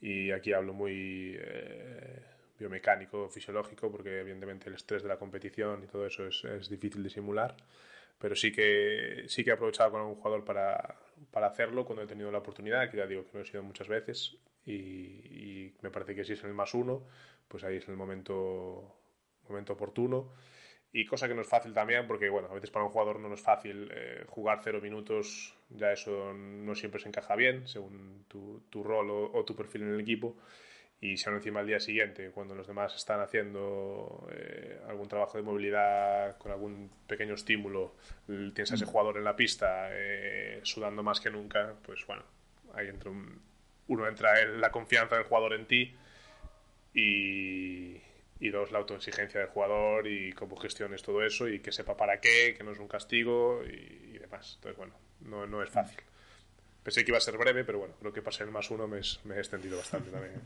Y 0.01 0.31
aquí 0.31 0.51
hablo 0.51 0.73
muy 0.73 1.35
eh, 1.39 2.21
biomecánico, 2.63 3.29
fisiológico, 3.29 3.91
porque 3.91 4.21
evidentemente 4.21 4.69
el 4.69 4.75
estrés 4.75 5.03
de 5.03 5.09
la 5.09 5.17
competición 5.17 5.83
y 5.83 5.87
todo 5.87 6.05
eso 6.05 6.27
es, 6.27 6.69
difícil 6.69 7.03
de 7.03 7.09
simular. 7.09 7.55
Pero 8.19 8.35
sí 8.35 8.51
que, 8.51 9.25
sí 9.27 9.43
que 9.43 9.49
he 9.49 9.53
aprovechado 9.53 9.91
con 9.91 10.01
algún 10.01 10.15
jugador 10.15 10.45
para, 10.45 10.95
para, 11.31 11.47
hacerlo 11.47 11.83
cuando 11.85 12.03
he 12.03 12.07
tenido 12.07 12.31
la 12.31 12.37
oportunidad, 12.37 12.89
que 12.89 12.97
ya 12.97 13.05
digo 13.05 13.25
que 13.25 13.31
no 13.33 13.41
he 13.41 13.45
sido 13.45 13.63
muchas 13.63 13.87
veces. 13.87 14.37
Y, 14.65 15.73
me 15.81 15.91
parece 15.91 16.15
que 16.15 16.23
si 16.23 16.33
es 16.33 16.43
el 16.45 16.53
más 16.53 16.73
uno, 16.73 17.05
pues 17.49 17.65
ahí 17.65 17.77
es 17.77 17.87
el 17.89 17.97
momento, 17.97 18.95
momento 19.49 19.73
oportuno. 19.73 20.31
Y 20.93 21.05
cosa 21.05 21.27
que 21.27 21.33
no 21.33 21.41
es 21.41 21.47
fácil 21.47 21.73
también, 21.73 22.07
porque 22.07 22.29
bueno, 22.29 22.47
a 22.49 22.53
veces 22.53 22.69
para 22.69 22.85
un 22.85 22.91
jugador 22.91 23.19
no 23.19 23.33
es 23.33 23.41
fácil 23.41 23.89
eh, 23.93 24.23
jugar 24.27 24.61
cero 24.63 24.79
minutos, 24.79 25.57
ya 25.69 25.91
eso 25.91 26.33
no 26.33 26.75
siempre 26.75 27.01
se 27.01 27.09
encaja 27.09 27.35
bien, 27.35 27.67
según 27.67 28.25
tu, 28.27 28.61
tu 28.69 28.83
rol 28.83 29.09
o, 29.09 29.43
tu 29.43 29.55
perfil 29.55 29.81
en 29.81 29.93
el 29.95 29.99
equipo 29.99 30.37
y 31.03 31.17
si 31.17 31.27
aún 31.27 31.35
encima 31.35 31.59
al 31.59 31.67
día 31.67 31.81
siguiente, 31.81 32.31
cuando 32.31 32.55
los 32.55 32.65
demás 32.65 32.95
están 32.95 33.19
haciendo 33.19 34.25
eh, 34.31 34.79
algún 34.87 35.09
trabajo 35.09 35.37
de 35.37 35.43
movilidad 35.43 36.37
con 36.37 36.49
algún 36.53 36.89
pequeño 37.05 37.33
estímulo, 37.33 37.95
tienes 38.25 38.71
a 38.71 38.75
ese 38.75 38.85
jugador 38.85 39.17
en 39.17 39.25
la 39.25 39.35
pista 39.35 39.89
eh, 39.91 40.61
sudando 40.63 41.03
más 41.03 41.19
que 41.19 41.29
nunca, 41.29 41.75
pues 41.85 42.07
bueno, 42.07 42.23
ahí 42.73 42.87
entra 42.87 43.11
un, 43.11 43.37
uno 43.89 44.07
entra 44.07 44.39
en 44.39 44.61
la 44.61 44.71
confianza 44.71 45.17
del 45.17 45.25
jugador 45.25 45.55
en 45.55 45.67
ti 45.67 45.93
y, 46.93 48.01
y 48.39 48.49
dos, 48.49 48.71
la 48.71 48.79
autoexigencia 48.79 49.41
del 49.41 49.49
jugador 49.49 50.07
y 50.07 50.31
cómo 50.31 50.55
gestiones 50.55 51.03
todo 51.03 51.21
eso 51.21 51.49
y 51.49 51.59
que 51.59 51.73
sepa 51.73 51.97
para 51.97 52.21
qué, 52.21 52.55
que 52.57 52.63
no 52.63 52.71
es 52.71 52.79
un 52.79 52.87
castigo 52.87 53.61
y, 53.65 54.13
y 54.15 54.19
demás. 54.19 54.53
Entonces, 54.55 54.77
bueno, 54.77 54.93
no, 55.19 55.45
no 55.47 55.61
es 55.61 55.69
fácil. 55.69 55.99
Pensé 56.83 57.03
que 57.05 57.11
iba 57.11 57.17
a 57.17 57.21
ser 57.21 57.37
breve, 57.37 57.63
pero 57.63 57.79
bueno, 57.79 57.93
creo 57.99 58.11
que 58.13 58.21
pasé 58.21 58.43
el 58.43 58.51
más 58.51 58.69
uno 58.69 58.87
me, 58.87 58.99
me 59.23 59.35
he 59.35 59.39
extendido 59.39 59.77
bastante 59.77 60.11
también. 60.11 60.35
¿eh? 60.35 60.39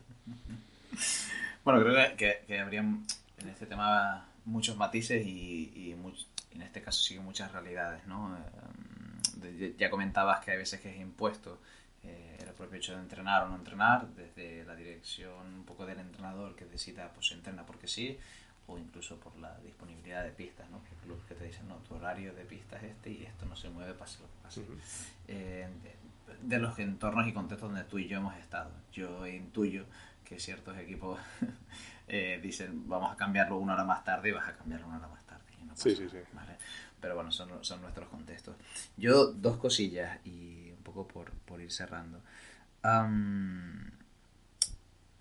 Bueno, 1.64 1.82
creo 1.82 2.16
que, 2.16 2.44
que, 2.46 2.60
habría 2.60 2.80
en 2.80 3.48
este 3.48 3.66
tema 3.66 4.26
muchos 4.46 4.74
matices 4.78 5.26
y, 5.26 5.70
y 5.74 5.94
much, 5.94 6.22
en 6.52 6.62
este 6.62 6.80
caso 6.80 7.02
sí 7.02 7.18
muchas 7.18 7.52
realidades, 7.52 8.06
¿no? 8.06 8.38
Eh, 8.38 9.74
ya 9.76 9.90
comentabas 9.90 10.42
que 10.42 10.52
hay 10.52 10.56
veces 10.56 10.80
que 10.80 10.90
es 10.90 10.98
impuesto 10.98 11.58
eh, 12.04 12.38
el 12.40 12.54
propio 12.54 12.78
hecho 12.78 12.94
de 12.94 13.00
entrenar 13.00 13.42
o 13.42 13.48
no 13.48 13.56
entrenar, 13.56 14.08
desde 14.14 14.64
la 14.64 14.74
dirección 14.76 15.46
un 15.46 15.64
poco 15.64 15.84
del 15.84 15.98
entrenador 15.98 16.56
que 16.56 16.64
decida, 16.64 17.12
pues 17.12 17.30
entrena 17.32 17.66
porque 17.66 17.86
sí, 17.86 18.18
o 18.66 18.78
incluso 18.78 19.16
por 19.16 19.36
la 19.36 19.58
disponibilidad 19.58 20.24
de 20.24 20.30
pistas, 20.30 20.68
¿no? 20.70 20.82
Que 20.84 20.90
clubes 21.04 21.24
que 21.26 21.34
te 21.34 21.44
dicen, 21.44 21.68
no, 21.68 21.76
tu 21.76 21.94
horario 21.94 22.32
de 22.34 22.44
pistas 22.44 22.82
es 22.82 22.92
este 22.92 23.10
y 23.10 23.24
esto 23.24 23.46
no 23.46 23.56
se 23.56 23.68
mueve, 23.68 23.94
pase 23.94 24.20
lo 24.20 24.26
que 24.26 24.42
pase. 24.42 24.60
Uh 24.60 24.64
-huh. 24.64 24.78
eh, 25.28 25.68
de 26.42 26.58
los 26.58 26.78
entornos 26.78 27.26
y 27.26 27.32
contextos 27.32 27.70
donde 27.70 27.84
tú 27.84 27.98
y 27.98 28.08
yo 28.08 28.18
hemos 28.18 28.36
estado. 28.36 28.70
Yo 28.92 29.26
intuyo 29.26 29.84
que 30.24 30.38
ciertos 30.38 30.76
equipos 30.78 31.18
eh, 32.08 32.38
dicen 32.42 32.88
vamos 32.88 33.12
a 33.12 33.16
cambiarlo 33.16 33.56
una 33.58 33.74
hora 33.74 33.84
más 33.84 34.04
tarde 34.04 34.28
y 34.28 34.32
vas 34.32 34.48
a 34.48 34.56
cambiarlo 34.56 34.86
una 34.86 34.98
hora 34.98 35.08
más 35.08 35.24
tarde. 35.24 35.44
No 35.62 35.70
pasa, 35.70 35.82
sí, 35.82 35.96
sí, 35.96 36.08
sí. 36.08 36.18
¿vale? 36.32 36.56
Pero 37.00 37.14
bueno, 37.14 37.30
son, 37.30 37.64
son, 37.64 37.80
nuestros 37.80 38.08
contextos. 38.08 38.56
Yo 38.96 39.32
dos 39.32 39.56
cosillas 39.58 40.18
y 40.24 40.70
un 40.70 40.82
poco 40.82 41.06
por, 41.06 41.30
por 41.30 41.60
ir 41.60 41.70
cerrando. 41.70 42.20
Um, 42.84 43.90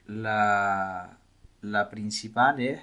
la, 0.08 1.18
la 1.62 1.90
principal 1.90 2.60
es, 2.60 2.82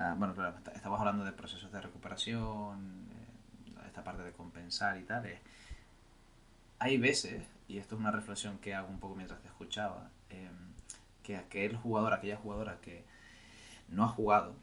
uh, 0.00 0.14
bueno, 0.16 0.34
claro, 0.34 0.56
estamos 0.74 0.98
hablando 1.00 1.24
de 1.24 1.32
procesos 1.32 1.70
de 1.72 1.80
recuperación, 1.80 3.08
eh, 3.10 3.86
esta 3.86 4.04
parte 4.04 4.22
de 4.22 4.32
compensar 4.32 4.98
y 4.98 5.04
tal, 5.04 5.26
es 5.26 5.40
hay 6.80 6.98
veces, 6.98 7.46
y 7.68 7.78
esto 7.78 7.94
es 7.94 8.00
una 8.00 8.10
reflexión 8.10 8.58
que 8.58 8.74
hago 8.74 8.88
un 8.88 8.98
poco 8.98 9.14
mientras 9.14 9.40
te 9.40 9.48
escuchaba, 9.48 10.10
eh, 10.30 10.50
que 11.22 11.36
aquel 11.36 11.76
jugador, 11.76 12.14
aquella 12.14 12.36
jugadora 12.36 12.80
que 12.80 13.04
no 13.88 14.04
ha 14.04 14.08
jugado, 14.08 14.56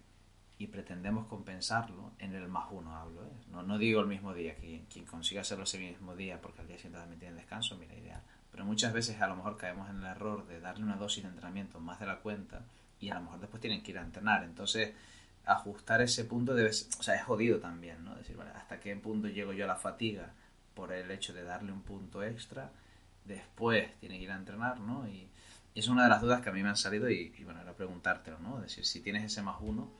y 0.57 0.67
pretendemos 0.67 1.27
compensarlo 1.27 2.11
en 2.17 2.33
el 2.33 2.47
más 2.47 2.65
uno 2.71 2.95
hablo 2.95 3.23
¿eh? 3.23 3.31
no, 3.51 3.61
no 3.61 3.77
digo 3.77 4.01
el 4.01 4.07
mismo 4.07 4.33
día 4.33 4.55
quien, 4.55 4.85
quien 4.85 5.05
consiga 5.05 5.41
hacerlo 5.41 5.65
ese 5.65 5.77
mismo 5.77 6.15
día 6.15 6.41
porque 6.41 6.61
al 6.61 6.67
día 6.67 6.77
siguiente 6.77 6.97
también 6.97 7.19
tiene 7.19 7.35
descanso 7.35 7.77
mira 7.77 7.93
ideal. 7.95 8.23
Pero 8.51 8.65
muchas 8.65 8.91
veces 8.91 9.21
a 9.21 9.27
lo 9.27 9.35
mejor 9.35 9.57
caemos 9.57 9.87
en 9.89 9.97
el 9.97 10.05
error 10.05 10.47
de 10.47 10.59
darle 10.59 10.83
una 10.83 10.95
dosis 10.95 11.21
de 11.21 11.29
entrenamiento 11.29 11.79
más 11.79 11.99
de 11.99 12.07
la 12.07 12.21
cuenta 12.21 12.65
y 12.99 13.09
a 13.09 13.15
lo 13.15 13.21
mejor 13.21 13.39
después 13.39 13.61
tienen 13.61 13.83
que 13.83 13.91
ir 13.91 13.99
a 13.99 14.01
entrenar. 14.01 14.43
Entonces 14.43 14.95
ajustar 15.45 16.01
ese 16.01 16.25
punto 16.25 16.55
debe 16.55 16.69
o 16.71 17.03
sea 17.03 17.13
es 17.13 17.23
jodido 17.23 17.59
también 17.59 18.03
no 18.03 18.15
decir 18.15 18.35
hasta 18.55 18.79
qué 18.79 18.95
punto 18.95 19.27
llego 19.27 19.53
yo 19.53 19.65
a 19.65 19.67
la 19.67 19.75
fatiga 19.75 20.33
por 20.77 20.93
el 20.93 21.11
hecho 21.11 21.33
de 21.33 21.43
darle 21.43 21.73
un 21.73 21.81
punto 21.81 22.23
extra 22.23 22.71
después 23.25 23.89
tiene 23.99 24.17
que 24.17 24.23
ir 24.23 24.31
a 24.31 24.35
entrenar 24.35 24.79
no 24.79 25.07
y 25.09 25.27
es 25.75 25.87
una 25.87 26.03
de 26.03 26.09
las 26.09 26.21
dudas 26.21 26.41
que 26.41 26.49
a 26.49 26.53
mí 26.53 26.63
me 26.63 26.69
han 26.69 26.77
salido 26.77 27.09
y, 27.09 27.33
y 27.37 27.43
bueno 27.43 27.61
era 27.61 27.73
preguntártelo 27.73 28.39
no 28.39 28.57
es 28.57 28.63
decir 28.63 28.85
si 28.85 29.01
tienes 29.01 29.23
ese 29.25 29.41
más 29.41 29.57
uno 29.59 29.91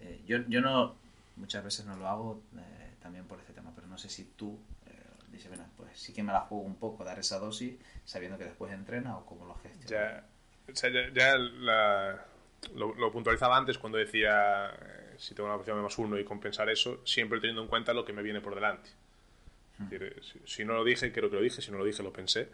eh, 0.00 0.20
yo, 0.26 0.38
yo 0.48 0.60
no, 0.60 0.96
muchas 1.36 1.64
veces 1.64 1.86
no 1.86 1.96
lo 1.96 2.08
hago 2.08 2.42
eh, 2.56 2.90
también 3.02 3.26
por 3.26 3.38
este 3.40 3.52
tema, 3.52 3.72
pero 3.74 3.86
no 3.86 3.98
sé 3.98 4.08
si 4.08 4.24
tú 4.24 4.58
eh, 4.86 4.92
dices, 5.30 5.48
bueno, 5.48 5.64
pues 5.76 5.98
sí 5.98 6.12
que 6.12 6.22
me 6.22 6.32
la 6.32 6.40
juego 6.40 6.64
un 6.64 6.76
poco, 6.76 7.04
dar 7.04 7.18
esa 7.18 7.38
dosis, 7.38 7.74
sabiendo 8.04 8.38
que 8.38 8.44
después 8.44 8.72
entrena 8.72 9.16
o 9.16 9.26
cómo 9.26 9.46
lo 9.46 9.54
gestionas. 9.56 9.90
Ya, 9.90 10.24
o 10.70 10.76
sea, 10.76 10.90
ya, 10.90 11.12
ya 11.12 11.36
la, 11.36 12.24
lo, 12.74 12.94
lo, 12.94 13.10
puntualizaba 13.10 13.56
antes 13.56 13.78
cuando 13.78 13.98
decía 13.98 14.70
eh, 14.70 15.14
si 15.16 15.34
tengo 15.34 15.48
una 15.48 15.56
opción 15.56 15.76
de 15.76 15.82
más 15.82 15.98
uno 15.98 16.18
y 16.18 16.24
compensar 16.24 16.68
eso, 16.68 17.00
siempre 17.04 17.40
teniendo 17.40 17.62
en 17.62 17.68
cuenta 17.68 17.92
lo 17.92 18.04
que 18.04 18.12
me 18.12 18.22
viene 18.22 18.40
por 18.40 18.54
delante. 18.54 18.90
Si, 20.22 20.40
si, 20.44 20.64
no 20.64 20.74
lo 20.74 20.84
dije, 20.84 21.12
creo 21.12 21.30
que 21.30 21.36
lo 21.36 21.42
dije, 21.42 21.62
si 21.62 21.70
no 21.70 21.78
lo 21.78 21.84
dije, 21.84 22.02
lo 22.02 22.12
pensé, 22.12 22.48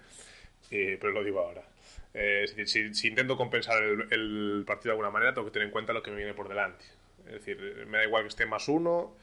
pero 0.68 1.10
lo 1.10 1.24
digo 1.24 1.40
ahora. 1.40 1.64
Eh, 2.12 2.42
es 2.44 2.54
decir, 2.54 2.68
si, 2.68 2.94
si, 2.94 3.08
intento 3.08 3.36
compensar 3.36 3.82
el, 3.82 4.06
el, 4.10 4.64
partido 4.66 4.90
de 4.90 4.92
alguna 4.92 5.10
manera, 5.10 5.34
tengo 5.34 5.46
que 5.46 5.52
tener 5.52 5.66
en 5.66 5.72
cuenta 5.72 5.92
lo 5.92 6.02
que 6.02 6.10
me 6.10 6.18
viene 6.18 6.34
por 6.34 6.48
delante. 6.48 6.84
Es 7.26 7.32
decir, 7.32 7.86
me 7.88 7.98
da 7.98 8.04
igual 8.04 8.22
que 8.22 8.28
esté 8.28 8.46
más 8.46 8.68
uno, 8.68 9.16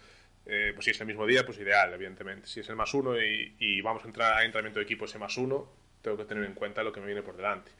eh, 0.45 0.71
pues 0.73 0.85
si 0.85 0.91
es 0.91 0.99
el 0.99 1.07
mismo 1.07 1.25
día, 1.25 1.45
pues 1.45 1.57
ideal, 1.59 1.93
evidentemente. 1.93 2.47
Si 2.47 2.59
es 2.59 2.69
el 2.69 2.75
más 2.75 2.93
uno 2.93 3.19
y, 3.21 3.55
y, 3.59 3.81
vamos 3.81 4.03
a 4.03 4.07
entrar 4.07 4.33
a 4.33 4.43
entrenamiento 4.43 4.79
de 4.79 4.85
equipo 4.85 5.05
ese 5.05 5.19
más 5.19 5.37
uno, 5.37 5.71
tengo 6.01 6.17
que 6.17 6.25
tener 6.25 6.43
en 6.43 6.53
cuenta 6.53 6.83
lo 6.83 6.91
que 6.91 6.99
me 6.99 7.05
viene 7.05 7.21
por 7.21 7.37
delante. 7.37 7.71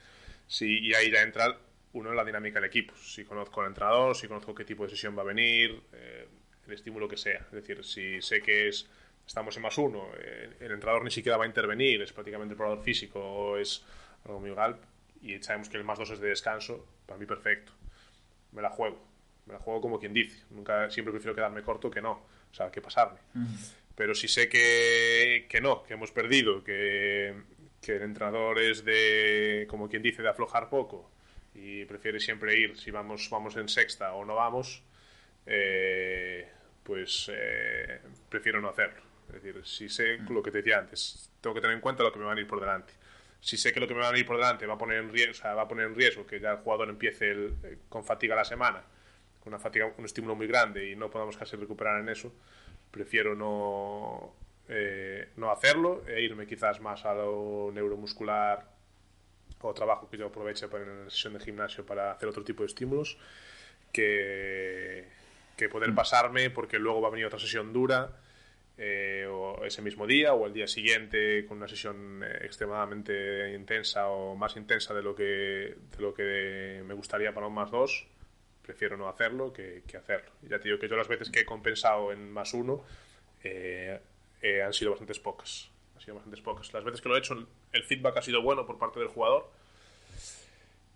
Si, 0.47 0.79
y 0.79 0.93
ahí 0.93 1.11
ya 1.11 1.21
entra 1.21 1.57
uno 1.93 2.11
en 2.11 2.15
la 2.15 2.23
dinámica 2.23 2.59
del 2.59 2.69
equipo. 2.69 2.95
Si 2.95 3.25
conozco 3.25 3.61
al 3.61 3.67
entrenador, 3.67 4.15
si 4.15 4.27
conozco 4.27 4.53
qué 4.55 4.63
tipo 4.63 4.83
de 4.83 4.91
sesión 4.91 5.17
va 5.17 5.21
a 5.21 5.25
venir, 5.25 5.81
eh, 5.93 6.27
el 6.67 6.73
estímulo 6.73 7.07
que 7.07 7.17
sea. 7.17 7.39
Es 7.47 7.51
decir, 7.51 7.83
si 7.83 8.21
sé 8.21 8.41
que 8.41 8.67
es 8.67 8.87
estamos 9.31 9.55
en 9.55 9.63
más 9.63 9.77
uno, 9.77 10.09
eh, 10.19 10.49
el 10.59 10.73
entrenador 10.73 11.05
ni 11.05 11.11
siquiera 11.11 11.37
va 11.37 11.45
a 11.45 11.47
intervenir, 11.47 12.01
es 12.01 12.11
prácticamente 12.11 12.51
el 12.51 12.57
probador 12.57 12.83
físico 12.83 13.17
o 13.21 13.57
es 13.57 13.81
algo 14.25 14.41
muy 14.41 14.53
gal, 14.53 14.77
y 15.21 15.41
sabemos 15.41 15.69
que 15.69 15.77
el 15.77 15.85
más 15.85 15.97
dos 15.97 16.09
es 16.09 16.19
de 16.19 16.27
descanso, 16.27 16.85
para 17.05 17.17
mí 17.17 17.25
perfecto. 17.25 17.71
Me 18.51 18.61
la 18.61 18.69
juego 18.69 18.99
me 19.45 19.53
la 19.53 19.59
juego 19.59 19.79
como 19.79 19.99
quien 19.99 20.13
dice. 20.13 20.43
Nunca, 20.49 20.89
siempre 20.89 21.13
prefiero 21.13 21.33
quedarme 21.33 21.63
corto 21.63 21.89
que 21.89 22.01
no, 22.01 22.11
o 22.11 22.53
sea, 22.53 22.69
que 22.69 22.81
pasarme. 22.81 23.19
Pero 23.95 24.13
si 24.13 24.27
sé 24.27 24.49
que, 24.49 25.45
que 25.47 25.61
no, 25.61 25.83
que 25.83 25.93
hemos 25.93 26.11
perdido, 26.11 26.61
que, 26.61 27.33
que, 27.81 27.95
el 27.95 28.01
entrenador 28.01 28.59
es 28.59 28.83
de, 28.83 29.65
como 29.69 29.87
quien 29.87 30.01
dice, 30.01 30.21
de 30.21 30.29
aflojar 30.29 30.69
poco 30.69 31.09
y 31.55 31.85
prefiere 31.85 32.19
siempre 32.19 32.59
ir 32.59 32.77
si 32.77 32.91
vamos, 32.91 33.29
vamos 33.29 33.55
en 33.55 33.69
sexta 33.69 34.13
o 34.13 34.25
no 34.25 34.35
vamos, 34.35 34.83
eh, 35.45 36.49
pues 36.83 37.31
eh, 37.33 38.01
prefiero 38.29 38.59
no 38.59 38.67
hacerlo. 38.67 39.10
Es 39.33 39.41
decir, 39.41 39.65
si 39.65 39.89
sé 39.89 40.19
-huh. 40.19 40.29
lo 40.29 40.43
que 40.43 40.51
te 40.51 40.59
decía 40.59 40.79
antes, 40.79 41.29
tengo 41.39 41.53
que 41.53 41.61
tener 41.61 41.75
en 41.75 41.81
cuenta 41.81 42.03
lo 42.03 42.11
que 42.11 42.19
me 42.19 42.25
van 42.25 42.37
a 42.37 42.41
ir 42.41 42.47
por 42.47 42.59
delante. 42.59 42.93
Si 43.39 43.57
sé 43.57 43.73
que 43.73 43.79
lo 43.79 43.87
que 43.87 43.95
me 43.95 44.01
van 44.01 44.13
a 44.13 44.17
ir 44.17 44.25
por 44.25 44.37
delante 44.37 44.65
va 44.65 44.75
a 44.75 44.77
poner 44.77 44.97
en 44.97 45.11
riesgo, 45.11 45.31
o 45.31 45.35
sea, 45.35 45.53
va 45.53 45.63
a 45.63 45.67
poner 45.67 45.87
en 45.87 45.95
riesgo 45.95 46.25
que 46.25 46.39
ya 46.39 46.51
el 46.51 46.57
jugador 46.57 46.89
empiece 46.89 47.31
el, 47.31 47.79
con 47.89 48.03
fatiga 48.03 48.35
la 48.35 48.45
semana, 48.45 48.83
con 49.39 49.53
una 49.53 49.59
fatiga, 49.59 49.91
un 49.97 50.05
estímulo 50.05 50.35
muy 50.35 50.47
grande 50.47 50.89
y 50.89 50.95
no 50.95 51.09
podamos 51.09 51.37
casi 51.37 51.55
recuperar 51.55 51.99
en 52.01 52.09
eso, 52.09 52.31
prefiero 52.91 53.33
no, 53.33 54.35
eh, 54.67 55.29
no 55.37 55.51
hacerlo 55.51 56.03
e 56.07 56.21
irme 56.21 56.45
quizás 56.45 56.79
más 56.81 57.03
a 57.05 57.15
lo 57.15 57.71
neuromuscular 57.73 58.69
o 59.61 59.73
trabajo 59.73 60.09
que 60.09 60.17
yo 60.17 60.27
aproveche 60.27 60.67
para, 60.67 60.83
en 60.83 61.05
la 61.05 61.09
sesión 61.09 61.33
de 61.33 61.39
gimnasio 61.39 61.85
para 61.85 62.11
hacer 62.11 62.29
otro 62.29 62.43
tipo 62.43 62.63
de 62.63 62.67
estímulos 62.67 63.17
que, 63.91 65.07
que 65.57 65.69
poder 65.69 65.93
pasarme 65.95 66.49
porque 66.49 66.77
luego 66.79 67.01
va 67.01 67.07
a 67.07 67.11
venir 67.11 67.25
otra 67.25 67.39
sesión 67.39 67.73
dura 67.73 68.20
eh, 68.83 69.27
o 69.29 69.63
ese 69.63 69.83
mismo 69.83 70.07
día 70.07 70.33
o 70.33 70.47
el 70.47 70.53
día 70.53 70.67
siguiente 70.67 71.45
con 71.45 71.57
una 71.57 71.67
sesión 71.67 72.23
eh, 72.23 72.39
extremadamente 72.41 73.53
intensa 73.53 74.09
o 74.09 74.35
más 74.35 74.57
intensa 74.57 74.95
de 74.95 75.03
lo 75.03 75.13
que, 75.13 75.23
de 75.23 75.99
lo 75.99 76.13
que 76.15 76.81
me 76.83 76.95
gustaría 76.95 77.31
para 77.31 77.45
un 77.45 77.53
más 77.53 77.69
dos 77.69 78.07
prefiero 78.61 78.97
no 78.97 79.07
hacerlo 79.09 79.51
que, 79.51 79.83
que, 79.85 79.97
hacerlo. 79.97 80.31
Ya 80.43 80.57
te 80.59 80.69
digo 80.69 80.79
que 80.79 80.87
yo 80.87 80.95
las 80.95 81.07
veces 81.07 81.29
que 81.29 81.41
he 81.41 81.45
compensado 81.45 82.11
en 82.11 82.31
más 82.31 82.53
uno 82.53 82.83
eh, 83.43 83.99
eh, 84.41 84.61
han 84.61 84.73
sido 84.73 84.91
bastantes 84.91 85.19
pocas. 85.19 85.69
Han 85.95 86.01
sido 86.01 86.15
bastantes 86.15 86.41
pocas. 86.41 86.73
Las 86.73 86.83
veces 86.83 87.01
que 87.01 87.09
lo 87.09 87.15
he 87.15 87.19
hecho, 87.19 87.47
el 87.71 87.83
feedback 87.83 88.17
ha 88.17 88.21
sido 88.21 88.41
bueno 88.41 88.65
por 88.65 88.77
parte 88.77 88.99
del 88.99 89.09
jugador. 89.09 89.49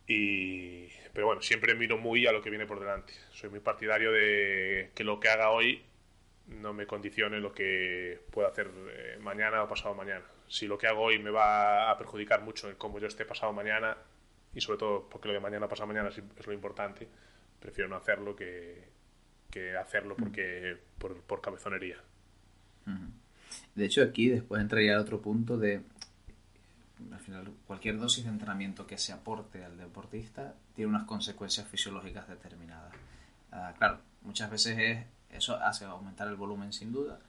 Y... 0.08 0.88
Pero 1.14 1.28
bueno, 1.28 1.42
siempre 1.42 1.76
miro 1.76 1.98
muy 1.98 2.28
a 2.28 2.32
lo 2.32 2.42
que 2.42 2.50
viene 2.50 2.66
por 2.66 2.80
delante. 2.80 3.14
Soy 3.32 3.50
muy 3.50 3.62
partidario 3.62 4.12
de 4.12 4.92
que 4.94 5.04
lo 5.04 5.20
que 5.20 5.30
haga 5.30 5.52
hoy 5.52 5.82
no 6.48 6.74
me 6.74 6.86
condicione 6.86 7.40
lo 7.40 7.54
que 7.54 8.22
pueda 8.32 8.50
hacer 8.50 8.70
eh, 8.90 9.18
mañana 9.22 9.64
o 9.64 9.68
pasado 9.68 9.96
mañana. 9.96 10.26
Si 10.48 10.68
lo 10.68 10.78
que 10.78 10.88
hago 10.88 11.02
hoy 11.02 11.20
me 11.20 11.32
va 11.32 11.90
a 11.90 11.98
perjudicar 11.98 12.42
mucho 12.42 12.70
en 12.70 12.76
cómo 12.76 13.00
yo 13.00 13.08
esté 13.08 13.26
pasado 13.26 13.52
mañana, 13.54 13.98
y 14.54 14.62
sobre 14.62 14.80
todo 14.80 15.10
porque 15.10 15.28
lo 15.28 15.34
de 15.34 15.40
mañana 15.40 15.66
o 15.66 15.70
pasado 15.70 15.88
mañana 15.88 16.10
es 16.10 16.48
lo 16.48 16.54
importante, 16.54 17.08
prefiero 17.60 17.90
no 17.90 17.96
hacerlo 17.96 18.36
que, 18.36 18.88
que 19.50 19.76
hacerlo 19.76 20.16
porque 20.16 20.78
por, 20.98 21.22
por 21.22 21.42
cabezonería. 21.42 21.98
De 23.74 23.86
hecho, 23.86 24.04
aquí 24.04 24.30
después 24.30 24.62
entraría 24.62 25.00
otro 25.00 25.22
punto 25.22 25.58
de 25.58 25.82
al 27.12 27.20
final 27.20 27.52
cualquier 27.66 27.98
dosis 27.98 28.24
de 28.24 28.30
entrenamiento 28.30 28.88
que 28.88 28.98
se 28.98 29.12
aporte 29.12 29.64
al 29.64 29.78
deportista 29.78 30.56
tiene 30.76 30.90
unas 30.90 31.04
consecuencias 31.04 31.68
fisiológicas 31.68 32.28
determinadas. 32.28 32.94
Uh, 33.52 33.78
claro, 33.78 34.00
muchas 34.22 34.50
veces 34.52 34.78
es, 34.78 35.06
eso 35.38 35.56
hace 35.58 35.86
aumentar 35.86 36.28
el 36.28 36.36
volumen 36.36 36.74
sin 36.74 36.92
duda. 36.92 37.20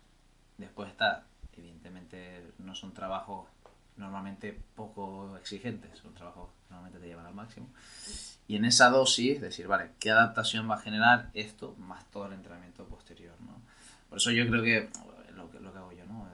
Después 0.59 0.91
está, 0.91 1.25
evidentemente 1.57 2.53
no 2.59 2.75
son 2.75 2.93
trabajos 2.93 3.49
normalmente 3.97 4.59
poco 4.75 5.37
exigentes, 5.39 5.99
son 5.99 6.15
trabajos 6.15 6.51
que 6.51 6.75
normalmente 6.75 6.99
te 7.01 7.07
llevan 7.07 7.27
al 7.27 7.35
máximo. 7.35 7.69
Y 8.49 8.57
en 8.57 8.65
esa 8.65 8.91
dosis, 8.91 9.41
decir, 9.41 9.67
vale, 9.67 9.91
¿qué 9.99 10.11
adaptación 10.11 10.71
va 10.71 10.77
a 10.77 10.79
generar 10.79 11.31
esto 11.35 11.75
más 11.79 12.05
todo 12.11 12.27
el 12.27 12.35
entrenamiento 12.35 12.85
posterior? 12.85 13.35
¿no? 13.41 13.61
Por 14.09 14.19
eso 14.19 14.31
yo 14.31 14.47
creo 14.47 14.63
que 14.63 14.89
lo 15.35 15.51
que, 15.51 15.61
lo 15.61 15.73
que 15.73 15.79
hago 15.79 15.93
yo, 15.93 16.05
¿no? 16.07 16.29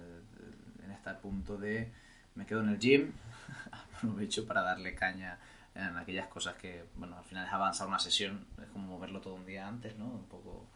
En 0.84 0.90
este 0.90 1.10
punto 1.14 1.56
de 1.56 1.90
me 2.34 2.46
quedo 2.46 2.60
en 2.60 2.70
el 2.70 2.78
gym, 2.78 3.12
aprovecho 3.96 4.46
para 4.46 4.62
darle 4.62 4.94
caña 4.94 5.38
en 5.74 5.96
aquellas 5.96 6.28
cosas 6.28 6.56
que, 6.56 6.84
bueno, 6.96 7.16
al 7.16 7.24
final 7.24 7.46
es 7.46 7.52
avanzar 7.52 7.88
una 7.88 7.98
sesión, 7.98 8.46
es 8.62 8.68
como 8.68 8.86
moverlo 8.86 9.20
todo 9.20 9.34
un 9.34 9.46
día 9.46 9.66
antes, 9.66 9.96
¿no? 9.96 10.04
Un 10.04 10.24
poco, 10.24 10.66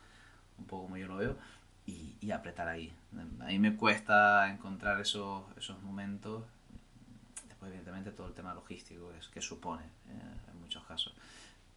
un 0.59 0.65
poco 0.67 0.85
como 0.85 0.97
yo 0.97 1.07
lo 1.09 1.17
veo, 1.17 1.37
y, 1.87 2.17
y 2.21 2.31
apretar 2.33 2.69
ahí. 2.69 2.93
A 3.41 3.47
mí 3.47 3.59
me 3.59 3.77
cuesta 3.77 4.51
encontrar 4.51 5.01
esos, 5.01 5.45
esos 5.57 5.81
momentos 5.83 6.43
después 7.57 7.71
evidentemente 7.71 8.11
todo 8.11 8.27
el 8.27 8.35
tema 8.35 8.53
logístico 8.55 9.13
es, 9.19 9.29
que 9.29 9.41
supone 9.41 9.85
eh, 9.85 10.51
en 10.53 10.61
muchos 10.61 10.85
casos 10.85 11.15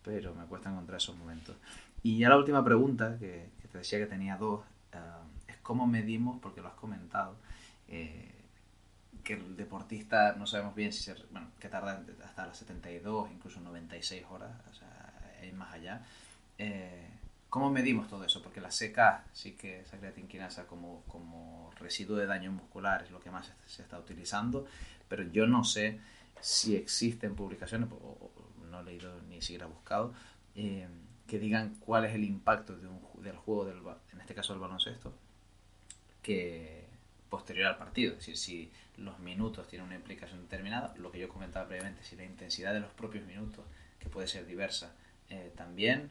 pero 0.04 0.36
me 0.36 0.46
cuesta 0.46 0.70
encontrar 0.70 0.98
esos 0.98 1.16
momentos 1.16 1.56
y 2.04 2.18
ya 2.18 2.30
la 2.30 2.38
última 2.38 2.64
pregunta 2.64 3.18
que, 3.18 3.50
que 3.62 3.68
te 3.68 3.78
decía 3.78 4.00
que 4.00 4.06
tenía 4.06 4.36
dos 4.38 4.62
uh, 4.94 5.50
es 5.50 5.58
cómo 5.58 5.88
medimos 5.88 6.40
porque 6.42 6.62
lo 6.62 6.68
has 6.68 6.74
comentado 6.74 7.36
eh, 7.88 8.32
que 9.24 9.34
el 9.34 9.56
deportista 9.56 10.36
no 10.38 10.48
sabemos 10.48 10.76
bien 10.76 10.92
si 10.92 11.04
se, 11.04 11.16
bueno, 11.32 11.48
que 11.60 11.70
tarda 11.70 12.04
hasta 12.26 12.46
las 12.46 12.58
72 12.58 13.32
incluso 13.32 13.60
96 13.62 14.26
horas 14.30 14.52
o 14.70 14.74
sea 14.74 14.96
más 15.54 15.74
allá 15.74 16.06
eh, 16.58 17.10
¿Cómo 17.50 17.72
medimos 17.72 18.08
todo 18.08 18.24
eso? 18.24 18.44
Porque 18.44 18.62
la 18.62 18.70
CK, 18.70 19.28
sí 19.34 19.54
que 19.54 19.80
esa 19.80 19.98
creatinquinasa 19.98 20.68
como, 20.68 21.04
como 21.08 21.72
residuo 21.80 22.16
de 22.16 22.28
daño 22.28 22.52
muscular 22.52 23.04
es 23.04 23.12
lo 23.12 23.20
que 23.20 23.32
más 23.32 23.52
se 23.66 23.82
está 23.82 23.98
utilizando, 23.98 24.68
pero 25.08 25.24
yo 25.24 25.48
no 25.48 25.64
sé 25.64 26.00
si 26.42 26.76
existen 26.76 27.36
publicaciones, 27.36 27.90
o, 27.92 28.32
no 28.70 28.82
he 28.82 28.84
leído 28.84 29.20
ni 29.24 29.42
siquiera 29.42 29.66
buscado, 29.66 30.14
eh, 30.56 30.88
que 31.26 31.40
digan 31.40 31.76
cuál 31.80 32.06
es 32.06 32.14
el 32.14 32.24
impacto 32.24 32.78
de 32.78 32.88
un, 32.88 33.02
del 33.24 33.36
juego, 33.36 33.66
del, 33.66 33.78
en 34.14 34.22
este 34.22 34.36
caso 34.36 34.54
del 34.54 34.62
baloncesto, 34.62 35.12
que 36.22 36.88
posterior 37.30 37.68
al 37.68 37.78
partido. 37.78 38.14
Es 38.14 38.20
decir, 38.20 38.38
si 38.38 38.72
los 38.98 39.20
minutos 39.20 39.68
tienen 39.68 39.88
una 39.88 39.96
implicación 39.96 40.42
determinada, 40.42 40.94
lo 40.98 41.12
que 41.12 41.20
yo 41.20 41.30
comentaba 41.30 41.68
previamente, 41.68 42.04
si 42.04 42.16
la 42.16 42.26
intensidad 42.26 42.74
de 42.74 42.80
los 42.80 42.92
propios 42.92 43.26
minutos, 43.26 43.66
que 44.00 44.10
puede 44.10 44.28
ser 44.28 44.46
diversa, 44.46 44.94
eh, 45.30 45.52
también 45.56 46.10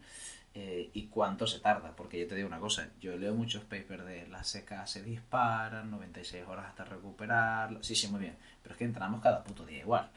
eh, 0.54 0.90
y 0.92 1.06
cuánto 1.06 1.46
se 1.46 1.60
tarda, 1.60 1.94
porque 1.94 2.18
yo 2.18 2.26
te 2.26 2.34
digo 2.34 2.48
una 2.48 2.58
cosa, 2.58 2.88
yo 3.00 3.16
leo 3.16 3.34
muchos 3.34 3.62
papers 3.64 4.04
de 4.04 4.26
la 4.28 4.42
seca 4.44 4.86
se 4.86 5.02
disparan, 5.02 5.90
96 5.90 6.44
horas 6.48 6.66
hasta 6.66 6.84
recuperarlo, 6.84 7.82
sí, 7.82 7.94
sí, 7.94 8.08
muy 8.08 8.20
bien, 8.20 8.36
pero 8.62 8.74
es 8.74 8.78
que 8.78 8.84
entramos 8.84 9.22
cada 9.22 9.44
puto 9.44 9.64
día 9.64 9.78
igual. 9.78 10.10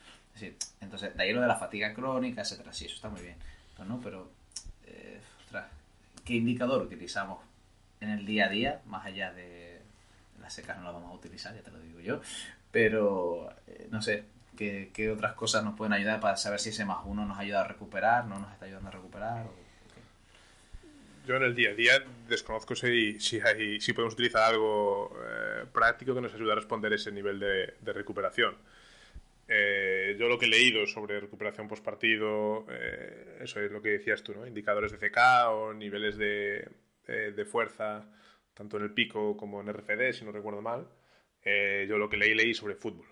Entonces, 0.79 1.15
de 1.15 1.23
ahí 1.23 1.33
lo 1.33 1.41
de 1.41 1.47
la 1.47 1.57
fatiga 1.57 1.93
crónica, 1.93 2.41
etcétera, 2.41 2.73
sí, 2.73 2.85
eso 2.85 2.95
está 2.95 3.09
muy 3.09 3.21
bien, 3.21 3.35
pero 3.75 3.87
no, 3.87 3.99
pero, 3.99 4.31
eh, 4.87 5.19
ostras, 5.43 5.67
qué 6.25 6.35
indicador 6.35 6.81
utilizamos 6.81 7.39
en 7.99 8.09
el 8.09 8.25
día 8.25 8.45
a 8.45 8.49
día, 8.49 8.81
más 8.85 9.05
allá 9.05 9.31
de 9.33 9.81
las 10.41 10.53
secas 10.53 10.77
no 10.77 10.83
las 10.83 10.93
vamos 10.93 11.11
a 11.11 11.13
utilizar, 11.13 11.53
ya 11.53 11.61
te 11.61 11.69
lo 11.69 11.79
digo 11.79 11.99
yo, 11.99 12.21
pero 12.71 13.53
eh, 13.67 13.87
no 13.91 14.01
sé, 14.01 14.23
¿qué, 14.57 14.89
¿qué, 14.93 15.11
otras 15.11 15.33
cosas 15.33 15.63
nos 15.63 15.75
pueden 15.75 15.93
ayudar 15.93 16.19
para 16.19 16.37
saber 16.37 16.59
si 16.59 16.69
ese 16.69 16.85
más 16.85 16.99
uno 17.05 17.25
nos 17.25 17.37
ayuda 17.37 17.61
a 17.61 17.67
recuperar, 17.67 18.25
no 18.25 18.39
nos 18.39 18.51
está 18.51 18.65
ayudando 18.65 18.89
a 18.89 18.93
recuperar? 18.93 19.45
O, 19.45 19.60
yo 21.31 21.37
en 21.37 21.43
el 21.43 21.55
día 21.55 21.69
a 21.69 21.73
día 21.73 22.03
desconozco 22.27 22.75
si, 22.75 23.17
si, 23.21 23.39
hay, 23.39 23.79
si 23.79 23.93
podemos 23.93 24.15
utilizar 24.15 24.51
algo 24.51 25.15
eh, 25.17 25.65
práctico 25.71 26.13
que 26.13 26.19
nos 26.19 26.33
ayude 26.33 26.51
a 26.51 26.55
responder 26.55 26.91
ese 26.91 27.09
nivel 27.09 27.39
de, 27.39 27.75
de 27.79 27.93
recuperación. 27.93 28.57
Eh, 29.47 30.17
yo 30.19 30.27
lo 30.27 30.37
que 30.37 30.45
he 30.45 30.49
leído 30.49 30.85
sobre 30.87 31.21
recuperación 31.21 31.69
post 31.69 31.85
partido, 31.85 32.65
eh, 32.69 33.37
eso 33.39 33.61
es 33.61 33.71
lo 33.71 33.81
que 33.81 33.89
decías 33.91 34.23
tú, 34.23 34.33
¿no? 34.33 34.45
Indicadores 34.45 34.91
de 34.91 34.97
CK 34.97 35.17
o 35.51 35.73
niveles 35.73 36.17
de, 36.17 36.67
de, 37.07 37.31
de 37.31 37.45
fuerza, 37.45 38.05
tanto 38.53 38.75
en 38.75 38.83
el 38.83 38.93
pico 38.93 39.37
como 39.37 39.61
en 39.61 39.73
RFD, 39.73 40.11
si 40.11 40.25
no 40.25 40.33
recuerdo 40.33 40.61
mal. 40.61 40.85
Eh, 41.45 41.85
yo 41.87 41.97
lo 41.97 42.09
que 42.09 42.17
leí, 42.17 42.35
leí 42.35 42.53
sobre 42.53 42.75
fútbol. 42.75 43.07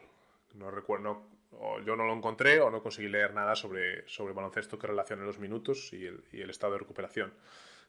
No 0.55 0.71
recuerdo, 0.71 1.25
o 1.51 1.79
yo 1.81 1.95
no 1.95 2.05
lo 2.05 2.13
encontré 2.13 2.59
o 2.59 2.69
no 2.69 2.83
conseguí 2.83 3.07
leer 3.07 3.33
nada 3.33 3.55
sobre, 3.55 4.05
sobre 4.09 4.33
baloncesto 4.33 4.77
que 4.77 4.87
relacione 4.87 5.23
los 5.23 5.39
minutos 5.39 5.93
y 5.93 6.05
el, 6.05 6.21
y 6.33 6.41
el 6.41 6.49
estado 6.49 6.73
de 6.73 6.79
recuperación. 6.79 7.33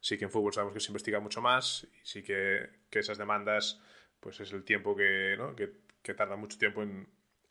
Sí 0.01 0.17
que 0.19 0.25
en 0.25 0.31
fútbol 0.31 0.53
sabemos 0.53 0.75
que 0.75 0.81
se 0.81 0.89
investiga 0.89 1.21
mucho 1.21 1.41
más 1.41 1.87
y 1.93 2.07
sí 2.07 2.23
que, 2.23 2.69
que 2.91 3.01
esas 3.01 3.19
demandas, 3.19 3.81
pues 4.19 4.41
es 4.41 4.53
el 4.53 4.65
tiempo 4.65 4.97
que, 4.97 5.37
¿no? 5.37 5.55
que, 5.55 5.73
que 6.03 6.15
tarda 6.15 6.37
mucho 6.37 6.59
tiempo 6.59 6.83
en, 6.83 7.07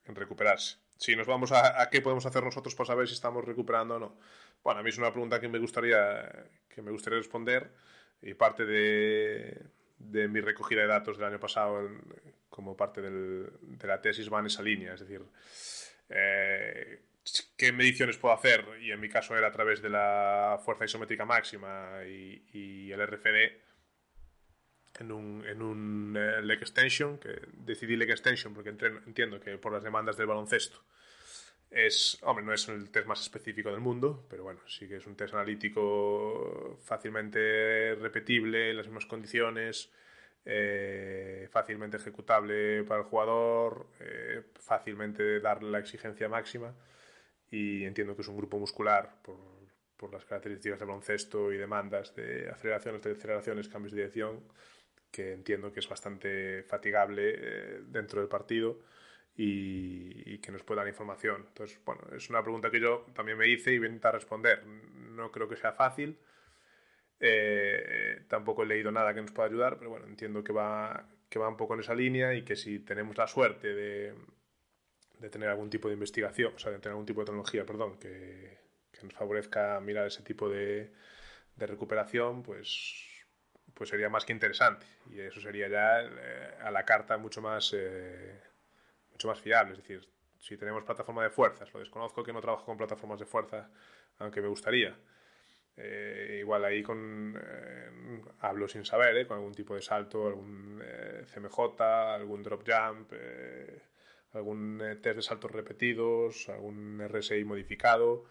en 0.05 0.15
recuperarse 0.15 0.77
si 0.99 1.15
nos 1.15 1.27
vamos 1.27 1.51
a, 1.53 1.81
a, 1.81 1.89
qué 1.89 2.01
podemos 2.01 2.25
hacer 2.25 2.43
nosotros 2.43 2.75
para 2.75 2.87
saber 2.87 3.07
si 3.07 3.13
estamos 3.13 3.45
recuperando 3.45 3.95
o 3.95 3.99
no. 3.99 4.19
Bueno, 4.61 4.81
a 4.81 4.83
mí 4.83 4.89
es 4.89 4.97
una 4.97 5.11
pregunta 5.11 5.39
que 5.39 5.47
me 5.47 5.57
gustaría, 5.57 6.29
que 6.67 6.81
me 6.81 6.91
gustaría 6.91 7.19
responder 7.19 7.71
y 8.21 8.33
parte 8.33 8.65
de, 8.65 9.65
de 9.97 10.27
mi 10.27 10.41
recogida 10.41 10.81
de 10.81 10.87
datos 10.87 11.17
del 11.17 11.27
año 11.27 11.39
pasado 11.39 11.79
en, 11.79 12.01
como 12.49 12.75
parte 12.75 13.01
del, 13.01 13.49
de 13.61 13.87
la 13.87 14.01
tesis 14.01 14.31
va 14.31 14.41
en 14.41 14.47
esa 14.47 14.61
línea. 14.61 14.93
Es 14.93 14.99
decir, 14.99 15.21
eh, 16.09 17.01
qué 17.57 17.71
mediciones 17.71 18.17
puedo 18.17 18.33
hacer 18.33 18.65
y 18.81 18.91
en 18.91 18.99
mi 18.99 19.09
caso 19.09 19.37
era 19.37 19.47
a 19.47 19.51
través 19.51 19.81
de 19.81 19.89
la 19.89 20.59
fuerza 20.63 20.85
isométrica 20.85 21.25
máxima 21.25 22.03
y, 22.05 22.43
y 22.53 22.91
el 22.91 23.05
RFD 23.05 23.69
en 24.99 25.11
un, 25.11 25.45
en 25.45 25.61
un 25.61 26.17
uh, 26.17 26.41
leg 26.41 26.59
extension, 26.59 27.17
que 27.17 27.41
decidí 27.53 27.95
leg 27.95 28.09
extension 28.09 28.53
porque 28.53 28.69
entiendo 28.69 29.39
que 29.39 29.57
por 29.57 29.71
las 29.71 29.83
demandas 29.83 30.17
del 30.17 30.27
baloncesto 30.27 30.81
es, 31.71 32.17
hombre, 32.23 32.43
no 32.43 32.53
es 32.53 32.67
el 32.67 32.89
test 32.89 33.07
más 33.07 33.21
específico 33.21 33.69
del 33.69 33.79
mundo, 33.79 34.25
pero 34.29 34.43
bueno, 34.43 34.59
sí 34.67 34.87
que 34.87 34.97
es 34.97 35.05
un 35.05 35.15
test 35.15 35.33
analítico 35.33 36.79
fácilmente 36.83 37.95
repetible 37.95 38.71
en 38.71 38.77
las 38.77 38.87
mismas 38.87 39.05
condiciones, 39.05 39.91
eh, 40.45 41.47
fácilmente 41.51 41.97
ejecutable 41.97 42.83
para 42.83 43.01
el 43.01 43.05
jugador, 43.05 43.87
eh, 43.99 44.43
fácilmente 44.59 45.39
darle 45.39 45.69
la 45.69 45.79
exigencia 45.79 46.27
máxima 46.27 46.73
y 47.51 47.85
entiendo 47.85 48.15
que 48.15 48.21
es 48.21 48.27
un 48.27 48.37
grupo 48.37 48.59
muscular 48.59 49.21
por, 49.21 49.37
por 49.97 50.13
las 50.13 50.25
características 50.25 50.79
del 50.79 50.87
baloncesto 50.87 51.51
y 51.51 51.57
demandas 51.57 52.15
de 52.15 52.49
aceleraciones, 52.49 53.01
deceleraciones, 53.01 53.67
cambios 53.67 53.93
de 53.93 53.97
dirección 53.97 54.43
que 55.11 55.33
entiendo 55.33 55.71
que 55.71 55.79
es 55.79 55.89
bastante 55.89 56.63
fatigable 56.63 57.33
eh, 57.35 57.81
dentro 57.87 58.19
del 58.19 58.29
partido 58.29 58.79
y, 59.35 60.33
y, 60.33 60.37
que 60.39 60.51
nos 60.51 60.63
puede 60.63 60.79
dar 60.79 60.87
información. 60.87 61.45
Entonces, 61.47 61.79
bueno, 61.85 62.01
es 62.15 62.29
una 62.29 62.43
pregunta 62.43 62.69
que 62.69 62.79
yo 62.79 63.05
también 63.13 63.37
me 63.37 63.47
hice 63.47 63.73
y 63.73 63.77
voy 63.77 63.87
a 63.87 63.89
intentar 63.89 64.13
responder. 64.13 64.65
No 64.65 65.31
creo 65.31 65.47
que 65.47 65.55
sea 65.55 65.71
fácil. 65.71 66.19
Eh, 67.19 68.23
tampoco 68.27 68.63
he 68.63 68.65
leído 68.65 68.91
nada 68.91 69.13
que 69.13 69.21
nos 69.21 69.31
pueda 69.31 69.49
ayudar, 69.49 69.77
pero 69.77 69.89
bueno, 69.91 70.07
entiendo 70.07 70.43
que 70.43 70.53
va, 70.53 71.09
que 71.29 71.39
va 71.39 71.49
un 71.49 71.57
poco 71.57 71.73
en 71.73 71.81
esa 71.81 71.95
línea 71.95 72.33
y 72.33 72.43
que 72.43 72.55
si 72.55 72.79
tenemos 72.79 73.17
la 73.17 73.27
suerte 73.27 73.73
de, 73.73 74.13
de 75.19 75.29
tener 75.29 75.49
algún 75.49 75.69
tipo 75.69 75.87
de 75.87 75.95
investigación, 75.95 76.53
o 76.55 76.59
sea, 76.59 76.71
de 76.71 76.79
tener 76.79 76.91
algún 76.91 77.05
tipo 77.05 77.21
de 77.21 77.25
tecnología, 77.25 77.65
perdón, 77.65 77.97
que, 77.99 78.57
que 78.91 79.03
nos 79.03 79.13
favorezca 79.13 79.79
mirar 79.81 80.07
ese 80.07 80.23
tipo 80.23 80.49
de, 80.49 80.91
de 81.55 81.67
recuperación, 81.67 82.43
pues 82.43 83.05
pues 83.73 83.89
sería 83.89 84.09
más 84.09 84.25
que 84.25 84.33
interesante 84.33 84.85
y 85.09 85.21
eso 85.21 85.39
sería 85.39 85.69
ya 85.69 86.01
eh, 86.01 86.57
a 86.61 86.69
la 86.69 86.83
carta 86.83 87.17
mucho 87.17 87.41
más 87.41 87.73
eh, 87.73 88.41
mucho 89.11 89.29
más 89.29 89.39
fiable 89.39 89.73
es 89.73 89.77
decir 89.79 90.07
si 90.37 90.57
tenemos 90.57 90.83
plataforma 90.83 91.23
de 91.23 91.29
fuerzas 91.29 91.73
lo 91.73 91.79
desconozco 91.79 92.23
que 92.23 92.33
no 92.33 92.41
trabajo 92.41 92.65
con 92.65 92.77
plataformas 92.77 93.19
de 93.19 93.25
fuerza 93.25 93.69
aunque 94.17 94.41
me 94.41 94.49
gustaría 94.49 94.97
eh, 95.77 96.39
igual 96.41 96.65
ahí 96.65 96.83
con 96.83 97.39
eh, 97.41 98.21
hablo 98.39 98.67
sin 98.67 98.83
saber 98.83 99.15
¿eh? 99.15 99.25
con 99.25 99.37
algún 99.37 99.53
tipo 99.53 99.75
de 99.75 99.81
salto 99.81 100.27
algún 100.27 100.83
CMJ 101.33 101.81
algún 101.81 102.43
drop 102.43 102.63
jump 102.67 103.13
algún 104.33 104.79
test 105.01 105.15
de 105.17 105.21
saltos 105.21 105.51
repetidos 105.51 106.49
algún 106.49 107.01
RSI 107.07 107.43
modificado 107.43 108.25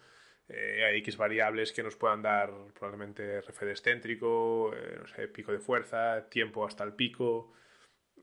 eh, 0.48 0.84
hay 0.84 0.98
X 0.98 1.16
variables 1.16 1.72
que 1.72 1.82
nos 1.82 1.96
puedan 1.96 2.22
dar 2.22 2.50
probablemente 2.72 3.42
RFD 3.42 3.70
excéntrico, 3.70 4.72
eh, 4.74 4.96
no 5.00 5.06
sé, 5.06 5.28
pico 5.28 5.52
de 5.52 5.58
fuerza, 5.58 6.26
tiempo 6.30 6.64
hasta 6.64 6.84
el 6.84 6.94
pico, 6.94 7.52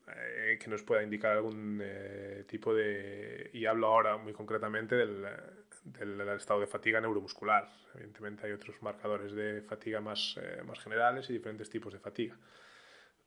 eh, 0.08 0.58
que 0.60 0.70
nos 0.70 0.82
pueda 0.82 1.02
indicar 1.02 1.32
algún 1.32 1.80
eh, 1.82 2.44
tipo 2.48 2.74
de... 2.74 3.50
Y 3.52 3.66
hablo 3.66 3.88
ahora 3.88 4.16
muy 4.16 4.32
concretamente 4.32 4.94
del, 4.94 5.24
del, 5.84 6.18
del, 6.18 6.28
estado 6.30 6.60
de 6.60 6.66
fatiga 6.66 7.00
neuromuscular. 7.00 7.68
Evidentemente 7.94 8.46
hay 8.46 8.52
otros 8.52 8.80
marcadores 8.82 9.32
de 9.32 9.62
fatiga 9.62 10.00
más, 10.00 10.38
eh, 10.40 10.62
más 10.64 10.78
generales 10.80 11.28
y 11.30 11.32
diferentes 11.32 11.70
tipos 11.70 11.92
de 11.92 11.98
fatiga 11.98 12.36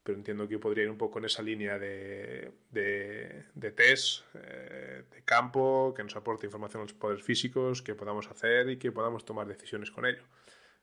pero 0.09 0.17
entiendo 0.17 0.47
que 0.47 0.57
podría 0.57 0.85
ir 0.85 0.89
un 0.89 0.97
poco 0.97 1.19
en 1.19 1.25
esa 1.25 1.43
línea 1.43 1.77
de, 1.77 2.51
de, 2.71 3.45
de 3.53 3.71
test, 3.73 4.25
eh, 4.33 5.03
de 5.07 5.23
campo, 5.23 5.93
que 5.95 6.01
nos 6.01 6.15
aporte 6.15 6.47
información 6.47 6.81
a 6.81 6.85
los 6.85 6.93
poderes 6.93 7.23
físicos, 7.23 7.83
que 7.83 7.93
podamos 7.93 8.27
hacer 8.27 8.71
y 8.71 8.79
que 8.79 8.91
podamos 8.91 9.23
tomar 9.23 9.45
decisiones 9.45 9.91
con 9.91 10.07
ello. 10.07 10.23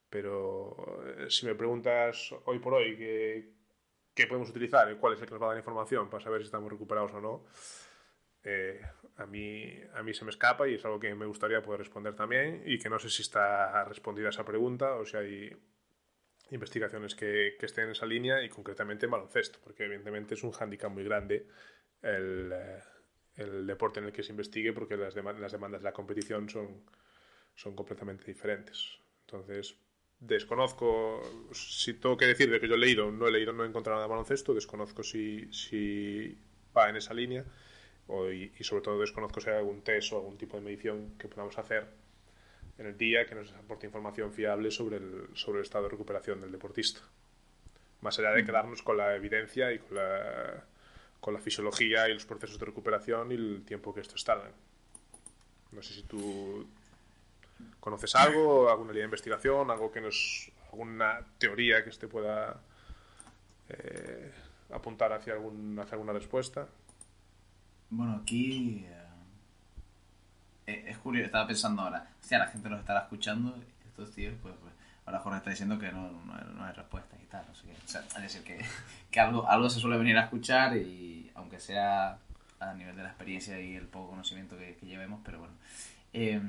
Pero 0.08 1.02
eh, 1.04 1.26
si 1.28 1.44
me 1.44 1.56
preguntas 1.56 2.32
hoy 2.44 2.60
por 2.60 2.74
hoy 2.74 2.96
qué, 2.96 3.50
qué 4.14 4.28
podemos 4.28 4.48
utilizar, 4.48 4.96
cuál 4.96 5.14
es 5.14 5.20
el 5.20 5.26
que 5.26 5.32
nos 5.32 5.42
va 5.42 5.46
a 5.46 5.48
dar 5.48 5.58
información 5.58 6.08
para 6.08 6.22
saber 6.22 6.42
si 6.42 6.44
estamos 6.44 6.70
recuperados 6.70 7.12
o 7.14 7.20
no, 7.20 7.44
eh, 8.44 8.80
a, 9.16 9.26
mí, 9.26 9.72
a 9.92 10.04
mí 10.04 10.14
se 10.14 10.24
me 10.24 10.30
escapa 10.30 10.68
y 10.68 10.74
es 10.74 10.84
algo 10.84 11.00
que 11.00 11.12
me 11.16 11.26
gustaría 11.26 11.60
poder 11.62 11.80
responder 11.80 12.14
también 12.14 12.62
y 12.64 12.78
que 12.78 12.88
no 12.88 13.00
sé 13.00 13.10
si 13.10 13.22
está 13.22 13.82
respondida 13.86 14.28
esa 14.28 14.44
pregunta 14.44 14.94
o 14.94 15.04
si 15.04 15.16
hay 15.16 15.56
investigaciones 16.50 17.14
que, 17.14 17.56
que, 17.58 17.66
estén 17.66 17.84
en 17.84 17.90
esa 17.90 18.06
línea 18.06 18.42
y 18.42 18.48
concretamente 18.48 19.06
en 19.06 19.12
baloncesto, 19.12 19.58
porque 19.62 19.84
evidentemente 19.84 20.34
es 20.34 20.42
un 20.44 20.52
hándicap 20.52 20.90
muy 20.90 21.04
grande 21.04 21.46
el, 22.02 22.52
eh, 22.52 22.80
el, 23.36 23.66
deporte 23.66 24.00
en 24.00 24.06
el 24.06 24.12
que 24.12 24.22
se 24.22 24.30
investigue 24.30 24.72
porque 24.72 24.96
las, 24.96 25.14
las 25.14 25.52
demandas 25.52 25.80
de 25.80 25.84
la 25.84 25.92
competición 25.92 26.48
son, 26.48 26.84
son 27.54 27.74
completamente 27.74 28.24
diferentes. 28.26 28.98
Entonces, 29.22 29.76
desconozco, 30.20 31.20
si 31.52 31.94
tengo 31.94 32.16
que 32.16 32.26
decir 32.26 32.50
de 32.50 32.60
que 32.60 32.68
yo 32.68 32.74
he 32.74 32.78
leído, 32.78 33.10
no 33.10 33.26
he 33.26 33.32
leído, 33.32 33.52
no 33.52 33.64
he 33.64 33.68
encontrado 33.68 33.96
nada 33.96 34.06
de 34.06 34.10
baloncesto, 34.10 34.54
desconozco 34.54 35.02
si, 35.02 35.52
si 35.52 36.38
va 36.76 36.88
en 36.88 36.96
esa 36.96 37.12
línea 37.12 37.44
o, 38.06 38.30
y, 38.30 38.52
y 38.56 38.62
sobre 38.62 38.82
todo 38.82 39.00
desconozco 39.00 39.40
si 39.40 39.50
hay 39.50 39.56
algún 39.56 39.82
test 39.82 40.12
o 40.12 40.18
algún 40.18 40.38
tipo 40.38 40.56
de 40.56 40.62
medición 40.62 41.18
que 41.18 41.26
podamos 41.26 41.58
hacer 41.58 42.05
en 42.78 42.86
el 42.86 42.96
día 42.96 43.26
que 43.26 43.34
nos 43.34 43.52
aporte 43.52 43.86
información 43.86 44.32
fiable 44.32 44.70
sobre 44.70 44.96
el, 44.96 45.28
sobre 45.34 45.58
el 45.58 45.64
estado 45.64 45.84
de 45.84 45.90
recuperación 45.90 46.40
del 46.40 46.52
deportista. 46.52 47.00
Más 48.02 48.18
allá 48.18 48.32
de 48.32 48.44
quedarnos 48.44 48.82
con 48.82 48.96
la 48.96 49.14
evidencia 49.16 49.72
y 49.72 49.78
con 49.78 49.96
la, 49.96 50.64
con 51.20 51.34
la 51.34 51.40
fisiología 51.40 52.08
y 52.08 52.14
los 52.14 52.26
procesos 52.26 52.58
de 52.58 52.66
recuperación 52.66 53.32
y 53.32 53.34
el 53.34 53.64
tiempo 53.64 53.94
que 53.94 54.00
estos 54.00 54.22
tardan. 54.24 54.52
No 55.72 55.82
sé 55.82 55.94
si 55.94 56.02
tú 56.02 56.68
conoces 57.80 58.14
algo, 58.14 58.68
alguna 58.68 58.92
línea 58.92 59.02
de 59.02 59.06
investigación, 59.06 59.70
algo 59.70 59.90
que 59.90 60.00
nos, 60.00 60.50
alguna 60.70 61.20
teoría 61.38 61.82
que 61.82 61.90
este 61.90 62.08
pueda 62.08 62.60
eh, 63.68 64.32
apuntar 64.70 65.12
hacia, 65.12 65.32
algún, 65.32 65.78
hacia 65.78 65.94
alguna 65.94 66.12
respuesta. 66.12 66.68
Bueno, 67.88 68.20
aquí 68.22 68.86
es 70.66 70.98
curioso, 70.98 71.26
estaba 71.26 71.46
pensando 71.46 71.82
ahora, 71.82 72.08
o 72.20 72.24
sea, 72.24 72.38
la 72.38 72.48
gente 72.48 72.68
nos 72.68 72.80
estará 72.80 73.00
escuchando, 73.00 73.56
estos 73.86 74.12
tíos, 74.12 74.34
pues, 74.42 74.54
pues 74.60 74.72
ahora 75.06 75.20
Jorge 75.20 75.38
está 75.38 75.50
diciendo 75.50 75.78
que 75.78 75.92
no, 75.92 76.10
no, 76.10 76.34
no 76.34 76.64
hay 76.64 76.72
respuestas 76.72 77.18
y 77.22 77.26
tal, 77.26 77.44
no 77.48 77.54
sé 77.54 77.66
qué. 77.66 77.72
O 77.72 77.88
sea, 77.88 78.00
es 78.00 78.22
decir, 78.22 78.42
que, 78.42 78.64
que 79.10 79.20
algo, 79.20 79.48
algo 79.48 79.70
se 79.70 79.80
suele 79.80 79.96
venir 79.96 80.18
a 80.18 80.24
escuchar 80.24 80.76
y 80.76 81.30
aunque 81.34 81.60
sea 81.60 82.18
a 82.58 82.74
nivel 82.74 82.96
de 82.96 83.02
la 83.02 83.08
experiencia 83.10 83.60
y 83.60 83.76
el 83.76 83.86
poco 83.86 84.10
conocimiento 84.10 84.56
que, 84.56 84.76
que 84.76 84.86
llevemos, 84.86 85.20
pero 85.24 85.38
bueno. 85.38 85.54
Eh, 86.12 86.40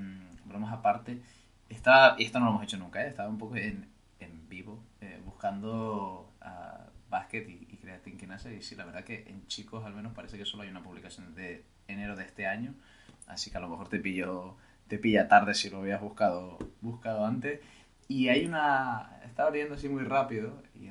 bromas 0.46 0.74
aparte, 0.74 1.22
estaba, 1.70 2.16
y 2.18 2.26
esto 2.26 2.40
no 2.40 2.46
lo 2.46 2.52
hemos 2.52 2.64
hecho 2.64 2.78
nunca, 2.78 3.04
¿eh? 3.04 3.10
estaba 3.10 3.30
un 3.30 3.38
poco 3.38 3.58
en, 3.58 3.88
en 4.20 4.48
vivo 4.50 4.82
eh, 5.02 5.20
buscando 5.26 6.32
uh, 6.42 7.10
básquet 7.10 7.48
y, 7.50 7.68
y 7.70 8.18
kinase 8.18 8.56
y 8.56 8.62
sí, 8.62 8.76
la 8.76 8.86
verdad 8.86 9.04
que 9.04 9.26
en 9.28 9.46
chicos 9.48 9.86
al 9.86 9.94
menos 9.94 10.14
parece 10.14 10.38
que 10.38 10.46
solo 10.46 10.64
hay 10.64 10.70
una 10.70 10.82
publicación 10.82 11.36
de 11.36 11.66
enero 11.88 12.16
de 12.16 12.24
este 12.24 12.48
año 12.48 12.74
Así 13.28 13.52
que 13.52 13.58
a 13.58 13.62
lo 13.62 13.70
mejor 13.70 13.90
te 13.90 14.00
pillo, 14.00 14.56
te 14.88 14.98
pilla 14.98 15.28
tarde 15.28 15.54
si 15.54 15.70
lo 15.70 15.80
habías 15.80 16.02
buscado, 16.02 16.58
buscado 16.82 17.26
antes. 17.26 17.62
Y 18.08 18.30
hay 18.30 18.46
una... 18.46 19.20
Estaba 19.26 19.52
leyendo 19.52 19.76
así 19.76 19.90
muy 19.90 20.04
rápido 20.04 20.64
y 20.74 20.90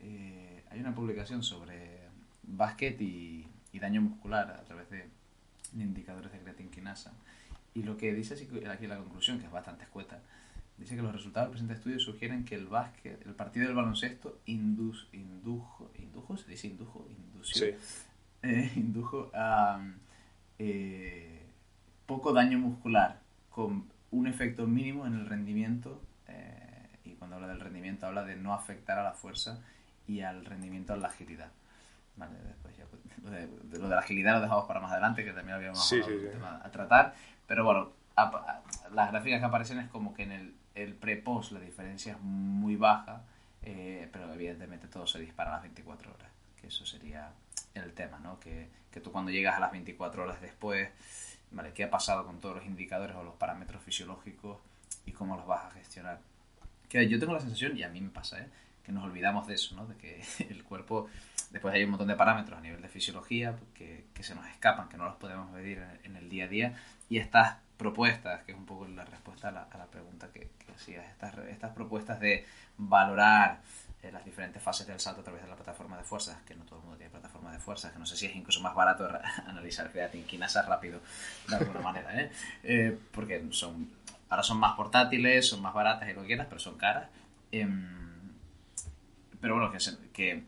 eh, 0.00 0.64
hay 0.70 0.80
una 0.80 0.94
publicación 0.94 1.42
sobre 1.42 2.00
básquet 2.42 3.00
y, 3.00 3.46
y, 3.72 3.78
daño 3.78 4.00
muscular 4.00 4.50
a 4.50 4.64
través 4.64 4.88
de, 4.90 5.08
indicadores 5.74 6.32
de 6.32 6.38
creatinquinasa. 6.38 7.12
Y 7.74 7.82
lo 7.82 7.96
que 7.96 8.14
dice 8.14 8.34
aquí 8.68 8.86
la 8.86 8.96
conclusión, 8.96 9.38
que 9.38 9.46
es 9.46 9.52
bastante 9.52 9.84
escueta, 9.84 10.20
dice 10.78 10.96
que 10.96 11.02
los 11.02 11.12
resultados 11.12 11.48
del 11.48 11.52
presente 11.52 11.74
estudio 11.74 12.00
sugieren 12.00 12.44
que 12.44 12.54
el 12.54 12.66
básquet, 12.66 13.24
el 13.26 13.34
partido 13.34 13.66
del 13.66 13.76
baloncesto 13.76 14.40
indus, 14.46 15.08
indujo, 15.12 15.90
indujo, 15.98 16.36
se 16.36 16.50
dice 16.50 16.68
indujo, 16.68 17.06
indució, 17.10 17.66
eh, 18.42 18.72
indujo 18.76 19.30
a 19.34 19.80
eh, 20.58 21.39
poco 22.10 22.32
daño 22.32 22.58
muscular 22.58 23.20
con 23.50 23.88
un 24.10 24.26
efecto 24.26 24.66
mínimo 24.66 25.06
en 25.06 25.14
el 25.14 25.26
rendimiento 25.26 26.02
eh, 26.26 26.88
y 27.04 27.12
cuando 27.12 27.36
habla 27.36 27.46
del 27.46 27.60
rendimiento 27.60 28.04
habla 28.04 28.24
de 28.24 28.34
no 28.34 28.52
afectar 28.52 28.98
a 28.98 29.04
la 29.04 29.12
fuerza 29.12 29.60
y 30.08 30.22
al 30.22 30.44
rendimiento 30.44 30.92
a 30.92 30.96
la 30.96 31.06
agilidad. 31.06 31.52
Vale, 32.16 32.36
después 32.44 32.76
ya, 32.76 32.84
pues, 32.86 33.00
lo, 33.22 33.30
de, 33.30 33.78
lo, 33.78 33.88
de, 33.88 33.94
la 33.94 34.00
agilidad 34.00 34.34
lo 34.34 34.40
dejamos 34.40 34.64
para 34.64 34.80
más 34.80 34.90
adelante, 34.90 35.24
que 35.24 35.32
también 35.32 35.54
habíamos 35.54 35.92
a 36.42 36.70
tratar. 36.72 37.14
Pero 37.46 37.64
bueno, 37.64 37.92
las 38.92 39.12
gráficas 39.12 39.38
que 39.38 39.46
aparecen 39.46 39.78
es 39.78 39.88
como 39.88 40.12
que 40.12 40.24
en 40.24 40.32
el, 40.32 40.54
el 40.74 40.94
pre-post 40.94 41.52
la 41.52 41.60
diferencia 41.60 42.14
es 42.14 42.20
muy 42.20 42.74
baja, 42.74 43.22
eh, 43.62 44.08
pero 44.12 44.34
evidentemente 44.34 44.88
todo 44.88 45.06
se 45.06 45.20
dispara 45.20 45.50
a 45.50 45.52
las 45.54 45.62
24 45.62 46.12
horas, 46.12 46.28
que 46.60 46.66
eso 46.66 46.84
sería 46.84 47.30
el 47.74 47.92
tema, 47.92 48.18
¿no? 48.18 48.40
Que, 48.40 48.68
que 48.90 48.98
tú 48.98 49.12
cuando 49.12 49.30
llegas 49.30 49.56
a 49.56 49.60
las 49.60 49.70
24 49.70 50.24
horas 50.24 50.40
después, 50.40 50.88
¿vale? 51.50 51.72
¿Qué 51.72 51.84
ha 51.84 51.90
pasado 51.90 52.26
con 52.26 52.40
todos 52.40 52.56
los 52.56 52.66
indicadores 52.66 53.16
o 53.16 53.22
los 53.22 53.34
parámetros 53.34 53.82
fisiológicos 53.82 54.58
y 55.06 55.12
cómo 55.12 55.36
los 55.36 55.46
vas 55.46 55.66
a 55.66 55.70
gestionar? 55.70 56.20
Que 56.88 57.08
yo 57.08 57.18
tengo 57.18 57.32
la 57.32 57.40
sensación, 57.40 57.76
y 57.76 57.82
a 57.82 57.88
mí 57.88 58.00
me 58.00 58.10
pasa, 58.10 58.40
¿eh? 58.40 58.48
que 58.82 58.92
nos 58.92 59.04
olvidamos 59.04 59.46
de 59.46 59.54
eso, 59.54 59.74
¿no? 59.76 59.86
De 59.86 59.96
que 59.96 60.22
el 60.50 60.64
cuerpo, 60.64 61.08
después 61.50 61.74
hay 61.74 61.84
un 61.84 61.90
montón 61.90 62.08
de 62.08 62.16
parámetros 62.16 62.58
a 62.58 62.62
nivel 62.62 62.82
de 62.82 62.88
fisiología 62.88 63.56
que, 63.74 64.06
que 64.14 64.22
se 64.22 64.34
nos 64.34 64.46
escapan, 64.48 64.88
que 64.88 64.96
no 64.96 65.04
los 65.04 65.16
podemos 65.16 65.50
medir 65.50 65.84
en, 66.04 66.16
el 66.16 66.28
día 66.28 66.44
a 66.44 66.48
día, 66.48 66.74
y 67.08 67.18
estas 67.18 67.58
propuestas, 67.76 68.42
que 68.44 68.52
es 68.52 68.58
un 68.58 68.66
poco 68.66 68.86
la 68.88 69.04
respuesta 69.04 69.48
a 69.48 69.52
la, 69.52 69.62
a 69.62 69.78
la 69.78 69.86
pregunta 69.86 70.30
que, 70.32 70.50
que 70.58 70.72
hacías, 70.72 71.06
estas, 71.08 71.38
estas 71.48 71.72
propuestas 71.72 72.20
de 72.20 72.44
valorar 72.76 73.60
eh, 74.02 74.10
las 74.10 74.24
diferentes 74.24 74.62
fases 74.62 74.86
del 74.86 74.98
salto 74.98 75.20
a 75.20 75.24
través 75.24 75.42
de 75.42 75.48
la 75.48 75.56
plataforma 75.56 75.96
de 75.98 76.04
fuerzas, 76.04 76.38
que 76.46 76.54
no 76.54 76.64
todo 76.64 76.78
el 76.78 76.84
mundo 76.84 76.96
tiene 76.96 77.10
plataforma 77.10 77.52
de 77.52 77.58
fuerzas, 77.58 77.92
que 77.92 77.98
no 77.98 78.06
sé 78.06 78.16
si 78.16 78.26
es 78.26 78.34
incluso 78.34 78.60
más 78.60 78.74
barato 78.74 79.06
analizar 79.46 79.90
creatinquinasa 79.92 80.62
rápido 80.62 81.00
de 81.48 81.56
alguna 81.56 81.80
manera, 81.80 82.18
¿eh? 82.18 82.30
¿eh? 82.62 82.98
porque 83.12 83.46
son, 83.50 83.90
ahora 84.30 84.42
son 84.42 84.58
más 84.58 84.74
portátiles, 84.74 85.46
son 85.46 85.60
más 85.60 85.74
baratas 85.74 86.08
y 86.08 86.14
lo 86.14 86.22
que 86.22 86.28
quieras, 86.28 86.46
pero 86.48 86.58
son 86.58 86.78
caras. 86.78 87.08
Em, 87.52 88.32
pero 89.40 89.54
bueno, 89.54 89.70
que, 89.70 89.78
que 90.12 90.44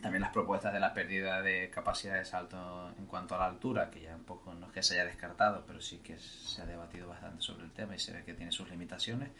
también 0.00 0.20
las 0.20 0.30
propuestas 0.30 0.72
de 0.72 0.80
la 0.80 0.94
pérdida 0.94 1.42
de 1.42 1.70
capacidad 1.70 2.14
de 2.14 2.24
salto 2.24 2.92
en 2.98 3.06
cuanto 3.06 3.34
a 3.34 3.38
la 3.38 3.46
altura, 3.46 3.90
que 3.90 4.00
ya 4.00 4.14
un 4.14 4.24
poco 4.24 4.54
no 4.54 4.66
es 4.66 4.72
que 4.72 4.82
se 4.82 4.94
haya 4.94 5.06
descartado, 5.06 5.64
pero 5.66 5.80
sí 5.80 5.98
que 5.98 6.18
se 6.18 6.62
ha 6.62 6.66
debatido 6.66 7.08
bastante 7.08 7.42
sobre 7.42 7.64
el 7.64 7.72
tema 7.72 7.96
y 7.96 7.98
se 7.98 8.12
ve 8.12 8.24
que 8.24 8.34
tiene 8.34 8.52
sus 8.52 8.68
limitaciones. 8.70 9.30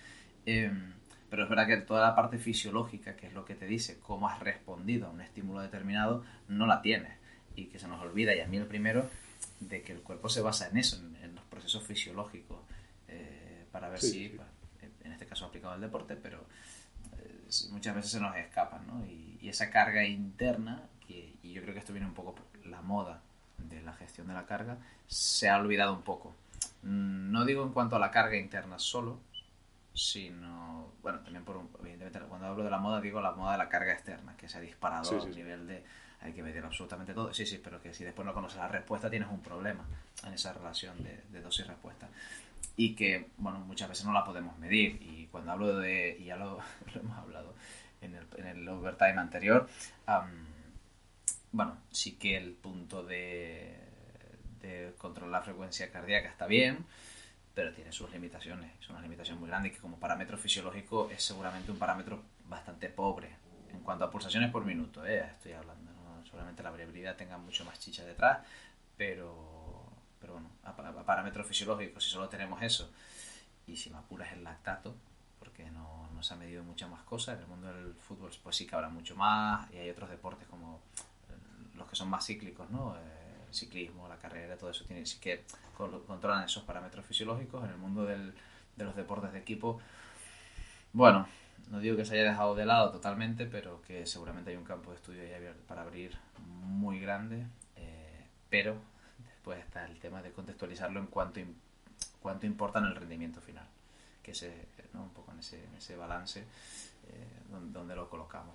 Em, 0.46 0.94
pero 1.32 1.44
es 1.44 1.48
verdad 1.48 1.66
que 1.66 1.78
toda 1.78 2.02
la 2.02 2.14
parte 2.14 2.36
fisiológica, 2.36 3.16
que 3.16 3.26
es 3.26 3.32
lo 3.32 3.46
que 3.46 3.54
te 3.54 3.64
dice 3.64 3.98
cómo 3.98 4.28
has 4.28 4.38
respondido 4.40 5.06
a 5.06 5.10
un 5.10 5.22
estímulo 5.22 5.62
determinado, 5.62 6.22
no 6.46 6.66
la 6.66 6.82
tienes. 6.82 7.14
Y 7.56 7.68
que 7.68 7.78
se 7.78 7.88
nos 7.88 8.02
olvida, 8.02 8.34
y 8.34 8.40
a 8.40 8.46
mí 8.46 8.58
el 8.58 8.66
primero, 8.66 9.08
de 9.58 9.80
que 9.80 9.92
el 9.92 10.02
cuerpo 10.02 10.28
se 10.28 10.42
basa 10.42 10.68
en 10.68 10.76
eso, 10.76 10.96
en, 11.22 11.34
los 11.34 11.42
procesos 11.44 11.84
fisiológicos, 11.84 12.58
eh, 13.08 13.64
para 13.72 13.88
ver 13.88 14.00
si, 14.00 14.38
en 15.04 15.12
este 15.12 15.24
caso 15.24 15.46
aplicado 15.46 15.72
al 15.72 15.80
deporte, 15.80 16.16
pero 16.16 16.44
eh, 17.16 17.48
muchas 17.70 17.94
veces 17.94 18.10
se 18.10 18.20
nos 18.20 18.36
escapan, 18.36 18.86
¿no? 18.86 19.02
Y, 19.06 19.38
y 19.40 19.48
esa 19.48 19.70
carga 19.70 20.04
interna, 20.04 20.82
que, 21.08 21.32
y 21.42 21.54
yo 21.54 21.62
creo 21.62 21.72
que 21.72 21.80
esto 21.80 21.94
viene 21.94 22.08
un 22.08 22.14
poco 22.14 22.34
por 22.34 22.66
la 22.66 22.82
moda 22.82 23.22
de 23.56 23.80
la 23.80 23.94
gestión 23.94 24.26
de 24.26 24.34
la 24.34 24.44
carga, 24.44 24.76
se 25.06 25.48
ha 25.48 25.56
olvidado 25.56 25.94
un 25.94 26.02
poco. 26.02 26.34
Mm, 26.82 27.32
no 27.32 27.46
digo 27.46 27.62
en 27.62 27.72
cuanto 27.72 27.96
a 27.96 27.98
la 27.98 28.10
carga 28.10 28.36
interna 28.36 28.78
solo, 28.78 29.18
sino, 29.94 30.92
bueno, 31.02 31.20
también 31.20 31.44
por 31.44 31.56
un, 31.56 31.70
evidentemente 31.80 32.20
cuando 32.20 32.46
hablo 32.46 32.64
de 32.64 32.70
la 32.70 32.78
moda 32.78 33.00
digo 33.00 33.20
la 33.20 33.32
moda 33.32 33.52
de 33.52 33.58
la 33.58 33.68
carga 33.68 33.92
externa, 33.92 34.36
que 34.36 34.48
se 34.48 34.58
ha 34.58 34.60
disparado 34.60 35.18
a 35.18 35.22
un 35.22 35.30
nivel 35.30 35.66
de 35.66 35.84
hay 36.22 36.32
que 36.32 36.42
medir 36.42 36.64
absolutamente 36.64 37.14
todo. 37.14 37.34
Sí, 37.34 37.44
sí, 37.46 37.60
pero 37.62 37.82
que 37.82 37.92
si 37.92 38.04
después 38.04 38.24
no 38.24 38.32
conoces 38.32 38.58
la 38.58 38.68
respuesta 38.68 39.10
tienes 39.10 39.28
un 39.28 39.42
problema 39.42 39.84
en 40.24 40.32
esa 40.32 40.52
relación 40.52 41.02
de, 41.02 41.20
de 41.30 41.40
dosis 41.40 41.66
respuesta. 41.66 42.08
Y 42.76 42.94
que, 42.94 43.30
bueno, 43.38 43.58
muchas 43.60 43.88
veces 43.88 44.04
no 44.04 44.12
la 44.12 44.24
podemos 44.24 44.56
medir. 44.58 45.02
Y 45.02 45.26
cuando 45.26 45.52
hablo 45.52 45.76
de, 45.78 46.16
y 46.18 46.26
ya 46.26 46.36
lo, 46.36 46.60
lo 46.94 47.00
hemos 47.00 47.18
hablado, 47.18 47.54
en 48.00 48.14
el, 48.14 48.26
en 48.36 48.46
el 48.46 48.68
overtime 48.68 49.18
anterior. 49.18 49.68
bueno, 51.50 51.76
sí 51.90 52.16
que 52.16 52.36
el 52.36 52.52
punto 52.52 53.02
de, 53.02 53.76
de 54.60 54.94
controlar 54.98 55.40
la 55.40 55.42
frecuencia 55.42 55.90
cardíaca 55.90 56.28
está 56.28 56.46
bien, 56.46 56.84
pero 57.54 57.72
tiene 57.72 57.92
sus 57.92 58.10
limitaciones. 58.10 58.72
Es 58.80 58.88
una 58.88 59.00
limitación 59.00 59.38
muy 59.38 59.48
grande 59.48 59.68
y 59.68 59.70
que 59.72 59.78
como 59.78 59.98
parámetro 59.98 60.38
fisiológico 60.38 61.10
es 61.10 61.22
seguramente 61.22 61.70
un 61.70 61.78
parámetro 61.78 62.22
bastante 62.48 62.88
pobre 62.88 63.36
en 63.70 63.80
cuanto 63.80 64.04
a 64.04 64.10
pulsaciones 64.10 64.50
por 64.50 64.64
minuto. 64.64 65.04
¿eh? 65.04 65.26
Estoy 65.30 65.52
hablando, 65.52 65.90
seguramente 66.24 66.62
la 66.62 66.70
variabilidad 66.70 67.16
tenga 67.16 67.38
mucho 67.38 67.64
más 67.64 67.78
chicha 67.78 68.04
detrás, 68.04 68.38
pero, 68.96 69.84
pero 70.20 70.34
bueno, 70.34 70.50
a, 70.64 70.70
a 70.70 71.04
parámetros 71.04 71.46
fisiológicos, 71.46 72.04
si 72.04 72.10
solo 72.10 72.28
tenemos 72.28 72.62
eso 72.62 72.90
y 73.66 73.76
si 73.76 73.90
me 73.90 73.98
apuras 73.98 74.32
el 74.32 74.44
lactato, 74.44 74.94
porque 75.38 75.70
no, 75.70 76.08
no, 76.14 76.22
se 76.22 76.34
ha 76.34 76.36
medido 76.36 76.62
muchas 76.64 76.88
más 76.88 77.02
cosas. 77.02 77.36
En 77.36 77.42
el 77.42 77.48
mundo 77.48 77.72
del 77.72 77.94
fútbol 77.94 78.30
pues 78.42 78.56
sí 78.56 78.66
que 78.66 78.74
habrá 78.74 78.88
mucho 78.88 79.14
más 79.16 79.70
y 79.72 79.78
hay 79.78 79.90
otros 79.90 80.08
deportes 80.08 80.48
como 80.48 80.80
eh, 81.28 81.76
los 81.76 81.88
que 81.88 81.96
son 81.96 82.08
más 82.08 82.24
cíclicos, 82.26 82.70
¿no? 82.70 82.96
Eh, 82.96 83.21
ciclismo, 83.54 84.08
la 84.08 84.16
carrera, 84.16 84.56
todo 84.56 84.70
eso 84.70 84.84
tiene, 84.84 85.04
que 85.20 85.44
controlan 85.76 86.44
esos 86.44 86.62
parámetros 86.64 87.04
fisiológicos. 87.06 87.64
En 87.64 87.70
el 87.70 87.76
mundo 87.76 88.04
del, 88.04 88.34
de 88.76 88.84
los 88.84 88.96
deportes 88.96 89.32
de 89.32 89.38
equipo, 89.38 89.80
bueno, 90.92 91.26
no 91.70 91.80
digo 91.80 91.96
que 91.96 92.04
se 92.04 92.14
haya 92.14 92.30
dejado 92.30 92.54
de 92.54 92.66
lado 92.66 92.90
totalmente, 92.90 93.46
pero 93.46 93.82
que 93.82 94.06
seguramente 94.06 94.50
hay 94.50 94.56
un 94.56 94.64
campo 94.64 94.90
de 94.90 94.96
estudio 94.96 95.22
para 95.66 95.82
abrir 95.82 96.16
muy 96.38 97.00
grande, 97.00 97.46
eh, 97.76 98.26
pero 98.50 98.76
después 99.18 99.58
está 99.58 99.86
el 99.86 99.98
tema 99.98 100.22
de 100.22 100.32
contextualizarlo 100.32 101.00
en 101.00 101.06
cuanto, 101.06 101.40
cuánto 102.20 102.46
importa 102.46 102.78
en 102.78 102.86
el 102.86 102.96
rendimiento 102.96 103.40
final 103.40 103.66
que 104.22 104.34
se, 104.34 104.66
¿no? 104.92 105.02
un 105.02 105.10
poco 105.10 105.32
en 105.32 105.40
ese, 105.40 105.64
en 105.64 105.74
ese 105.74 105.96
balance 105.96 106.40
eh, 106.40 106.44
donde, 107.50 107.72
donde, 107.72 107.96
lo 107.96 108.08
colocamos. 108.08 108.54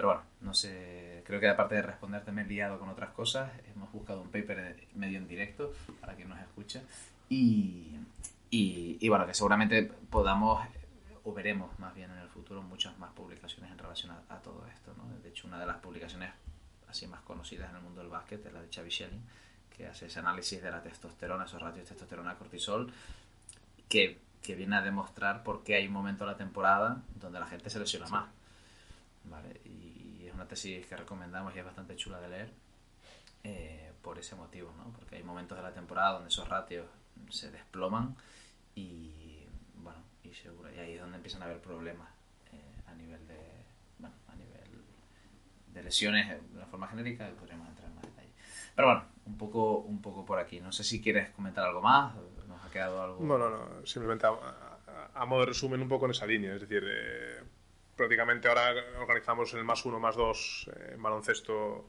Pero 0.00 0.08
bueno, 0.08 0.22
no 0.40 0.54
sé, 0.54 1.22
creo 1.26 1.40
que 1.40 1.46
aparte 1.46 1.74
de 1.74 1.82
responderte 1.82 2.32
me 2.32 2.40
he 2.40 2.46
liado 2.46 2.78
con 2.78 2.88
otras 2.88 3.10
cosas, 3.10 3.52
hemos 3.70 3.92
buscado 3.92 4.22
un 4.22 4.30
paper 4.30 4.88
medio 4.94 5.18
en 5.18 5.28
directo 5.28 5.74
para 6.00 6.14
quien 6.14 6.30
nos 6.30 6.40
escucha 6.40 6.80
y, 7.28 7.98
y, 8.48 8.96
y 8.98 9.08
bueno, 9.10 9.26
que 9.26 9.34
seguramente 9.34 9.92
podamos 10.08 10.66
o 11.22 11.34
veremos 11.34 11.78
más 11.78 11.94
bien 11.94 12.10
en 12.12 12.16
el 12.16 12.30
futuro 12.30 12.62
muchas 12.62 12.98
más 12.98 13.12
publicaciones 13.12 13.70
en 13.70 13.76
relación 13.76 14.12
a, 14.12 14.22
a, 14.34 14.40
todo 14.40 14.66
esto. 14.72 14.94
¿no? 14.96 15.04
De 15.22 15.28
hecho, 15.28 15.46
una 15.46 15.60
de 15.60 15.66
las 15.66 15.76
publicaciones 15.76 16.32
así 16.88 17.06
más 17.06 17.20
conocidas 17.20 17.68
en 17.68 17.76
el 17.76 17.82
mundo 17.82 18.00
del 18.00 18.08
básquet 18.08 18.46
es 18.46 18.52
la 18.54 18.62
de 18.62 18.68
Xavi 18.74 18.90
Schelling, 18.90 19.22
que 19.76 19.86
hace 19.86 20.06
ese 20.06 20.18
análisis 20.18 20.62
de 20.62 20.70
la 20.70 20.82
testosterona, 20.82 21.44
esos 21.44 21.60
ratios 21.60 21.86
testosterona-cortisol, 21.86 22.90
que 23.86 24.18
que 24.40 24.54
viene 24.54 24.76
a 24.76 24.80
demostrar 24.80 25.42
por 25.42 25.62
qué 25.62 25.74
hay 25.74 25.88
un 25.88 25.92
momento 25.92 26.24
de 26.24 26.30
la 26.30 26.38
temporada 26.38 27.02
donde 27.16 27.38
la 27.38 27.46
gente 27.46 27.68
se 27.68 27.78
lesiona 27.78 28.06
más. 28.08 28.30
¿Vale? 29.24 29.60
Una 30.40 30.48
tesis 30.48 30.86
que 30.86 30.96
recomendamos 30.96 31.54
y 31.54 31.58
es 31.58 31.64
bastante 31.66 31.94
chula 31.96 32.18
de 32.18 32.28
leer 32.30 32.50
eh, 33.44 33.92
por 34.00 34.18
ese 34.18 34.36
motivo, 34.36 34.72
¿no? 34.78 34.90
Porque 34.92 35.16
hay 35.16 35.22
momentos 35.22 35.58
de 35.58 35.62
la 35.62 35.74
temporada 35.74 36.12
donde 36.12 36.30
esos 36.30 36.48
ratios 36.48 36.86
se 37.28 37.50
desploman 37.50 38.16
y, 38.74 39.44
bueno, 39.74 39.98
y, 40.24 40.32
seguro, 40.32 40.74
y 40.74 40.78
ahí 40.78 40.94
es 40.94 41.00
donde 41.02 41.16
empiezan 41.18 41.42
a 41.42 41.44
haber 41.44 41.60
problemas 41.60 42.08
eh, 42.52 42.82
a 42.86 42.94
nivel 42.94 43.28
de, 43.28 43.38
bueno, 43.98 44.16
a 44.28 44.34
nivel 44.36 44.82
de 45.74 45.82
lesiones 45.82 46.28
de 46.28 46.56
una 46.56 46.66
forma 46.66 46.88
genérica 46.88 47.28
y 47.28 47.34
podríamos 47.34 47.68
entrar 47.68 47.90
en 47.90 47.96
más 47.96 48.04
detalle. 48.04 48.32
Pero 48.74 48.88
bueno, 48.88 49.04
un 49.26 49.36
poco, 49.36 49.80
un 49.80 50.00
poco 50.00 50.24
por 50.24 50.38
aquí. 50.38 50.58
No 50.60 50.72
sé 50.72 50.84
si 50.84 51.02
quieres 51.02 51.28
comentar 51.30 51.66
algo 51.66 51.82
más 51.82 52.14
quedado 52.70 53.02
algo? 53.02 53.18
No, 53.20 53.36
no, 53.36 53.50
no. 53.50 53.86
Simplemente 53.86 54.26
a, 54.26 55.10
a, 55.14 55.26
modo 55.26 55.40
de 55.40 55.46
resumen 55.46 55.82
un 55.82 55.88
poco 55.88 56.06
en 56.06 56.12
esa 56.12 56.26
línea. 56.26 56.54
Es 56.54 56.60
decir, 56.62 56.82
eh, 56.86 57.42
prácticamente 58.00 58.48
ahora 58.48 58.72
organizamos 58.98 59.52
el 59.52 59.62
más 59.62 59.84
uno, 59.84 60.00
más 60.00 60.16
dos 60.16 60.66
eh, 60.74 60.92
en 60.94 61.02
baloncesto 61.02 61.84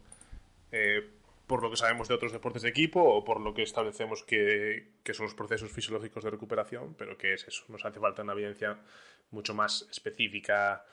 eh, 0.69 1.09
por 1.47 1.63
lo 1.63 1.69
que 1.69 1.77
sabemos 1.77 2.09
de 2.09 2.15
otros 2.15 2.33
deportes 2.33 2.63
de 2.63 2.67
equipo 2.67 3.01
o 3.01 3.23
por 3.23 3.39
lo 3.39 3.53
que 3.53 3.63
establecemos 3.63 4.21
que, 4.23 4.91
son 5.13 5.27
los 5.27 5.35
procesos 5.35 5.71
fisiológicos 5.71 6.25
de 6.25 6.29
recuperación, 6.29 6.95
pero 6.95 7.17
que 7.17 7.33
es 7.33 7.47
eso. 7.47 7.63
Nos 7.69 7.85
hace 7.85 8.01
falta 8.01 8.23
una 8.23 8.33
evidencia 8.33 8.77
mucho 9.31 9.53
más 9.53 9.87
específica 9.89 10.83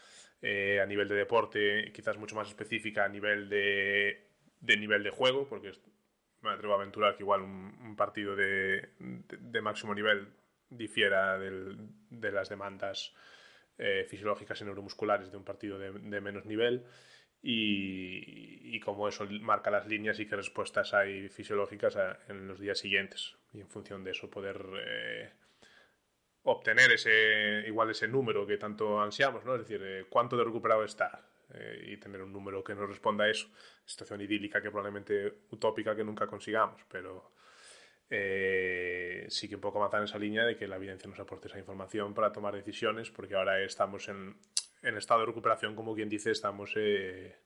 a 0.41 0.87
nivel 0.87 1.09
de 1.09 1.15
deporte, 1.17 1.93
quizás 1.93 2.17
mucho 2.17 2.37
más 2.37 2.47
específica 2.47 3.05
a 3.05 3.09
nivel 3.09 3.49
de, 3.49 4.25
nivel 4.61 5.03
de 5.03 5.11
juego, 5.11 5.49
porque 5.49 5.73
me 6.43 6.51
atrevo 6.51 6.75
a 6.75 6.77
aventurar 6.77 7.17
que 7.17 7.25
igual 7.25 7.43
un, 7.43 7.97
partido 7.97 8.37
de, 8.37 8.89
máximo 9.63 9.95
nivel 9.95 10.29
difiera 10.71 11.39
del, 11.39 11.77
de 12.11 12.31
las 12.31 12.49
demandas 12.49 13.15
eh, 13.79 14.05
fisiológicas 14.09 14.61
y 14.61 14.65
neuromusculares 14.65 15.31
de 15.31 15.37
un 15.37 15.45
partido 15.45 15.79
de, 15.79 16.21
menos 16.21 16.45
nivel 16.47 16.85
y, 17.41 18.81
cómo 18.81 19.09
eso 19.09 19.27
marca 19.41 19.71
las 19.71 19.87
líneas 19.87 20.19
y 20.19 20.27
qué 20.27 20.35
respuestas 20.35 20.95
hay 20.95 21.29
fisiológicas 21.29 21.97
en 22.29 22.49
los 22.49 22.59
días 22.59 22.79
siguientes 22.79 23.37
y 23.53 23.61
en 23.61 23.69
función 23.69 24.03
de 24.03 24.13
eso 24.13 24.31
poder 24.31 24.65
eh, 24.85 25.31
obtener 26.43 26.91
ese 26.93 27.65
igual 27.67 27.91
ese 27.91 28.09
número 28.09 28.47
que 28.47 28.57
tanto 28.57 29.01
ansiamos, 29.01 29.45
¿no? 29.45 29.55
Es 29.55 29.61
decir, 29.61 29.81
eh, 29.85 30.07
cuánto 30.09 30.37
de 30.37 30.45
recuperado 30.45 30.85
está 30.85 31.25
y 31.83 31.97
tener 31.97 32.21
un 32.21 32.31
número 32.31 32.63
que 32.63 32.75
nos 32.75 32.87
responda 32.89 33.25
a 33.25 33.31
eso. 33.31 33.49
Situación 33.85 34.21
idílica 34.21 34.61
que 34.61 34.71
probablemente 34.71 35.45
utópica 35.51 35.97
que 35.97 36.05
nunca 36.05 36.27
consigamos, 36.27 36.83
pero 36.91 37.33
eh, 38.11 39.27
sí 39.29 39.49
que 39.49 39.57
un 39.57 39.61
poco 39.61 39.81
matar 39.81 40.03
esa 40.03 40.19
línea 40.19 40.45
de 40.45 40.57
que 40.57 40.67
la 40.67 40.77
evidencia 40.77 41.09
nos 41.09 41.21
aporte 41.21 41.49
esa 41.49 41.59
información 41.59 42.15
para 42.15 42.33
tomar 42.33 42.55
decisiones, 42.55 43.11
porque 43.11 43.35
ahora 43.35 43.61
estamos 43.63 44.09
en, 44.09 44.37
en 44.83 44.97
estado 44.97 45.21
de 45.21 45.27
recuperación, 45.27 45.75
como 45.75 45.95
quien 45.95 46.09
dice, 46.09 46.31
estamos 46.31 46.73
eh, 46.77 47.37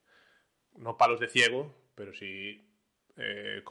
no 0.76 0.96
palos 0.96 1.20
de 1.20 1.28
ciego, 1.28 1.74
pero 1.94 2.12
sí 2.12 2.68
eh, 3.16 3.62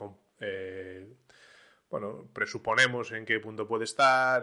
bueno, 1.88 2.30
presuponemos 2.32 3.12
en 3.12 3.24
qué 3.24 3.38
punto 3.38 3.66
puede 3.66 3.84
estar, 3.84 4.42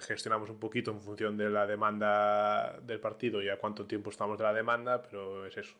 gestionamos 0.00 0.50
un 0.50 0.60
poquito 0.60 0.92
en 0.92 1.00
función 1.00 1.36
de 1.36 1.50
la 1.50 1.66
demanda 1.66 2.78
del 2.80 3.00
partido 3.00 3.42
y 3.42 3.48
a 3.48 3.58
cuánto 3.58 3.86
tiempo 3.86 4.10
estamos 4.10 4.38
de 4.38 4.44
la 4.44 4.52
demanda, 4.52 5.02
pero 5.02 5.46
es 5.46 5.56
eso 5.56 5.76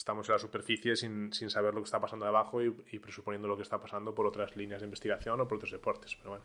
estamos 0.00 0.26
en 0.30 0.32
la 0.32 0.38
superficie 0.38 0.96
sin, 0.96 1.30
sin 1.30 1.50
saber 1.50 1.74
lo 1.74 1.82
que 1.82 1.84
está 1.84 2.00
pasando 2.00 2.24
debajo 2.24 2.62
y, 2.62 2.74
y, 2.90 2.98
presuponiendo 2.98 3.46
lo 3.46 3.54
que 3.54 3.62
está 3.62 3.78
pasando 3.78 4.14
por 4.14 4.26
otras 4.26 4.56
líneas 4.56 4.80
de 4.80 4.86
investigación 4.86 5.38
o 5.38 5.46
por 5.46 5.58
otros 5.58 5.72
deportes. 5.72 6.16
Pero 6.16 6.30
bueno, 6.30 6.44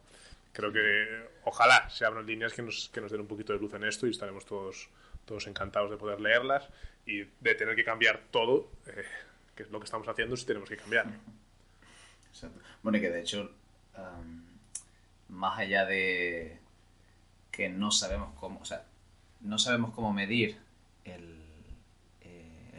creo 0.51 0.74
que 0.74 1.30
ojalá 1.45 1.89
se 1.89 2.03
abran 2.03 2.26
líneas 2.26 2.51
que 2.51 2.62
nos, 2.62 2.89
que 2.89 2.99
nos 2.99 3.14
den 3.14 3.22
un 3.22 3.28
poquito 3.28 3.53
de 3.53 3.60
luz 3.60 3.74
en 3.74 3.86
esto 3.86 4.08
y 4.08 4.10
estaremos 4.10 4.45
todos, 4.45 4.89
todos 5.24 5.47
encantados 5.47 5.89
de 5.89 5.95
poder 5.95 6.20
leerlas 6.20 6.68
y 7.06 7.20
de 7.20 7.56
tener 7.56 7.78
que 7.78 7.86
cambiar 7.86 8.24
todo, 8.30 8.70
eh, 8.88 9.06
que 9.56 9.64
es 9.64 9.72
lo 9.72 9.80
que 9.80 9.86
estamos 9.86 10.06
haciendo 10.10 10.36
si 10.36 10.45
tenemos 10.45 10.68
que 10.68 10.76
cambiar. 10.76 11.08
Bueno, 12.84 12.97
y 12.97 13.01
que 13.01 13.10
de 13.10 13.22
hecho, 13.22 13.51
más 15.30 15.58
allá 15.58 15.86
de 15.86 16.60
que 17.51 17.70
no 17.70 17.89
sabemos 17.89 18.38
cómo, 18.38 18.60
o 18.60 18.66
sea, 18.66 18.84
no 19.39 19.58
sabemos 19.58 19.93
cómo 19.93 20.12
medir 20.12 20.58
el 21.06 21.35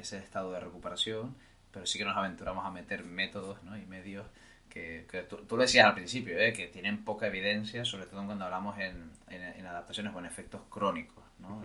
ese 0.07 0.19
estado 0.19 0.53
de 0.53 0.61
recuperación, 0.61 1.35
pero 1.73 1.85
sí 1.87 1.99
que 1.99 2.05
nos 2.05 2.17
aventuramos 2.17 2.65
a 2.65 2.71
meter 2.71 3.05
métodos 3.05 3.59
y 3.65 3.87
medios 3.87 4.27
que, 4.71 5.27
tú, 5.29 5.57
lo 5.57 5.63
decías 5.63 5.87
al 5.87 5.95
principio, 5.95 6.39
¿eh? 6.39 6.53
que 6.53 6.67
tienen 6.67 7.03
poca 7.03 7.27
evidencia, 7.27 7.85
sobre 7.85 8.05
todo 8.07 8.25
cuando 8.27 8.45
hablamos 8.45 8.79
en, 8.79 9.11
en, 9.29 9.67
adaptaciones 9.67 10.13
con 10.13 10.27
efectos 10.27 10.61
crónicos. 10.69 11.25
¿no? 11.39 11.63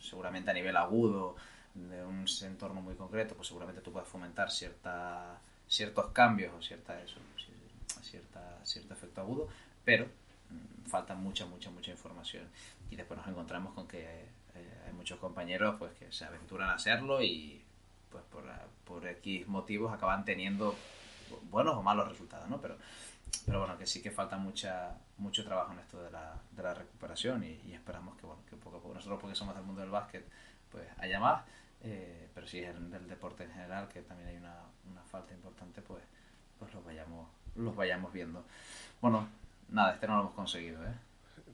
seguramente 0.00 0.50
a 0.50 0.54
nivel 0.54 0.76
agudo 0.76 1.36
de 1.74 2.04
un 2.04 2.26
entorno 2.42 2.80
muy 2.80 2.94
concreto, 2.94 3.34
pues 3.34 3.48
seguramente 3.48 3.80
tú 3.80 3.92
puedes 3.92 4.08
fomentar 4.08 4.50
cierta, 4.50 5.38
ciertos 5.68 6.08
cambios 6.08 6.52
o 6.54 6.62
cierta, 6.62 7.00
eso, 7.00 7.18
cierta, 8.02 8.60
cierto 8.64 8.94
efecto 8.94 9.20
agudo, 9.20 9.48
pero 9.84 10.06
mm, 10.06 10.88
falta 10.88 11.14
mucha, 11.14 11.46
mucha, 11.46 11.70
mucha 11.70 11.90
información. 11.90 12.44
Y 12.90 12.96
después 12.96 13.18
nos 13.18 13.28
encontramos 13.28 13.74
con 13.74 13.86
que 13.86 14.04
eh, 14.54 14.82
hay 14.86 14.92
muchos 14.92 15.18
compañeros 15.18 15.76
pues 15.78 15.92
que 15.92 16.10
se 16.12 16.24
aventuran 16.24 16.70
a 16.70 16.74
hacerlo 16.74 17.22
y 17.22 17.62
pues 18.10 18.24
por, 18.24 18.44
por 18.84 19.06
X 19.06 19.46
motivos 19.48 19.92
acaban 19.92 20.24
teniendo 20.24 20.74
buenos 21.50 21.76
o 21.76 21.82
malos 21.82 22.08
resultados, 22.08 22.48
¿no? 22.48 22.60
Pero, 22.60 22.76
pero 23.46 23.60
bueno, 23.60 23.78
que 23.78 23.86
sí 23.86 24.02
que 24.02 24.10
falta 24.10 24.36
mucha, 24.36 24.94
mucho 25.18 25.44
trabajo 25.44 25.72
en 25.72 25.78
esto 25.78 26.02
de 26.02 26.10
la, 26.10 26.34
de 26.50 26.62
la 26.62 26.74
recuperación 26.74 27.44
y, 27.44 27.72
esperamos 27.72 28.16
que, 28.16 28.26
bueno, 28.26 28.42
que 28.48 28.56
poco 28.56 28.78
a 28.78 28.80
poco, 28.80 28.94
nosotros 28.94 29.20
porque 29.20 29.36
somos 29.36 29.54
del 29.54 29.64
mundo 29.64 29.80
del 29.80 29.90
básquet, 29.90 30.26
pues 30.70 30.86
haya 30.98 31.20
más, 31.20 31.42
eh, 31.82 32.28
pero 32.34 32.46
si 32.46 32.58
es 32.58 32.74
del 32.90 33.08
deporte 33.08 33.44
en 33.44 33.52
general, 33.52 33.88
que 33.88 34.02
también 34.02 34.28
hay 34.30 34.36
una, 34.36 34.56
una 34.90 35.02
falta 35.02 35.32
importante, 35.34 35.82
pues, 35.82 36.02
pues 36.58 36.72
los, 36.74 36.84
vayamos, 36.84 37.28
los 37.56 37.74
vayamos 37.74 38.12
viendo. 38.12 38.44
Bueno, 39.00 39.28
nada, 39.68 39.94
este 39.94 40.06
no 40.06 40.16
lo 40.16 40.20
hemos 40.22 40.34
conseguido, 40.34 40.84
¿eh? 40.84 40.94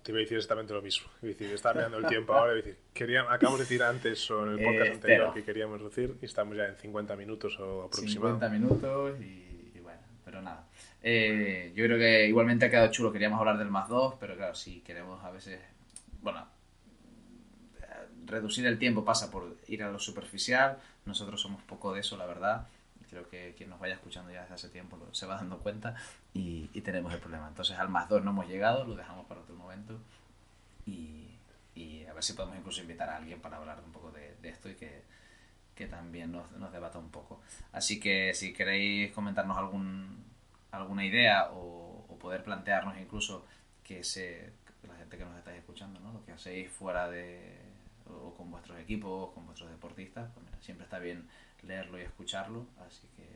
Te 0.07 0.13
iba 0.13 0.21
a 0.21 0.23
decir 0.23 0.37
exactamente 0.37 0.73
lo 0.73 0.83
mismo. 0.83 1.09
Decir, 1.21 1.51
está 1.51 1.75
mirando 1.75 1.99
el 1.99 2.07
tiempo 2.07 2.33
ahora. 2.33 2.55
decir, 2.55 2.77
queríamos, 2.95 3.33
acabamos 3.33 3.59
de 3.59 3.65
decir 3.65 3.83
antes 3.83 4.31
o 4.31 4.47
en 4.47 4.53
el 4.53 4.65
podcast 4.65 4.87
eh, 4.87 4.93
anterior 4.93 5.35
que 5.35 5.43
queríamos 5.43 5.83
decir 5.83 6.17
y 6.23 6.27
estamos 6.27 6.57
ya 6.57 6.67
en 6.67 6.77
50 6.77 7.17
minutos 7.17 7.59
o 7.59 7.83
aproximadamente. 7.83 8.47
50 8.47 8.49
minutos 8.51 9.21
y, 9.21 9.81
bueno, 9.81 9.99
pero 10.25 10.43
nada. 10.43 10.69
Eh, 11.03 11.73
yo 11.75 11.85
creo 11.87 11.99
que 11.99 12.29
igualmente 12.29 12.67
ha 12.67 12.71
quedado 12.71 12.93
chulo. 12.93 13.13
Queríamos 13.13 13.41
hablar 13.41 13.59
del 13.59 13.69
más 13.69 13.89
2, 13.89 14.15
pero 14.21 14.37
claro, 14.37 14.55
si 14.55 14.79
queremos 14.83 15.25
a 15.25 15.33
veces. 15.33 15.59
Bueno, 16.23 16.47
reducir 18.27 18.65
el 18.65 18.79
tiempo 18.79 19.05
pasa 19.05 19.29
por 19.29 19.57
ir 19.67 19.83
a 19.83 19.91
lo 19.91 19.99
superficial. 19.99 20.79
Nosotros 21.05 21.41
somos 21.41 21.63
poco 21.63 21.93
de 21.93 21.99
eso, 21.99 22.17
la 22.17 22.27
verdad 22.27 22.69
creo 23.09 23.29
que 23.29 23.55
quien 23.57 23.71
nos 23.71 23.81
vaya 23.81 23.95
escuchando 23.95 24.31
ya 24.33 24.43
desde 24.43 24.55
hace 24.55 24.69
tiempo 24.69 24.99
se 25.13 25.27
va 25.27 25.37
dando 25.37 25.59
cuenta 25.59 25.95
y, 26.33 26.69
tenemos 26.81 27.13
el 27.13 27.21
problema. 27.21 27.49
Entonces 27.49 27.77
al 27.79 27.89
más 27.89 28.09
2 28.09 28.23
no 28.23 28.31
hemos 28.31 28.47
llegado, 28.47 28.85
lo 28.85 28.95
dejamos 28.95 29.27
para 29.27 29.41
otro 29.41 29.57
momento 29.57 29.99
y, 30.87 31.25
a 32.09 32.13
ver 32.13 32.23
si 32.23 32.33
podemos 32.33 32.57
incluso 32.57 32.81
invitar 32.81 33.11
a 33.11 33.17
alguien 33.17 33.41
para 33.41 33.57
hablar 33.57 33.83
un 33.85 33.93
poco 33.93 34.11
de, 34.13 34.37
esto 34.43 34.69
y 34.69 34.75
que, 34.75 35.87
también 35.89 36.33
nos, 36.33 36.51
nos, 36.53 36.73
debata 36.73 36.99
un 36.99 37.11
poco. 37.11 37.41
Así 37.73 38.01
que 38.01 38.33
si 38.33 38.55
queréis 38.55 39.13
comentarnos 39.13 39.59
algún, 39.59 40.25
alguna 40.71 41.05
idea 41.05 41.51
o, 41.53 41.85
poder 42.21 42.43
plantearnos 42.43 42.99
incluso 42.99 43.47
que 43.85 44.03
se, 44.03 44.53
la 44.89 44.97
gente 44.97 45.17
que 45.17 45.25
nos 45.25 45.37
estáis 45.39 45.59
escuchando, 45.59 46.01
¿no? 46.01 46.13
lo 46.13 46.25
que 46.25 46.33
hacéis 46.33 46.69
fuera 46.73 47.09
de 47.09 47.55
o 48.09 48.35
con 48.35 48.51
vuestros 48.51 48.79
equipos, 48.81 49.33
con 49.33 49.47
vuestros 49.47 49.71
deportistas, 49.71 50.31
pues 50.35 50.47
siempre 50.61 50.85
está 50.85 50.99
bien 50.99 51.29
leerlo 51.67 51.99
y 51.99 52.03
escucharlo, 52.03 52.67
así 52.87 53.09
que 53.17 53.27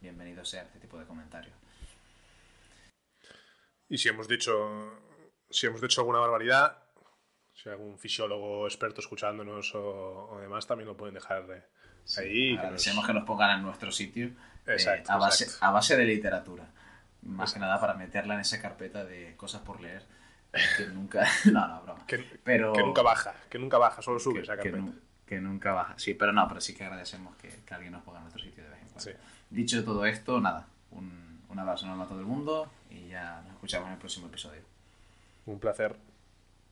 bienvenido 0.00 0.44
sea 0.44 0.62
este 0.62 0.78
tipo 0.78 0.98
de 0.98 1.06
comentarios. 1.06 1.54
Y 3.88 3.98
si 3.98 4.08
hemos 4.08 4.28
dicho, 4.28 5.02
si 5.50 5.66
hemos 5.66 5.80
dicho 5.80 6.00
alguna 6.00 6.20
barbaridad, 6.20 6.78
si 7.52 7.68
hay 7.68 7.74
algún 7.74 7.98
fisiólogo 7.98 8.66
experto 8.66 9.00
escuchándonos 9.00 9.74
o, 9.74 10.38
demás, 10.40 10.66
también 10.66 10.88
lo 10.88 10.96
pueden 10.96 11.14
dejar 11.14 11.44
ahí. 12.16 12.56
Agradecemos 12.56 13.06
que 13.06 13.12
nos... 13.12 13.24
pongan 13.24 13.58
en 13.58 13.64
nuestro 13.64 13.90
sitio 13.90 14.30
eh, 14.66 15.02
a, 15.08 15.16
base, 15.16 15.46
a 15.60 15.70
base 15.70 15.96
de 15.96 16.04
literatura. 16.04 16.72
Más 17.22 17.52
que 17.52 17.58
nada 17.58 17.78
para 17.80 17.94
meterla 17.94 18.34
en 18.34 18.40
esa 18.40 18.62
carpeta 18.62 19.04
de 19.04 19.36
cosas 19.36 19.60
por 19.62 19.80
leer 19.80 20.04
que 20.76 20.86
nunca... 20.94 21.26
no, 21.46 21.66
no, 21.66 21.82
broma. 21.82 22.06
Que, 22.06 22.18
pero... 22.42 22.72
que 22.72 22.80
nunca 22.82 23.02
baja, 23.02 23.34
que 23.50 23.58
nunca 23.58 23.78
baja, 23.78 24.00
solo 24.00 24.18
sube 24.20 24.40
esa 24.40 24.56
carpeta 24.56 24.78
que 24.78 25.09
nunca 25.38 25.72
baja. 25.72 25.94
Sí, 25.98 26.14
pero 26.14 26.32
no, 26.32 26.48
pero 26.48 26.60
sí 26.60 26.74
que 26.74 26.84
agradecemos 26.84 27.36
que, 27.36 27.60
alguien 27.70 27.92
nos 27.92 28.02
ponga 28.02 28.18
en 28.18 28.24
nuestro 28.24 28.42
sitio 28.42 28.64
de 28.64 28.70
vez 28.70 28.80
en 28.80 28.88
cuando. 28.88 29.20
Dicho 29.50 29.84
todo 29.84 30.06
esto, 30.06 30.40
nada, 30.40 30.66
un, 30.92 31.40
un 31.48 31.58
abrazo 31.58 31.84
enorme 31.84 32.04
a 32.04 32.06
todo 32.06 32.20
el 32.20 32.26
mundo 32.26 32.70
y 32.88 33.08
ya 33.08 33.42
nos 33.42 33.52
escuchamos 33.54 33.88
en 33.88 33.92
el 33.92 33.98
próximo 33.98 34.26
episodio. 34.28 34.62
Un 35.46 35.58
placer. 35.58 35.96